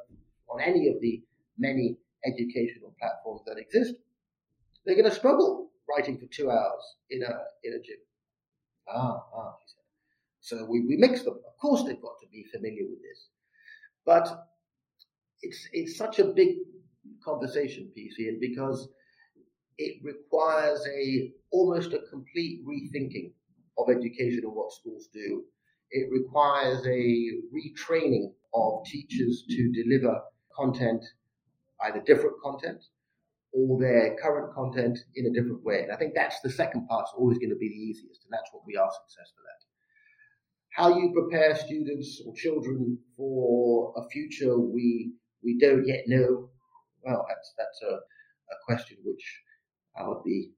on 0.50 0.60
any 0.60 0.88
of 0.88 1.00
the 1.00 1.22
many 1.56 1.96
educational 2.26 2.94
platforms 3.00 3.40
that 3.46 3.56
exist, 3.56 3.94
they're 4.88 4.96
going 4.96 5.10
to 5.10 5.14
struggle 5.14 5.70
writing 5.94 6.18
for 6.18 6.24
two 6.26 6.50
hours 6.50 6.96
in 7.10 7.22
a 7.22 7.32
in 7.62 7.74
a 7.74 7.82
gym. 7.86 7.98
Ah, 8.88 9.22
ah, 9.36 9.54
said. 9.66 9.84
So 10.40 10.64
we, 10.64 10.80
we 10.80 10.96
mix 10.96 11.22
them. 11.24 11.34
Of 11.46 11.58
course, 11.60 11.84
they've 11.84 12.00
got 12.00 12.18
to 12.22 12.28
be 12.32 12.46
familiar 12.50 12.84
with 12.88 13.02
this, 13.02 13.28
but 14.06 14.46
it's 15.42 15.68
it's 15.74 15.96
such 15.98 16.18
a 16.20 16.24
big 16.24 16.56
conversation 17.22 17.90
piece, 17.94 18.16
here 18.16 18.36
because 18.40 18.88
it 19.76 20.00
requires 20.02 20.80
a 20.88 21.32
almost 21.52 21.92
a 21.92 22.00
complete 22.10 22.64
rethinking 22.66 23.32
of 23.76 23.90
education 23.90 24.40
and 24.44 24.54
what 24.54 24.72
schools 24.72 25.10
do. 25.12 25.44
It 25.90 26.08
requires 26.10 26.86
a 26.86 27.32
retraining 27.54 28.32
of 28.54 28.84
teachers 28.86 29.44
to 29.50 29.72
deliver 29.72 30.18
content, 30.56 31.04
either 31.82 32.00
different 32.00 32.36
content 32.42 32.82
or 33.52 33.78
their 33.80 34.16
current 34.22 34.54
content 34.54 34.98
in 35.16 35.26
a 35.26 35.30
different 35.32 35.64
way. 35.64 35.82
And 35.82 35.92
I 35.92 35.96
think 35.96 36.14
that's 36.14 36.40
the 36.40 36.50
second 36.50 36.86
part 36.86 37.04
is 37.04 37.14
always 37.16 37.38
going 37.38 37.50
to 37.50 37.56
be 37.56 37.68
the 37.68 37.74
easiest, 37.74 38.24
and 38.24 38.32
that's 38.32 38.50
what 38.52 38.62
we 38.66 38.76
are 38.76 38.90
successful 38.90 39.44
at. 39.48 39.64
How 40.70 40.98
you 40.98 41.12
prepare 41.12 41.56
students 41.56 42.22
or 42.24 42.34
children 42.34 42.98
for 43.16 43.94
a 43.96 44.08
future 44.10 44.58
we 44.58 45.12
we 45.42 45.58
don't 45.58 45.86
yet 45.86 46.04
know. 46.06 46.50
Well, 47.02 47.24
that's 47.28 47.54
that's 47.56 47.82
a, 47.82 47.94
a 47.94 48.56
question 48.66 48.98
which 49.04 49.42
I 49.98 50.06
would 50.06 50.22
be 50.24 50.52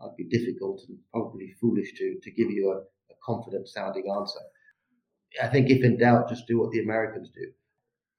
I'd 0.00 0.16
be 0.16 0.24
difficult 0.24 0.82
and 0.88 0.98
probably 1.12 1.54
foolish 1.60 1.92
to 1.98 2.18
to 2.22 2.30
give 2.30 2.50
you 2.50 2.70
a, 2.70 2.78
a 3.12 3.16
confident 3.24 3.68
sounding 3.68 4.04
answer. 4.16 4.40
I 5.42 5.48
think 5.48 5.70
if 5.70 5.84
in 5.84 5.98
doubt, 5.98 6.28
just 6.28 6.46
do 6.46 6.58
what 6.60 6.70
the 6.70 6.80
Americans 6.80 7.30
do. 7.34 7.50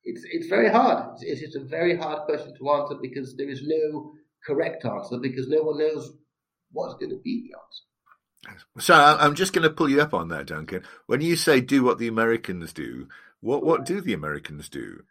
It's 0.03 0.23
it's 0.31 0.47
very 0.47 0.69
hard. 0.69 1.17
It's, 1.21 1.41
it's 1.41 1.55
a 1.55 1.63
very 1.63 1.95
hard 1.97 2.25
question 2.25 2.55
to 2.57 2.69
answer 2.69 2.95
because 3.01 3.35
there 3.35 3.49
is 3.49 3.63
no 3.63 4.13
correct 4.47 4.85
answer 4.85 5.17
because 5.21 5.47
no 5.49 5.63
one 5.63 5.77
knows 5.77 6.13
what's 6.71 6.95
going 6.95 7.11
to 7.11 7.21
be 7.23 7.49
the 7.49 7.57
answer. 7.57 7.83
So 8.79 8.93
I'm 8.93 9.35
just 9.35 9.53
going 9.53 9.63
to 9.63 9.69
pull 9.69 9.89
you 9.89 10.01
up 10.01 10.13
on 10.13 10.29
that, 10.29 10.47
Duncan. 10.47 10.83
When 11.05 11.21
you 11.21 11.35
say 11.35 11.59
"do 11.59 11.83
what 11.83 11.97
the 11.97 12.07
Americans 12.07 12.71
do," 12.71 13.07
what 13.41 13.63
what 13.63 13.85
do 13.85 13.99
the 13.99 14.13
Americans 14.13 14.69
do? 14.69 15.03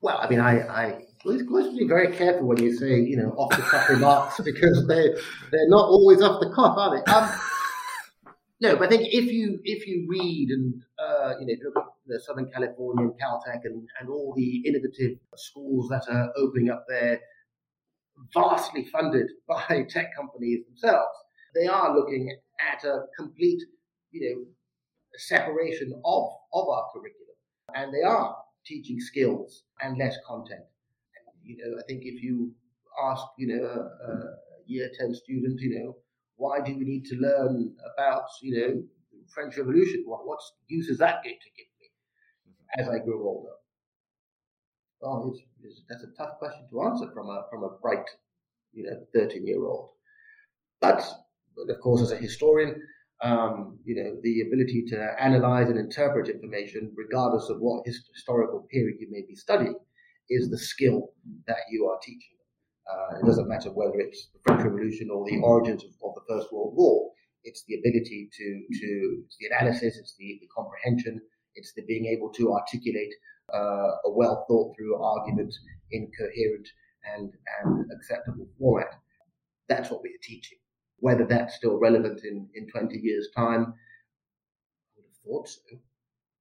Well, 0.00 0.18
I 0.20 0.28
mean, 0.28 0.40
I, 0.40 0.60
I 0.60 1.02
to 1.24 1.76
be 1.76 1.86
very 1.86 2.14
careful 2.14 2.46
when 2.46 2.62
you 2.62 2.74
say, 2.74 3.00
you 3.00 3.16
know, 3.16 3.30
off 3.30 3.50
the 3.56 3.62
cuff 3.62 3.88
remarks 3.90 4.40
because 4.44 4.86
they 4.86 5.08
they're 5.50 5.68
not 5.68 5.88
always 5.88 6.22
off 6.22 6.40
the 6.40 6.50
cuff, 6.50 6.76
are 6.76 6.96
they? 6.96 7.12
Um, 7.12 7.30
no, 8.60 8.76
but 8.76 8.86
I 8.86 8.88
think 8.88 9.08
if 9.12 9.32
you 9.32 9.60
if 9.64 9.86
you 9.86 10.06
read 10.08 10.50
and 10.50 10.82
uh, 10.98 11.34
you 11.40 11.46
know, 11.46 11.52
if 11.52 11.58
you 11.60 11.72
look 11.74 11.84
at 11.84 11.92
the 12.06 12.20
Southern 12.20 12.50
California 12.50 13.06
and 13.06 13.14
Caltech 13.14 13.60
and, 13.64 13.88
and 14.00 14.08
all 14.08 14.34
the 14.36 14.62
innovative 14.66 15.18
schools 15.36 15.88
that 15.88 16.04
are 16.08 16.30
opening 16.36 16.70
up 16.70 16.84
there, 16.88 17.20
vastly 18.34 18.84
funded 18.84 19.28
by 19.48 19.86
tech 19.88 20.14
companies 20.14 20.64
themselves, 20.66 21.16
they 21.54 21.66
are 21.66 21.96
looking 21.96 22.36
at 22.72 22.84
a 22.84 23.02
complete, 23.16 23.62
you 24.10 24.20
know, 24.20 24.44
separation 25.18 25.92
of 26.04 26.28
of 26.52 26.68
our 26.68 26.84
curriculum, 26.92 27.36
and 27.74 27.92
they 27.92 28.02
are 28.02 28.36
teaching 28.66 29.00
skills 29.00 29.62
and 29.80 29.98
less 29.98 30.16
content. 30.26 30.64
You 31.42 31.56
know, 31.58 31.78
I 31.78 31.82
think 31.86 32.02
if 32.04 32.22
you 32.22 32.52
ask, 33.02 33.22
you 33.38 33.46
know, 33.46 33.64
a, 33.64 34.10
a 34.10 34.36
year 34.66 34.90
10 34.98 35.14
student, 35.14 35.60
you 35.60 35.78
know, 35.78 35.96
why 36.36 36.60
do 36.60 36.76
we 36.76 36.84
need 36.84 37.04
to 37.06 37.16
learn 37.16 37.74
about, 37.94 38.24
you 38.42 38.58
know, 38.58 38.82
French 39.32 39.56
Revolution? 39.56 40.02
What, 40.06 40.26
what 40.26 40.40
use 40.66 40.88
is 40.88 40.98
that 40.98 41.22
going 41.22 41.36
to 41.40 41.50
give 41.56 41.66
me 41.80 42.82
as 42.82 42.88
I 42.88 43.04
grow 43.04 43.22
older? 43.22 43.52
Well, 45.00 45.32
it's, 45.32 45.42
it's, 45.66 45.82
that's 45.88 46.04
a 46.04 46.16
tough 46.16 46.38
question 46.38 46.66
to 46.70 46.82
answer 46.82 47.10
from 47.12 47.28
a, 47.28 47.44
from 47.50 47.64
a 47.64 47.70
bright, 47.82 48.08
you 48.72 48.84
know, 48.84 48.98
13 49.14 49.46
year 49.46 49.64
old. 49.64 49.90
But, 50.80 51.02
but 51.56 51.72
of 51.72 51.80
course, 51.80 52.02
as 52.02 52.12
a 52.12 52.16
historian, 52.16 52.80
um, 53.22 53.78
you 53.84 53.96
know, 53.96 54.16
the 54.22 54.42
ability 54.42 54.84
to 54.88 55.22
analyze 55.22 55.68
and 55.68 55.78
interpret 55.78 56.28
information, 56.28 56.92
regardless 56.94 57.48
of 57.48 57.58
what 57.60 57.86
historical 57.86 58.66
period 58.70 58.96
you 59.00 59.08
may 59.10 59.22
be 59.26 59.34
studying, 59.34 59.76
is 60.28 60.50
the 60.50 60.58
skill 60.58 61.10
that 61.46 61.64
you 61.70 61.86
are 61.86 61.98
teaching. 62.02 62.36
Uh, 62.86 63.18
it 63.18 63.26
doesn't 63.26 63.48
matter 63.48 63.70
whether 63.70 63.98
it's 63.98 64.28
the 64.32 64.38
French 64.44 64.62
Revolution 64.62 65.08
or 65.10 65.24
the 65.24 65.38
origins 65.38 65.82
of, 65.82 65.90
of, 66.04 66.14
the 66.14 66.20
First 66.28 66.52
World 66.52 66.74
War. 66.76 67.10
it's 67.42 67.64
the 67.66 67.74
ability 67.74 68.28
to, 68.32 68.78
to 68.78 69.22
it's 69.24 69.36
the 69.40 69.46
analysis, 69.46 69.98
it's 69.98 70.14
the, 70.18 70.38
the 70.40 70.48
comprehension, 70.54 71.20
it's 71.56 71.72
the 71.74 71.82
being 71.82 72.06
able 72.06 72.30
to 72.34 72.52
articulate 72.52 73.12
uh, 73.52 73.92
a 74.04 74.10
well 74.10 74.44
thought 74.48 74.76
through 74.76 75.02
argument 75.02 75.54
in 75.90 76.10
coherent 76.18 76.68
and, 77.14 77.32
and 77.62 77.90
acceptable 77.92 78.46
format. 78.58 78.94
That's 79.68 79.90
what 79.90 80.02
we're 80.02 80.12
teaching. 80.22 80.58
Whether 80.98 81.26
that's 81.26 81.56
still 81.56 81.78
relevant 81.78 82.20
in, 82.24 82.48
in 82.54 82.68
20 82.68 82.98
years' 82.98 83.28
time, 83.36 83.62
I 83.62 84.96
would 84.96 85.04
have 85.04 85.22
thought 85.24 85.48
so. 85.48 85.60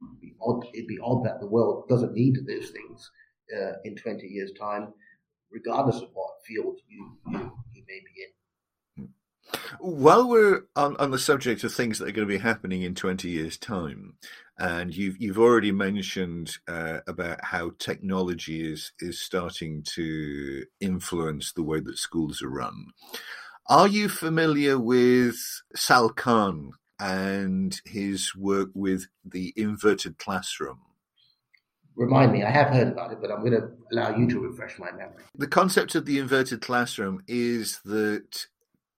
It'd 0.01 0.22
be 0.22 0.36
odd, 0.41 0.66
it'd 0.74 0.88
be 0.88 0.99
odd 1.03 1.26
that 1.26 1.39
the 1.39 1.47
world 1.47 1.88
doesn't 1.89 2.14
need 2.14 2.36
those 2.47 2.70
things 2.70 3.12
uh, 3.56 3.74
in 3.84 3.95
20 3.95 4.28
years' 4.28 4.53
time, 4.60 4.93
regardless 5.51 5.97
of 5.97 6.10
what 6.14 6.32
field 6.45 6.80
you, 6.88 7.18
you, 7.28 7.51
you 7.74 7.84
may 7.88 7.99
be 7.99 8.24
in. 8.24 9.10
While 9.80 10.30
we're 10.30 10.64
on, 10.76 10.95
on 10.97 11.12
the 11.12 11.20
subject 11.20 11.64
of 11.64 11.74
things 11.74 11.99
that 11.99 12.08
are 12.08 12.12
going 12.12 12.28
to 12.28 12.34
be 12.34 12.39
happening 12.39 12.82
in 12.82 12.95
20 12.95 13.30
years' 13.30 13.58
time, 13.58 14.16
and 14.58 14.95
you've 14.95 15.20
you've 15.20 15.39
already 15.39 15.72
mentioned 15.72 16.58
uh, 16.68 16.99
about 17.08 17.43
how 17.43 17.72
technology 17.78 18.72
is 18.72 18.93
is 18.99 19.20
starting 19.22 19.84
to 19.84 20.66
influence 20.80 21.51
the 21.51 21.64
way 21.64 21.80
that 21.80 21.97
schools 21.97 22.41
are 22.41 22.49
run. 22.49 22.88
Are 23.68 23.88
you 23.88 24.10
familiar 24.10 24.78
with 24.78 25.36
Sal 25.76 26.10
Khan 26.10 26.72
and 26.99 27.80
his 27.84 28.36
work 28.36 28.70
with 28.74 29.08
the 29.26 29.53
inverted 29.58 30.18
classroom? 30.20 30.80
Remind 31.95 32.34
me, 32.34 32.43
I 32.43 32.51
have 32.51 32.68
heard 32.68 32.89
about 32.89 33.12
it, 33.12 33.20
but 33.22 33.32
I'm 33.32 33.39
going 33.39 33.53
to 33.53 33.70
allow 33.91 34.16
you 34.16 34.30
to 34.30 34.39
refresh 34.39 34.78
my 34.78 34.91
memory. 34.91 35.24
The 35.36 35.47
concept 35.47 35.95
of 35.95 36.06
the 36.06 36.20
inverted 36.20 36.62
classroom 36.62 37.24
is 37.28 37.80
that 37.86 38.47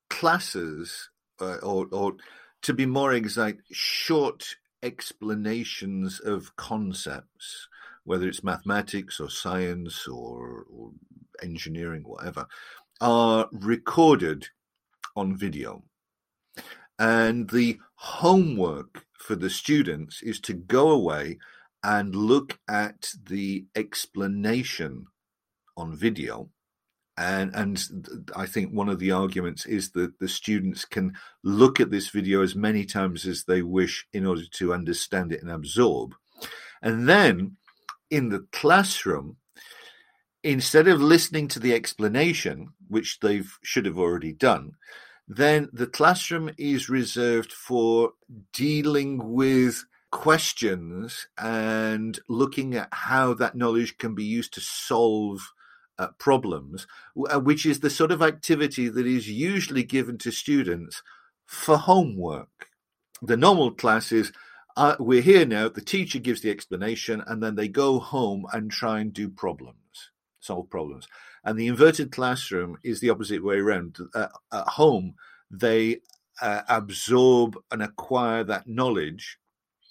classes, 0.10 1.10
uh, 1.39 1.58
or, 1.58 1.88
or 1.91 2.14
to 2.64 2.74
be 2.74 2.88
more 2.88 3.14
exact, 3.14 3.62
short 3.72 4.55
explanations 4.84 6.19
of 6.19 6.55
concepts, 6.55 7.67
whether 8.03 8.28
it's 8.28 8.43
mathematics 8.43 9.19
or 9.19 9.30
science 9.30 10.07
or, 10.07 10.65
or 10.71 10.91
engineering, 11.41 12.03
whatever, 12.03 12.47
are 13.01 13.47
recorded 13.51 14.47
on 15.15 15.38
video. 15.38 15.84
And 16.99 17.49
the 17.49 17.80
homework 17.95 19.05
for 19.19 19.36
the 19.36 19.49
students 19.49 20.21
is 20.21 20.39
to 20.41 20.53
go 20.53 20.89
away 20.89 21.38
and 21.84 22.15
look 22.15 22.59
at 22.67 23.11
the 23.23 23.65
explanation 23.75 25.07
on 25.75 25.95
video 25.95 26.49
and 27.18 27.53
and 27.55 28.30
I 28.36 28.45
think 28.45 28.72
one 28.72 28.89
of 28.89 28.99
the 28.99 29.11
arguments 29.11 29.65
is 29.65 29.91
that 29.91 30.20
the 30.20 30.28
students 30.28 30.86
can 30.86 31.13
look 31.43 31.80
at 31.80 31.89
this 31.89 32.09
video 32.09 32.41
as 32.41 32.55
many 32.55 32.86
times 32.86 33.26
as 33.26 33.43
they 33.43 33.61
wish 33.61 34.07
in 34.13 34.26
order 34.26 34.45
to 34.53 34.74
understand 34.74 35.32
it 35.34 35.41
and 35.41 35.51
absorb. 35.51 36.13
And 36.82 37.09
then 37.09 37.57
in 38.11 38.30
the 38.30 38.45
classroom, 38.51 39.38
instead 40.43 40.88
of 40.88 41.01
listening 41.01 41.47
to 41.49 41.59
the 41.59 41.74
explanation, 41.74 42.70
which 42.88 43.20
they 43.20 43.43
should 43.63 43.86
have 43.86 43.97
already 43.97 44.34
done, 44.34 44.74
then 45.28 45.70
the 45.74 45.88
classroom 45.88 46.51
is 46.57 46.89
reserved 46.89 47.51
for 47.51 48.13
dealing 48.53 49.34
with 49.34 49.84
questions 50.11 51.28
and 51.38 52.20
looking 52.30 52.76
at 52.76 52.88
how 52.91 53.34
that 53.34 53.55
knowledge 53.55 53.97
can 53.97 54.15
be 54.15 54.24
used 54.24 54.53
to 54.53 54.61
solve 54.61 55.41
uh, 55.99 56.09
problems, 56.17 56.87
uh, 57.29 57.39
which 57.39 57.65
is 57.65 57.79
the 57.79 57.89
sort 57.89 58.11
of 58.11 58.21
activity 58.21 58.89
that 58.89 59.05
is 59.05 59.29
usually 59.29 59.83
given 59.83 60.17
to 60.19 60.31
students 60.31 61.01
for 61.45 61.77
homework. 61.77 62.69
The 63.21 63.37
normal 63.37 63.71
class 63.71 64.11
is 64.11 64.31
uh, 64.77 64.95
we're 64.99 65.23
here 65.23 65.45
now, 65.45 65.67
the 65.69 65.81
teacher 65.81 66.19
gives 66.19 66.41
the 66.41 66.51
explanation, 66.51 67.23
and 67.25 67.41
then 67.41 67.55
they 67.55 67.67
go 67.67 67.97
home 67.97 68.45
and 68.53 68.69
try 68.69 68.99
and 68.99 69.11
do 69.11 69.27
problems, 69.27 70.11
solve 70.39 70.69
problems. 70.69 71.07
And 71.43 71.57
the 71.57 71.65
inverted 71.65 72.11
classroom 72.11 72.77
is 72.83 72.99
the 72.99 73.09
opposite 73.09 73.43
way 73.43 73.55
around. 73.55 73.97
Uh, 74.13 74.27
at 74.53 74.67
home, 74.67 75.15
they 75.49 76.01
uh, 76.43 76.61
absorb 76.69 77.57
and 77.71 77.81
acquire 77.81 78.43
that 78.43 78.67
knowledge 78.67 79.39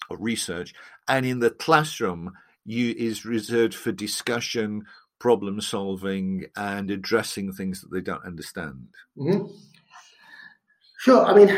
or 0.09 0.19
research, 0.19 0.73
and 1.09 1.27
in 1.27 1.41
the 1.41 1.51
classroom, 1.51 2.33
you 2.65 2.95
is 2.97 3.25
reserved 3.25 3.75
for 3.75 3.91
discussion 3.91 4.85
problem 5.19 5.61
solving 5.61 6.47
and 6.57 6.91
addressing 6.91 7.53
things 7.53 7.81
that 7.81 7.91
they 7.91 8.01
don't 8.01 8.25
understand. 8.25 8.89
Mm-hmm. 9.17 9.53
Sure. 10.99 11.25
I 11.25 11.35
mean, 11.35 11.57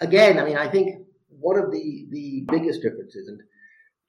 again, 0.00 0.38
I 0.38 0.44
mean, 0.44 0.56
I 0.56 0.68
think 0.68 1.06
one 1.28 1.58
of 1.58 1.70
the, 1.70 2.06
the 2.10 2.44
biggest 2.48 2.82
differences, 2.82 3.28
and 3.28 3.40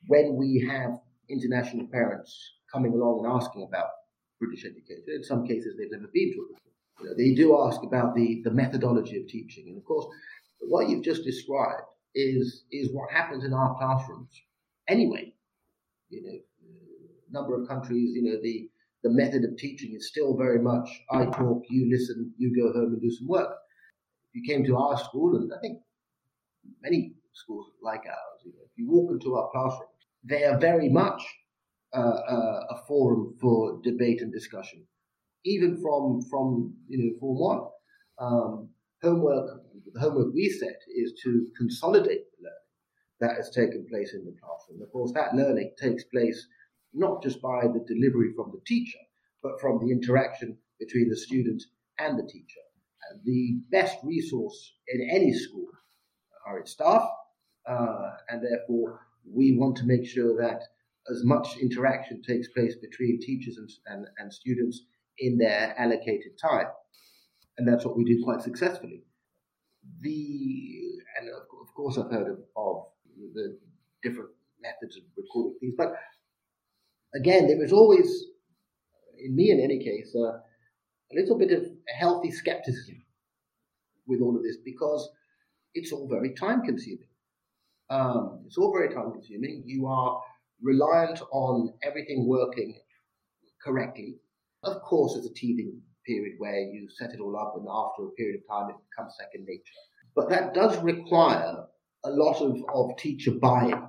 when 0.08 0.36
we 0.36 0.66
have 0.70 0.92
international 1.30 1.88
parents 1.88 2.54
coming 2.72 2.94
along 2.94 3.26
and 3.26 3.34
asking 3.34 3.64
about 3.68 3.88
British 4.40 4.66
education, 4.66 5.04
in 5.08 5.24
some 5.24 5.46
cases 5.46 5.76
they've 5.78 5.92
never 5.92 6.10
been 6.14 6.32
to 6.34 6.48
it. 6.54 6.62
You 7.02 7.06
know, 7.06 7.16
they 7.18 7.34
do 7.34 7.58
ask 7.66 7.82
about 7.84 8.16
the, 8.16 8.42
the 8.44 8.52
methodology 8.52 9.18
of 9.20 9.28
teaching. 9.28 9.68
And 9.68 9.78
of 9.78 9.86
course, 9.86 10.06
what 10.62 10.90
you've 10.90 11.04
just 11.04 11.24
described 11.24 11.84
is, 12.16 12.66
is 12.72 12.90
what 12.92 13.12
happens 13.12 13.46
in 13.46 13.54
our 13.54 13.76
classrooms 13.78 14.32
anyway. 14.88 15.34
You 16.10 16.24
know, 16.24 16.40
number 17.32 17.60
of 17.60 17.68
countries, 17.68 18.12
you 18.14 18.24
know, 18.24 18.40
the, 18.42 18.70
the 19.04 19.10
method 19.10 19.44
of 19.44 19.58
teaching 19.58 19.94
is 19.96 20.08
still 20.08 20.36
very 20.38 20.60
much 20.60 20.90
I 21.12 21.26
talk, 21.26 21.64
you 21.70 21.90
listen, 21.92 22.34
you 22.38 22.54
go 22.56 22.74
home 22.74 22.94
and 22.94 23.02
do 23.02 23.12
some 23.12 23.28
work. 23.28 23.50
If 24.34 24.42
you 24.42 24.54
came 24.54 24.66
to 24.66 24.78
our 24.78 24.98
school, 24.98 25.36
and 25.36 25.52
I 25.54 25.60
think 25.62 25.80
many 26.82 27.14
schools 27.34 27.68
like 27.82 28.02
ours, 28.08 28.42
you 28.44 28.52
know, 28.52 28.64
if 28.66 28.72
you 28.78 28.90
walk 28.90 29.12
into 29.12 29.36
our 29.36 29.50
classrooms, 29.52 29.90
they 30.24 30.44
are 30.44 30.58
very 30.58 30.90
much 30.90 31.22
uh, 31.94 32.00
uh, 32.00 32.60
a 32.70 32.86
forum 32.88 33.36
for 33.42 33.80
debate 33.84 34.22
and 34.22 34.32
discussion, 34.32 34.86
even 35.46 35.82
from 35.82 36.22
from 36.30 36.74
you 36.88 36.98
know 36.98 37.20
Form 37.20 37.40
One. 37.40 37.68
Um, 38.20 38.70
homework, 39.02 39.62
the 39.94 40.00
homework 40.00 40.34
we 40.34 40.50
set 40.50 40.76
is 40.94 41.14
to 41.24 41.48
consolidate 41.58 42.26
the 42.32 42.44
learning 42.44 42.60
that 43.22 43.38
has 43.38 43.50
taken 43.50 43.88
place 43.90 44.14
in 44.14 44.26
the 44.26 44.36
classroom. 44.40 44.82
Of 44.84 44.92
course, 44.92 45.12
that 45.14 45.34
learning 45.34 45.72
takes 45.82 46.04
place 46.06 46.46
not 46.94 47.24
just 47.24 47.42
by 47.42 47.62
the 47.62 47.84
delivery 47.88 48.34
from 48.36 48.52
the 48.52 48.62
teacher, 48.66 49.00
but 49.42 49.60
from 49.62 49.80
the 49.80 49.92
interaction 49.92 50.58
between 50.80 51.10
the 51.10 51.18
student 51.18 51.64
and 52.00 52.18
the 52.18 52.28
teacher. 52.28 52.62
The 53.24 53.60
best 53.72 53.98
resource 54.04 54.74
in 54.88 55.10
any 55.12 55.34
school 55.34 55.68
are 56.48 56.60
its 56.60 56.72
staff, 56.72 57.08
uh, 57.68 58.12
and 58.30 58.44
therefore 58.44 59.02
we 59.32 59.58
want 59.58 59.78
to 59.78 59.86
make 59.86 60.06
sure 60.06 60.36
that 60.42 60.62
as 61.10 61.24
much 61.24 61.58
interaction 61.58 62.22
takes 62.22 62.48
place 62.50 62.76
between 62.76 63.20
teachers 63.20 63.58
and, 63.58 63.70
and, 63.88 64.08
and 64.18 64.34
students 64.34 64.82
in 65.18 65.38
their 65.38 65.74
allocated 65.78 66.38
time. 66.42 66.68
And 67.58 67.68
that's 67.68 67.86
what 67.86 67.98
we 67.98 68.04
do 68.04 68.24
quite 68.24 68.42
successfully. 68.42 69.04
The 70.02 70.80
and 71.20 71.30
of, 71.30 71.74
course 71.76 71.98
I've 71.98 72.12
heard 72.12 72.28
of, 72.28 72.40
of 72.56 72.84
the 73.34 73.58
different 74.04 74.30
methods 74.62 74.98
of 74.98 75.04
recording 75.18 75.58
things, 75.60 75.74
but 75.78 75.94
again, 77.14 77.48
there 77.48 77.58
was 77.58 77.72
always, 77.72 78.26
in 79.18 79.36
me 79.36 79.52
in 79.52 79.60
any 79.60 79.84
case, 79.84 80.14
uh, 80.16 80.40
a 81.12 81.16
little 81.16 81.38
bit 81.38 81.52
of 81.52 81.66
healthy 81.98 82.32
skepticism 82.32 83.04
with 84.08 84.22
all 84.22 84.36
of 84.36 84.44
this 84.44 84.58
because 84.64 85.10
it's 85.74 85.92
all 85.92 86.08
very 86.08 86.34
time 86.34 86.62
consuming. 86.64 87.08
Um, 87.90 88.44
it's 88.46 88.58
all 88.58 88.72
very 88.72 88.94
time 88.94 89.12
consuming. 89.12 89.64
You 89.66 89.88
are 89.88 90.22
reliant 90.62 91.22
on 91.32 91.74
everything 91.84 92.28
working 92.28 92.80
correctly. 93.64 94.18
Of 94.64 94.82
course, 94.82 95.14
there's 95.14 95.26
a 95.26 95.34
teething 95.34 95.82
period 96.06 96.36
where 96.38 96.60
you 96.60 96.88
set 96.90 97.14
it 97.14 97.20
all 97.20 97.38
up, 97.38 97.54
and 97.56 97.68
after 97.70 98.04
a 98.04 98.12
period 98.12 98.42
of 98.42 98.48
time, 98.48 98.70
it 98.70 98.76
becomes 98.90 99.16
second 99.20 99.46
nature. 99.46 99.64
But 100.16 100.30
that 100.30 100.54
does 100.54 100.78
require 100.84 101.66
a 102.04 102.10
lot 102.10 102.42
of, 102.42 102.58
of 102.74 102.98
teacher 102.98 103.32
buy 103.32 103.66
in 103.66 103.89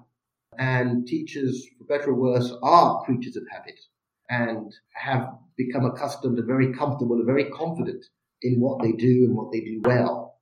and 0.60 1.06
teachers, 1.06 1.66
for 1.78 1.84
better 1.84 2.10
or 2.10 2.14
worse, 2.14 2.52
are 2.62 3.02
creatures 3.04 3.34
of 3.34 3.44
habit 3.50 3.80
and 4.28 4.72
have 4.92 5.26
become 5.56 5.86
accustomed 5.86 6.38
and 6.38 6.46
very 6.46 6.72
comfortable 6.74 7.16
and 7.16 7.26
very 7.26 7.46
confident 7.46 8.04
in 8.42 8.60
what 8.60 8.80
they 8.82 8.92
do 8.92 9.24
and 9.24 9.34
what 9.34 9.50
they 9.50 9.60
do 9.60 9.80
well. 9.84 10.38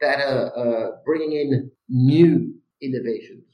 That 0.00 0.18
are 0.20 0.58
uh, 0.58 0.90
bringing 1.04 1.32
in 1.32 1.70
new 1.88 2.54
innovations, 2.82 3.44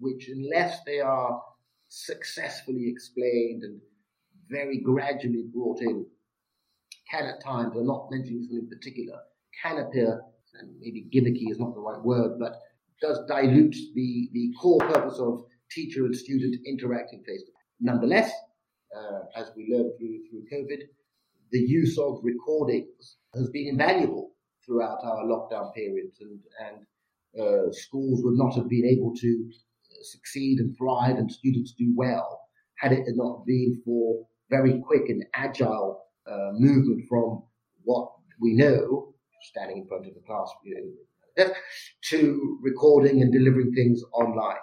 which, 0.00 0.28
unless 0.28 0.78
they 0.84 0.98
are 1.00 1.40
successfully 1.88 2.88
explained 2.88 3.62
and 3.62 3.80
very 4.48 4.78
gradually 4.78 5.44
brought 5.54 5.80
in, 5.80 6.06
can 7.08 7.26
at 7.26 7.42
times, 7.42 7.74
I'm 7.76 7.86
not 7.86 8.08
mentioning 8.10 8.42
something 8.42 8.68
in 8.68 8.68
particular, 8.68 9.18
can 9.62 9.78
appear, 9.78 10.22
and 10.58 10.74
maybe 10.80 11.08
gimmicky 11.14 11.50
is 11.50 11.60
not 11.60 11.74
the 11.74 11.80
right 11.80 12.02
word, 12.02 12.38
but 12.40 12.56
does 13.00 13.20
dilute 13.28 13.76
the, 13.94 14.28
the 14.32 14.52
core 14.60 14.80
purpose 14.80 15.18
of 15.18 15.44
teacher 15.70 16.04
and 16.04 16.16
student 16.16 16.56
interacting 16.66 17.22
face 17.26 17.42
to 17.42 17.46
face. 17.46 17.64
Nonetheless, 17.80 18.30
uh, 18.96 19.20
as 19.40 19.50
we 19.56 19.72
learned 19.72 19.92
through, 19.98 20.18
through 20.28 20.44
COVID, 20.52 20.80
the 21.52 21.60
use 21.60 21.98
of 21.98 22.20
recordings 22.22 23.16
has 23.34 23.48
been 23.50 23.68
invaluable 23.68 24.32
throughout 24.64 24.98
our 25.02 25.24
lockdown 25.24 25.72
periods, 25.74 26.20
and 26.20 26.38
and 26.66 26.86
uh, 27.40 27.72
schools 27.72 28.20
would 28.22 28.36
not 28.36 28.54
have 28.54 28.68
been 28.68 28.84
able 28.84 29.14
to 29.14 29.50
succeed 30.02 30.58
and 30.58 30.76
thrive 30.76 31.16
and 31.16 31.30
students 31.30 31.74
do 31.78 31.92
well 31.96 32.40
had 32.78 32.92
it 32.92 33.04
not 33.14 33.44
been 33.46 33.80
for 33.84 34.26
very 34.48 34.80
quick 34.86 35.08
and 35.08 35.24
agile 35.34 36.02
uh, 36.30 36.50
movement 36.52 37.04
from 37.08 37.42
what 37.84 38.10
we 38.40 38.54
know, 38.54 39.14
standing 39.42 39.78
in 39.78 39.86
front 39.86 40.06
of 40.06 40.14
the 40.14 40.20
class, 40.26 40.50
you 40.64 40.74
know, 40.74 40.90
to 42.10 42.58
recording 42.62 43.22
and 43.22 43.32
delivering 43.32 43.72
things 43.72 44.02
online. 44.12 44.56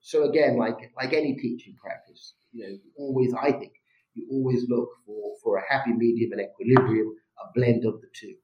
So 0.00 0.24
again, 0.28 0.58
like 0.58 0.76
like 0.96 1.12
any 1.12 1.34
teaching 1.36 1.76
practice, 1.80 2.34
you 2.52 2.68
know, 2.68 2.76
always 2.96 3.32
I 3.34 3.52
think 3.52 3.72
you 4.14 4.26
always 4.30 4.64
look 4.68 4.88
for 5.06 5.34
for 5.42 5.56
a 5.58 5.72
happy 5.72 5.92
medium 5.92 6.32
and 6.32 6.40
equilibrium, 6.42 7.14
a 7.40 7.52
blend 7.54 7.84
of 7.84 8.00
the 8.00 8.08
two, 8.14 8.34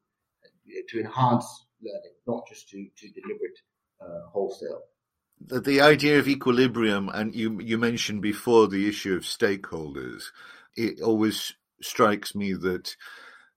you 0.65 0.75
know, 0.77 0.83
to 0.89 1.01
enhance 1.01 1.67
learning, 1.83 2.15
not 2.27 2.45
just 2.49 2.69
to 2.71 2.87
to 2.97 3.09
deliver 3.11 3.45
it 3.45 3.59
uh, 4.01 4.29
wholesale. 4.33 4.83
The, 5.41 5.61
the 5.61 5.81
idea 5.81 6.19
of 6.19 6.29
equilibrium, 6.29 7.09
and 7.09 7.35
you 7.35 7.61
you 7.61 7.79
mentioned 7.79 8.23
before 8.23 8.69
the 8.69 8.89
issue 8.89 9.15
of 9.15 9.23
stakeholders. 9.23 10.25
It 10.77 11.01
always 11.01 11.55
strikes 11.81 12.35
me 12.35 12.53
that 12.55 12.95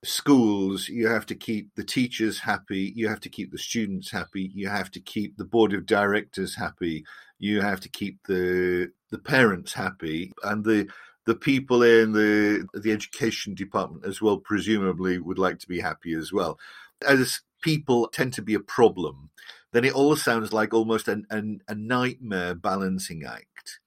schools, 0.03 0.89
you 0.89 1.07
have 1.07 1.25
to 1.27 1.35
keep 1.35 1.75
the 1.75 1.83
teachers 1.83 2.39
happy, 2.39 2.91
you 2.95 3.07
have 3.07 3.19
to 3.21 3.29
keep 3.29 3.51
the 3.51 3.57
students 3.57 4.09
happy, 4.11 4.51
you 4.53 4.67
have 4.67 4.89
to 4.91 4.99
keep 4.99 5.37
the 5.37 5.45
board 5.45 5.73
of 5.73 5.85
directors 5.85 6.55
happy, 6.55 7.05
you 7.39 7.61
have 7.61 7.79
to 7.81 7.89
keep 7.89 8.19
the 8.27 8.91
the 9.11 9.19
parents 9.19 9.73
happy, 9.73 10.31
and 10.43 10.63
the 10.63 10.87
the 11.25 11.35
people 11.35 11.83
in 11.83 12.13
the 12.13 12.67
the 12.73 12.91
education 12.91 13.53
department 13.53 14.05
as 14.05 14.21
well 14.21 14.37
presumably 14.37 15.19
would 15.19 15.39
like 15.39 15.59
to 15.59 15.67
be 15.67 15.79
happy 15.79 16.13
as 16.13 16.33
well. 16.33 16.59
As 17.05 17.41
people 17.61 18.07
tend 18.07 18.33
to 18.33 18.41
be 18.41 18.55
a 18.55 18.59
problem, 18.59 19.29
then 19.71 19.85
it 19.85 19.93
all 19.93 20.15
sounds 20.15 20.51
like 20.51 20.73
almost 20.73 21.07
an, 21.07 21.25
an, 21.29 21.61
a 21.67 21.75
nightmare 21.75 22.55
balancing 22.55 23.23
act. 23.23 23.79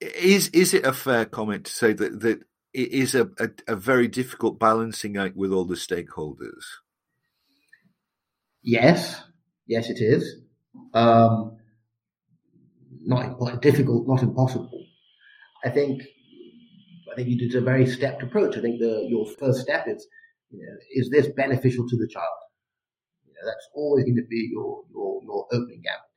Is 0.00 0.48
is 0.48 0.74
it 0.74 0.86
a 0.86 0.92
fair 0.92 1.24
comment 1.24 1.66
to 1.66 1.72
say 1.72 1.92
that 1.92 2.20
that 2.20 2.42
it 2.74 2.92
is 2.92 3.14
a, 3.14 3.30
a, 3.38 3.50
a 3.68 3.76
very 3.76 4.08
difficult 4.08 4.58
balancing 4.58 5.16
act 5.16 5.36
with 5.36 5.52
all 5.52 5.64
the 5.64 5.74
stakeholders. 5.74 6.64
Yes, 8.62 9.20
yes, 9.66 9.90
it 9.90 10.00
is. 10.00 10.36
Um, 10.94 11.58
not 13.04 13.60
difficult, 13.60 14.06
not 14.06 14.22
impossible. 14.22 14.86
I 15.64 15.70
think 15.70 16.02
I 17.10 17.16
think 17.16 17.28
you 17.28 17.38
did 17.38 17.54
a 17.54 17.60
very 17.60 17.86
stepped 17.86 18.22
approach. 18.22 18.56
I 18.56 18.60
think 18.60 18.80
the 18.80 19.06
your 19.08 19.26
first 19.26 19.60
step 19.60 19.86
is 19.88 20.06
you 20.50 20.60
know, 20.60 20.76
is 20.92 21.10
this 21.10 21.28
beneficial 21.34 21.88
to 21.88 21.96
the 21.96 22.08
child? 22.08 22.26
You 23.26 23.32
know, 23.32 23.40
that's 23.44 23.68
always 23.74 24.04
going 24.04 24.16
to 24.16 24.26
be 24.28 24.50
your 24.52 24.82
your 24.92 25.20
your 25.22 25.46
opening 25.52 25.82
gambit. 25.82 26.08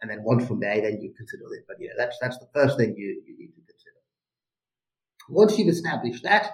And 0.00 0.10
then 0.10 0.22
once 0.22 0.46
from 0.46 0.60
there, 0.60 0.80
then 0.80 1.00
you 1.00 1.12
consider 1.16 1.42
it. 1.54 1.64
But 1.66 1.78
yeah, 1.80 1.90
that's 1.96 2.16
that's 2.20 2.38
the 2.38 2.48
first 2.54 2.78
thing 2.78 2.94
you, 2.96 3.22
you 3.26 3.36
need 3.38 3.66
to 3.66 3.67
once 5.28 5.58
you've 5.58 5.68
established 5.68 6.22
that, 6.24 6.50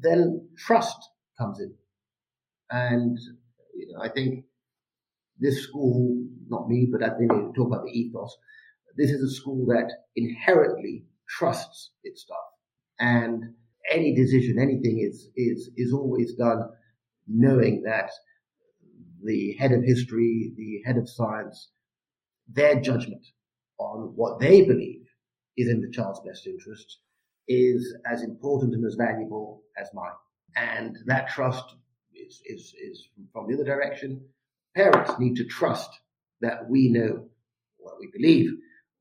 then 0.00 0.48
trust 0.58 0.96
comes 1.38 1.60
in. 1.60 1.74
And 2.70 3.18
you 3.74 3.92
know, 3.92 4.02
I 4.02 4.08
think 4.08 4.44
this 5.38 5.62
school, 5.62 6.24
not 6.48 6.68
me, 6.68 6.88
but 6.90 7.02
I 7.02 7.16
think 7.16 7.32
you 7.32 7.52
talk 7.54 7.68
about 7.68 7.84
the 7.84 7.92
ethos. 7.92 8.36
This 8.96 9.10
is 9.10 9.22
a 9.22 9.34
school 9.34 9.66
that 9.66 9.90
inherently 10.14 11.04
trusts 11.28 11.92
its 12.02 12.22
staff, 12.22 12.36
and 12.98 13.42
any 13.90 14.14
decision, 14.14 14.58
anything 14.58 15.00
is 15.00 15.28
is 15.36 15.70
is 15.76 15.92
always 15.92 16.34
done 16.34 16.70
knowing 17.28 17.82
that 17.84 18.10
the 19.22 19.54
head 19.58 19.72
of 19.72 19.82
history, 19.84 20.52
the 20.56 20.80
head 20.86 20.96
of 20.96 21.08
science, 21.08 21.70
their 22.48 22.80
judgment 22.80 23.26
on 23.78 24.12
what 24.14 24.40
they 24.40 24.62
believe 24.62 25.02
is 25.56 25.68
in 25.68 25.80
the 25.80 25.90
child's 25.90 26.20
best 26.20 26.46
interest 26.46 26.98
is 27.48 27.94
as 28.10 28.22
important 28.22 28.74
and 28.74 28.84
as 28.84 28.94
valuable 28.94 29.62
as 29.78 29.88
mine. 29.94 30.10
And 30.56 30.98
that 31.06 31.28
trust 31.28 31.74
is, 32.14 32.40
is, 32.46 32.74
is 32.80 33.08
from 33.32 33.46
the 33.46 33.54
other 33.54 33.64
direction. 33.64 34.20
Parents 34.74 35.12
need 35.18 35.36
to 35.36 35.44
trust 35.44 35.90
that 36.40 36.68
we 36.68 36.88
know 36.88 37.28
what 37.78 37.94
we 38.00 38.08
believe, 38.12 38.50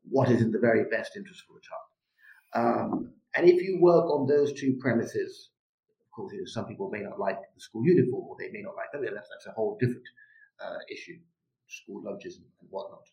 what 0.10 0.30
is 0.30 0.42
in 0.42 0.52
the 0.52 0.60
very 0.60 0.86
best 0.90 1.16
interest 1.16 1.44
for 1.48 1.54
the 1.54 1.62
child. 1.62 2.86
Um, 2.94 3.12
and 3.36 3.50
if 3.50 3.62
you 3.62 3.80
work 3.82 4.06
on 4.06 4.28
those 4.28 4.54
two 4.54 4.78
premises, 4.80 5.50
of 5.90 6.12
course, 6.16 6.34
you 6.34 6.40
know, 6.40 6.46
some 6.46 6.66
people 6.66 6.90
may 6.90 7.02
not 7.02 7.20
like 7.20 7.40
the 7.54 7.62
school 7.62 7.84
uniform 7.84 8.28
or 8.28 8.38
they 8.40 8.52
may 8.52 8.62
not 8.62 8.76
like 8.76 8.92
that. 8.94 9.02
That's, 9.14 9.28
that's 9.30 9.48
a 9.48 9.52
whole 9.52 9.78
different 9.80 10.08
uh, 10.64 10.78
issue, 10.90 11.18
school 11.68 12.04
lunches 12.04 12.38
and, 12.38 12.46
and 12.62 12.70
whatnot. 12.70 13.08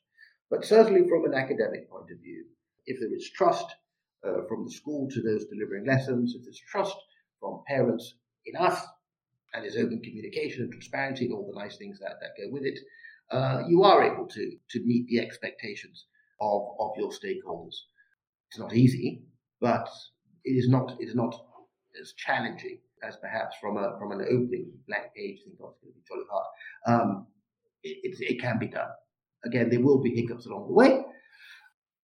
But 0.51 0.65
certainly 0.65 1.09
from 1.09 1.25
an 1.25 1.35
academic 1.35 1.91
point 1.91 2.11
of 2.11 2.19
view, 2.19 2.45
if 2.87 3.01
there 3.01 3.15
is 3.15 3.31
trust, 3.31 3.67
uh, 4.27 4.47
from 4.49 4.65
the 4.65 4.71
school 4.71 5.09
to 5.11 5.23
those 5.23 5.47
delivering 5.47 5.87
lessons, 5.87 6.35
if 6.35 6.43
there's 6.45 6.61
trust 6.71 6.97
from 7.41 7.63
parents 7.67 8.15
in 8.47 8.57
us, 8.57 8.81
and 9.55 9.65
there's 9.65 9.77
open 9.77 10.01
communication 10.01 10.63
and 10.63 10.73
transparency 10.73 11.27
and 11.27 11.35
all 11.35 11.51
the 11.53 11.61
nice 11.61 11.77
things 11.77 11.99
that, 12.01 12.15
that 12.21 12.31
go 12.39 12.51
with 12.51 12.65
it, 12.65 12.79
uh, 13.31 13.63
you 13.69 13.83
are 13.83 14.03
able 14.03 14.27
to 14.27 14.53
to 14.71 14.81
meet 14.85 15.07
the 15.09 15.21
expectations 15.21 16.07
of, 16.41 16.63
of 16.79 16.91
your 16.97 17.11
stakeholders. 17.11 17.77
It's 18.51 18.59
not 18.59 18.75
easy, 18.75 19.23
but 19.61 19.89
it 20.45 20.53
is 20.53 20.69
not 20.69 20.97
it 21.01 21.09
is 21.09 21.15
not 21.15 21.35
as 22.01 22.13
challenging 22.17 22.79
as 23.03 23.17
perhaps 23.17 23.57
from 23.61 23.77
a 23.77 23.97
from 23.99 24.13
an 24.13 24.23
opening 24.23 24.73
blank 24.87 25.07
page 25.15 25.41
think 25.45 25.57
oh, 25.61 25.75
going 25.83 25.93
to 25.93 25.99
be 25.99 26.05
jolly 26.09 26.25
hard. 26.31 26.47
Um, 26.87 27.27
it, 27.83 27.99
it, 28.05 28.35
it, 28.35 28.41
can 28.41 28.59
be 28.59 28.69
done. 28.69 28.91
Again, 29.45 29.69
there 29.69 29.81
will 29.81 30.01
be 30.01 30.15
hiccups 30.15 30.47
along 30.47 30.69
the 30.69 30.73
way, 30.73 31.03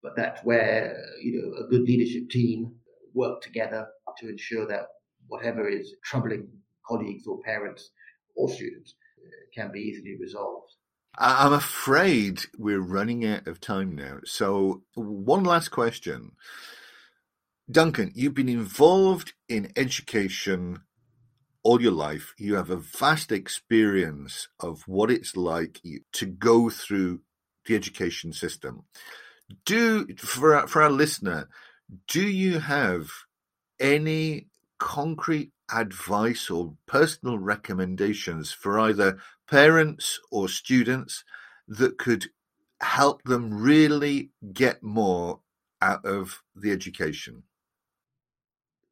but 0.03 0.17
that's 0.17 0.43
where 0.45 0.97
you 1.23 1.41
know 1.41 1.65
a 1.65 1.69
good 1.69 1.83
leadership 1.83 2.31
team 2.31 2.75
work 3.15 3.41
together 3.43 3.87
to 4.19 4.29
ensure 4.29 4.67
that 4.67 4.87
whatever 5.27 5.69
is 5.69 5.95
troubling 6.05 6.49
colleagues 6.87 7.27
or 7.27 7.41
parents 7.41 7.91
or 8.37 8.49
students 8.49 8.95
uh, 9.19 9.31
can 9.55 9.71
be 9.73 9.81
easily 9.81 10.17
resolved. 10.21 10.73
I'm 11.17 11.53
afraid 11.53 12.43
we're 12.57 12.81
running 12.81 13.27
out 13.27 13.49
of 13.49 13.61
time 13.61 13.97
now. 13.97 14.19
So, 14.25 14.83
one 14.95 15.43
last 15.43 15.71
question. 15.71 16.33
Duncan, 17.71 18.13
you've 18.15 18.35
been 18.35 18.49
involved 18.49 19.35
in 19.49 19.73
education 19.77 20.83
all 21.63 21.83
your 21.83 21.93
life. 21.93 22.35
You 22.39 22.55
have 22.55 22.71
a 22.71 22.77
vast 22.77 23.33
experience 23.33 24.49
of 24.61 24.85
what 24.87 25.11
it's 25.11 25.37
like 25.37 25.81
to 26.13 26.27
go 26.27 26.71
through 26.71 27.21
the 27.67 27.75
education 27.75 28.33
system 28.33 28.85
do 29.65 30.07
for 30.17 30.55
our, 30.55 30.67
for 30.67 30.83
our 30.83 30.91
listener, 30.91 31.49
do 32.07 32.23
you 32.23 32.59
have 32.59 33.09
any 33.81 34.47
concrete 34.79 35.53
advice 35.73 36.51
or 36.51 36.75
personal 36.87 37.39
recommendations 37.39 38.53
for 38.53 38.79
either 38.79 39.19
parents 39.49 40.21
or 40.31 40.49
students 40.49 41.25
that 41.67 41.99
could 41.99 42.27
help 42.81 43.23
them 43.25 43.53
really 43.53 44.31
get 44.53 44.83
more 44.83 45.41
out 45.81 46.05
of 46.05 46.43
the 46.55 46.71
education? 46.71 47.43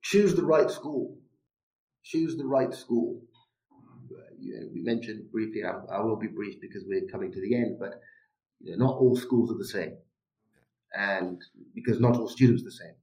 Choose 0.03 0.35
the 0.35 0.45
right 0.45 0.71
school. 0.71 1.19
Choose 2.03 2.37
the 2.37 2.47
right 2.47 2.73
school. 2.73 3.21
We 4.39 4.83
mentioned 4.83 5.31
briefly, 5.33 5.63
I, 5.65 6.01
will 6.01 6.17
be 6.17 6.29
brief 6.29 6.61
because 6.61 6.85
we're 6.87 7.07
coming 7.11 7.33
to 7.33 7.41
the 7.41 7.57
end, 7.57 7.79
but 7.81 8.01
not 8.61 8.97
all 8.97 9.17
schools 9.17 9.51
are 9.51 9.59
the 9.59 9.65
same 9.65 9.97
and 10.95 11.41
because 11.75 12.01
not 12.01 12.17
all 12.17 12.29
students 12.29 12.63
are 12.63 12.67
the 12.67 12.73
same, 12.73 12.95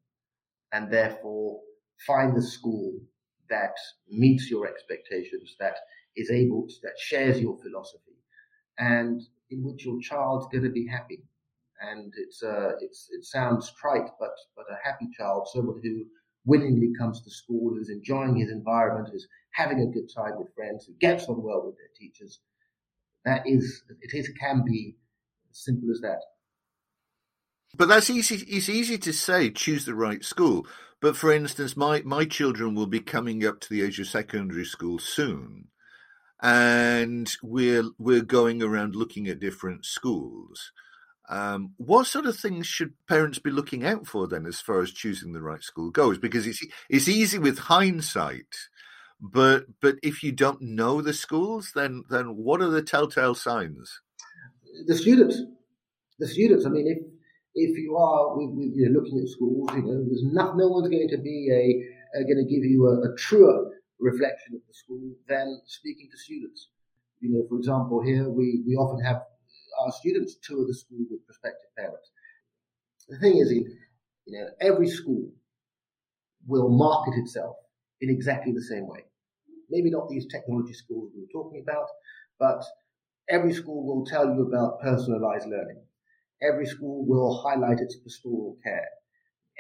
and 0.72 0.92
therefore 0.92 1.60
find 2.06 2.36
the 2.36 2.42
school 2.42 2.94
that 3.50 3.76
meets 4.10 4.50
your 4.50 4.68
expectations, 4.68 5.56
that 5.60 5.76
is 6.16 6.32
able 6.32 6.68
to, 6.68 6.74
that 6.84 6.98
shares 6.98 7.40
your 7.40 7.58
philosophy, 7.62 8.18
and 8.78 9.22
in 9.52 9.64
which 9.64 9.86
your 9.86 10.00
child's 10.00 10.48
going 10.52 10.64
to 10.64 10.70
be 10.70 10.88
happy. 10.88 11.24
And 11.82 12.14
it's 12.16 12.42
uh, 12.42 12.72
it's 12.80 13.10
it 13.12 13.26
sounds 13.26 13.72
trite, 13.80 14.10
but 14.20 14.36
but 14.56 14.66
a 14.72 14.78
happy 14.88 15.10
child, 15.18 15.50
someone 15.52 15.82
who 15.84 16.06
willingly 16.46 16.92
comes 16.98 17.22
to 17.22 17.32
school, 17.32 17.74
who's 17.74 17.90
enjoying 17.90 18.36
his 18.36 18.52
environment, 18.52 19.10
who's 19.12 19.28
having 19.52 19.82
a 19.82 19.94
good 19.94 20.10
time 20.14 20.38
with 20.38 20.54
friends, 20.56 20.86
who 20.86 20.94
gets 21.00 21.26
on 21.26 21.42
well 21.42 21.66
with 21.66 21.76
their 21.78 21.92
teachers. 21.98 22.40
That 23.26 23.44
is, 23.46 23.84
it 24.02 24.14
is 24.14 24.30
can 24.40 24.64
be 24.66 24.98
as 25.52 25.64
simple 25.64 25.90
as 25.92 26.02
that. 26.02 26.20
But 27.76 27.88
that's 27.90 28.10
easy. 28.10 28.38
It's 28.48 28.70
easy 28.70 28.98
to 29.00 29.14
say 29.14 29.50
choose 29.52 29.86
the 29.86 29.96
right 29.96 30.24
school. 30.24 30.68
But 31.02 31.18
for 31.18 31.32
instance, 31.34 31.78
my 31.78 32.02
my 32.06 32.26
children 32.26 32.76
will 32.76 32.88
be 32.88 33.02
coming 33.02 33.46
up 33.46 33.60
to 33.62 33.70
the 33.70 33.84
age 33.84 34.00
of 34.00 34.08
secondary 34.08 34.66
school 34.66 35.00
soon, 35.00 35.70
and 36.42 37.32
we're 37.44 37.86
we're 38.00 38.22
going 38.24 38.64
around 38.64 38.96
looking 38.96 39.28
at 39.28 39.40
different 39.40 39.86
schools. 39.86 40.72
Um, 41.30 41.74
what 41.78 42.08
sort 42.08 42.26
of 42.26 42.38
things 42.38 42.68
should 42.68 42.94
parents 43.08 43.40
be 43.40 43.52
looking 43.52 43.86
out 43.86 44.08
for 44.08 44.28
then, 44.28 44.46
as 44.46 44.62
far 44.62 44.82
as 44.82 44.92
choosing 44.92 45.34
the 45.34 45.42
right 45.42 45.64
school 45.64 45.92
goes? 45.92 46.18
Because 46.20 46.48
it's 46.48 46.66
it's 46.90 47.08
easy 47.10 47.40
with 47.40 47.60
hindsight, 47.60 48.56
But 49.22 49.68
but 49.82 49.96
if 50.04 50.22
you 50.22 50.34
don't 50.34 50.62
know 50.62 51.02
the 51.02 51.14
schools, 51.14 51.72
then 51.74 52.04
then 52.10 52.36
what 52.36 52.62
are 52.62 52.70
the 52.70 52.82
telltale 52.84 53.36
signs? 53.36 54.02
The 54.88 54.96
students, 54.96 55.42
the 56.20 56.28
students. 56.28 56.66
I 56.66 56.70
mean, 56.70 56.88
if 56.88 56.98
if 57.56 57.78
you 57.78 57.96
are 57.96 58.36
with, 58.38 58.52
with, 58.56 58.72
you 58.76 58.90
know, 58.90 59.00
looking 59.00 59.20
at 59.20 59.30
schools, 59.30 59.70
you 59.76 59.84
know, 59.84 60.04
there's 60.06 60.24
not, 60.26 60.58
no 60.58 60.68
one's 60.68 60.90
going 60.90 61.10
to 61.10 61.18
be 61.18 61.50
a, 61.52 62.18
uh, 62.18 62.22
a 62.22 62.24
going 62.26 62.44
to 62.44 62.50
give 62.50 62.64
you 62.64 62.88
a, 62.88 63.12
a 63.12 63.16
truer 63.18 63.72
reflection 64.00 64.56
of 64.56 64.62
the 64.68 64.74
school 64.74 65.14
than 65.28 65.62
speaking 65.66 66.10
to 66.12 66.18
students. 66.18 66.70
You 67.20 67.32
know, 67.32 67.46
for 67.48 67.58
example, 67.58 68.02
here 68.02 68.30
we, 68.30 68.64
we 68.68 68.76
often 68.76 69.04
have 69.06 69.22
our 69.82 69.92
students 69.92 70.36
tour 70.44 70.66
the 70.68 70.74
school 70.74 71.06
with 71.10 71.26
prospective 71.26 71.70
parents. 71.78 72.12
The 73.10 73.20
thing 73.20 73.38
is, 73.38 73.52
you 73.52 73.68
know, 74.28 74.48
every 74.62 74.88
school 74.88 75.30
will 76.48 76.70
market 76.70 77.14
itself 77.20 77.56
in 78.02 78.10
exactly 78.10 78.52
the 78.52 78.62
same 78.62 78.88
way. 78.88 79.06
Maybe 79.70 79.90
not 79.90 80.10
these 80.10 80.28
technology 80.28 80.74
schools 80.74 81.12
we 81.16 81.22
were 81.22 81.28
talking 81.32 81.62
about, 81.62 81.88
but 82.40 82.64
every 83.30 83.54
school 83.54 83.86
will 83.86 84.06
tell 84.06 84.26
you 84.26 84.46
about 84.48 84.82
personalized 84.82 85.48
learning. 85.48 85.82
Every 86.44 86.66
school 86.66 87.06
will 87.06 87.42
highlight 87.42 87.80
its 87.80 87.96
pastoral 87.96 88.58
care. 88.64 88.90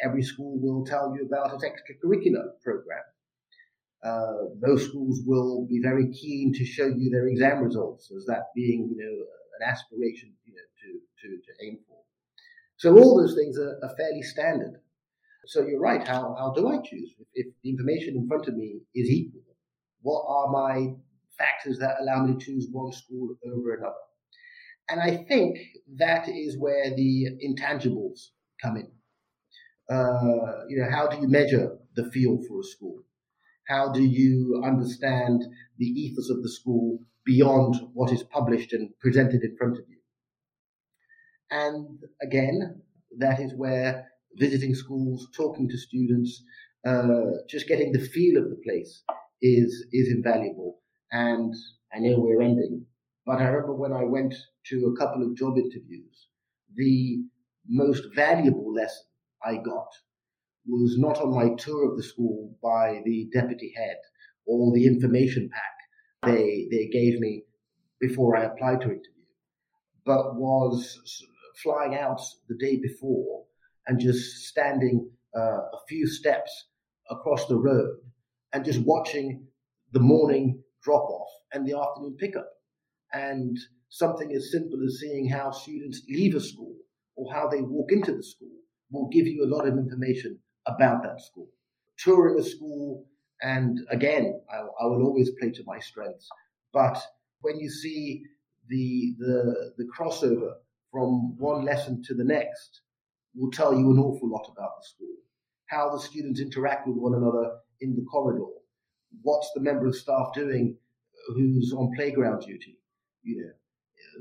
Every 0.03 0.23
school 0.23 0.59
will 0.59 0.85
tell 0.85 1.15
you 1.15 1.25
about 1.25 1.53
its 1.53 1.63
extracurricular 1.63 2.59
program. 2.63 3.03
Uh, 4.03 4.49
those 4.59 4.85
schools 4.85 5.21
will 5.25 5.65
be 5.67 5.79
very 5.81 6.11
keen 6.11 6.53
to 6.53 6.65
show 6.65 6.87
you 6.87 7.09
their 7.09 7.27
exam 7.27 7.63
results 7.63 8.11
as 8.11 8.25
that 8.25 8.47
being, 8.53 8.89
you 8.91 8.97
know, 8.97 9.25
an 9.59 9.71
aspiration, 9.71 10.33
you 10.45 10.53
know, 10.53 10.67
to, 10.81 10.89
to, 11.21 11.37
to 11.37 11.65
aim 11.65 11.79
for. 11.87 11.99
So 12.75 12.97
all 12.97 13.17
those 13.17 13.35
things 13.35 13.57
are, 13.57 13.79
are 13.81 13.95
fairly 13.95 14.21
standard. 14.21 14.81
So 15.45 15.65
you're 15.65 15.79
right. 15.79 16.05
How, 16.05 16.35
how 16.37 16.53
do 16.53 16.67
I 16.67 16.77
choose? 16.83 17.13
If 17.33 17.47
the 17.63 17.69
information 17.69 18.15
in 18.15 18.27
front 18.27 18.47
of 18.47 18.55
me 18.55 18.81
is 18.93 19.09
equal, 19.09 19.41
what 20.01 20.25
are 20.27 20.51
my 20.51 20.95
factors 21.37 21.79
that 21.79 21.95
allow 22.01 22.25
me 22.25 22.33
to 22.33 22.45
choose 22.45 22.67
one 22.71 22.91
school 22.91 23.35
over 23.45 23.75
another? 23.75 23.93
And 24.93 25.01
I 25.01 25.23
think 25.23 25.57
that 25.97 26.29
is 26.29 26.55
where 26.55 26.95
the 26.95 27.25
intangibles 27.43 28.29
come 28.61 28.77
in. 28.77 28.91
Uh, 29.89 30.67
you 30.69 30.77
know, 30.77 30.87
how 30.87 31.07
do 31.07 31.17
you 31.17 31.27
measure 31.27 31.79
the 31.95 32.11
feel 32.11 32.37
for 32.47 32.59
a 32.59 32.63
school? 32.63 32.99
How 33.67 33.91
do 33.91 34.03
you 34.03 34.61
understand 34.63 35.41
the 35.79 35.87
ethos 35.87 36.29
of 36.29 36.43
the 36.43 36.49
school 36.49 36.99
beyond 37.25 37.73
what 37.93 38.11
is 38.11 38.21
published 38.21 38.71
and 38.71 38.91
presented 38.99 39.41
in 39.41 39.57
front 39.57 39.79
of 39.79 39.83
you? 39.89 39.97
And 41.49 41.97
again, 42.21 42.83
that 43.17 43.39
is 43.39 43.51
where 43.55 44.11
visiting 44.35 44.75
schools, 44.75 45.27
talking 45.35 45.69
to 45.69 45.77
students, 45.77 46.43
uh, 46.85 47.31
just 47.49 47.67
getting 47.67 47.93
the 47.93 48.07
feel 48.13 48.37
of 48.37 48.51
the 48.51 48.61
place 48.63 49.01
is 49.41 49.87
is 49.91 50.11
invaluable. 50.11 50.81
And 51.11 51.51
I 51.91 51.97
know 51.97 52.19
we're 52.19 52.43
ending, 52.43 52.85
but 53.25 53.39
I 53.39 53.45
remember 53.45 53.73
when 53.73 53.91
I 53.91 54.03
went 54.03 54.35
to 54.69 54.93
a 54.93 54.97
couple 54.97 55.23
of 55.23 55.35
job 55.35 55.57
interviews, 55.57 56.27
the 56.75 57.23
most 57.67 58.03
valuable 58.15 58.73
lesson 58.73 59.05
I 59.45 59.55
got 59.55 59.87
was 60.65 60.97
not 60.97 61.19
on 61.19 61.35
my 61.35 61.53
tour 61.55 61.89
of 61.89 61.97
the 61.97 62.03
school 62.03 62.55
by 62.61 63.01
the 63.05 63.29
deputy 63.33 63.73
head 63.75 63.97
or 64.45 64.73
the 64.73 64.85
information 64.85 65.49
pack 65.51 65.73
they 66.25 66.67
they 66.71 66.87
gave 66.87 67.19
me 67.19 67.43
before 67.99 68.37
I 68.37 68.45
applied 68.45 68.81
to 68.81 68.87
interview, 68.87 69.27
but 70.05 70.35
was 70.35 70.99
flying 71.61 71.95
out 71.95 72.21
the 72.49 72.55
day 72.57 72.77
before 72.81 73.43
and 73.87 73.99
just 73.99 74.47
standing 74.47 75.09
uh, 75.35 75.39
a 75.39 75.79
few 75.87 76.07
steps 76.07 76.65
across 77.09 77.47
the 77.47 77.57
road 77.57 77.97
and 78.53 78.65
just 78.65 78.79
watching 78.81 79.45
the 79.91 79.99
morning 79.99 80.61
drop 80.81 81.03
off 81.03 81.29
and 81.53 81.67
the 81.67 81.77
afternoon 81.77 82.15
pickup. 82.19 82.49
And 83.13 83.57
something 83.93 84.33
as 84.33 84.49
simple 84.51 84.79
as 84.83 84.99
seeing 84.99 85.29
how 85.29 85.51
students 85.51 86.01
leave 86.09 86.33
a 86.33 86.41
school 86.41 86.75
or 87.15 87.31
how 87.31 87.47
they 87.47 87.61
walk 87.61 87.91
into 87.91 88.11
the 88.11 88.23
school 88.23 88.57
will 88.89 89.07
give 89.09 89.27
you 89.27 89.45
a 89.45 89.53
lot 89.55 89.67
of 89.67 89.77
information 89.77 90.39
about 90.65 91.03
that 91.03 91.21
school. 91.21 91.47
Touring 91.99 92.39
a 92.39 92.43
school, 92.43 93.05
and 93.43 93.77
again, 93.91 94.41
I, 94.51 94.57
I 94.83 94.87
will 94.87 95.05
always 95.05 95.29
play 95.39 95.51
to 95.51 95.63
my 95.67 95.77
strengths, 95.77 96.27
but 96.73 96.97
when 97.41 97.59
you 97.59 97.69
see 97.69 98.23
the, 98.67 99.13
the, 99.19 99.73
the 99.77 99.87
crossover 99.95 100.53
from 100.91 101.37
one 101.37 101.63
lesson 101.63 102.01
to 102.07 102.15
the 102.15 102.23
next, 102.23 102.81
will 103.35 103.51
tell 103.51 103.73
you 103.77 103.91
an 103.91 103.99
awful 103.99 104.27
lot 104.27 104.47
about 104.51 104.71
the 104.79 104.87
school. 104.87 105.15
How 105.67 105.91
the 105.91 105.99
students 105.99 106.39
interact 106.39 106.87
with 106.87 106.97
one 106.97 107.13
another 107.13 107.57
in 107.79 107.95
the 107.95 108.05
corridor. 108.11 108.49
What's 109.21 109.51
the 109.53 109.61
member 109.61 109.85
of 109.85 109.95
staff 109.95 110.33
doing 110.33 110.77
who's 111.35 111.73
on 111.77 111.91
playground 111.95 112.41
duty? 112.41 112.79
You 113.21 113.37
know, 113.37 113.51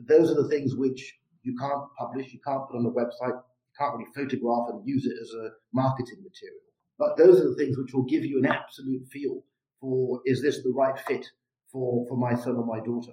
those 0.07 0.30
are 0.30 0.43
the 0.43 0.49
things 0.49 0.74
which 0.74 1.14
you 1.43 1.57
can't 1.59 1.84
publish, 1.99 2.32
you 2.32 2.40
can't 2.47 2.66
put 2.68 2.76
on 2.76 2.84
the 2.84 2.90
website, 2.90 3.34
you 3.34 3.74
can't 3.78 3.97
really 3.97 4.11
photograph 4.14 4.68
and 4.70 4.86
use 4.86 5.07
it 5.07 5.16
as 5.20 5.30
a 5.34 5.51
marketing 5.72 6.22
material. 6.22 6.61
But 6.99 7.16
those 7.16 7.40
are 7.40 7.49
the 7.49 7.57
things 7.57 7.76
which 7.76 7.93
will 7.93 8.05
give 8.05 8.24
you 8.24 8.38
an 8.38 8.47
absolute 8.47 9.07
feel 9.09 9.43
for 9.80 10.20
is 10.24 10.40
this 10.40 10.62
the 10.62 10.70
right 10.70 10.99
fit 11.01 11.26
for, 11.70 12.07
for 12.09 12.16
my 12.16 12.34
son 12.34 12.57
or 12.57 12.64
my 12.64 12.80
daughter. 12.84 13.12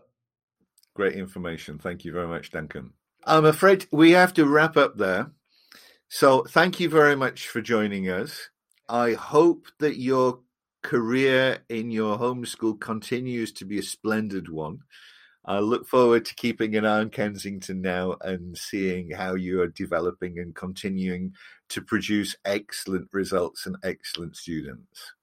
Great 0.93 1.15
information. 1.15 1.79
Thank 1.79 2.05
you 2.05 2.11
very 2.11 2.27
much, 2.27 2.51
Duncan. 2.51 2.91
I'm 3.25 3.45
afraid 3.45 3.87
we 3.91 4.11
have 4.11 4.33
to 4.35 4.45
wrap 4.45 4.77
up 4.77 4.97
there. 4.97 5.31
So 6.07 6.43
thank 6.43 6.79
you 6.79 6.89
very 6.89 7.15
much 7.15 7.47
for 7.47 7.61
joining 7.61 8.09
us. 8.09 8.49
I 8.87 9.13
hope 9.13 9.67
that 9.79 9.97
your 9.97 10.39
career 10.81 11.59
in 11.69 11.91
your 11.91 12.17
homeschool 12.17 12.79
continues 12.79 13.51
to 13.53 13.65
be 13.65 13.79
a 13.79 13.83
splendid 13.83 14.49
one. 14.49 14.79
I 15.45 15.59
look 15.59 15.87
forward 15.87 16.25
to 16.25 16.35
keeping 16.35 16.75
an 16.75 16.85
eye 16.85 16.99
on 16.99 17.09
Kensington 17.09 17.81
now 17.81 18.15
and 18.21 18.57
seeing 18.57 19.11
how 19.11 19.35
you 19.35 19.61
are 19.61 19.67
developing 19.67 20.37
and 20.37 20.53
continuing 20.53 21.33
to 21.69 21.81
produce 21.81 22.35
excellent 22.45 23.07
results 23.13 23.65
and 23.65 23.77
excellent 23.83 24.35
students. 24.35 25.13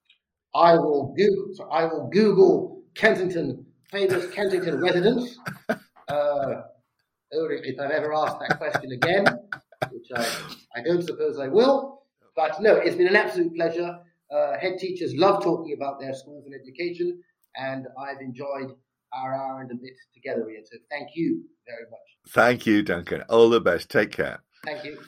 I 0.55 0.73
will 0.73 1.13
Google. 1.15 1.53
So 1.53 1.69
I 1.69 1.85
will 1.85 2.09
Google 2.11 2.81
Kensington 2.95 3.65
famous 3.91 4.29
Kensington 4.31 4.81
residents. 4.81 5.37
Uh, 5.69 6.61
if 7.29 7.79
I've 7.79 7.91
ever 7.91 8.13
asked 8.13 8.39
that 8.39 8.57
question 8.57 8.91
again, 8.91 9.25
which 9.91 10.07
I, 10.15 10.25
I 10.75 10.81
don't 10.83 11.03
suppose 11.03 11.39
I 11.39 11.47
will. 11.47 12.03
But 12.35 12.61
no, 12.61 12.75
it's 12.75 12.95
been 12.95 13.07
an 13.07 13.15
absolute 13.15 13.55
pleasure. 13.55 13.99
Uh, 14.31 14.57
head 14.57 14.77
teachers 14.77 15.15
love 15.15 15.43
talking 15.43 15.73
about 15.73 15.99
their 15.99 16.13
schools 16.13 16.45
and 16.45 16.53
education, 16.53 17.21
and 17.55 17.87
I've 17.99 18.21
enjoyed 18.21 18.75
our 19.13 19.33
hour 19.33 19.61
and 19.61 19.71
a 19.71 19.75
bit 19.75 19.93
together, 20.13 20.49
Ian. 20.49 20.65
So 20.65 20.77
thank 20.89 21.09
you 21.15 21.43
very 21.65 21.89
much. 21.89 21.99
Thank 22.29 22.65
you, 22.65 22.83
Duncan. 22.83 23.23
All 23.29 23.49
the 23.49 23.61
best. 23.61 23.89
Take 23.89 24.11
care. 24.11 24.43
Thank 24.65 24.83
you. 24.83 24.99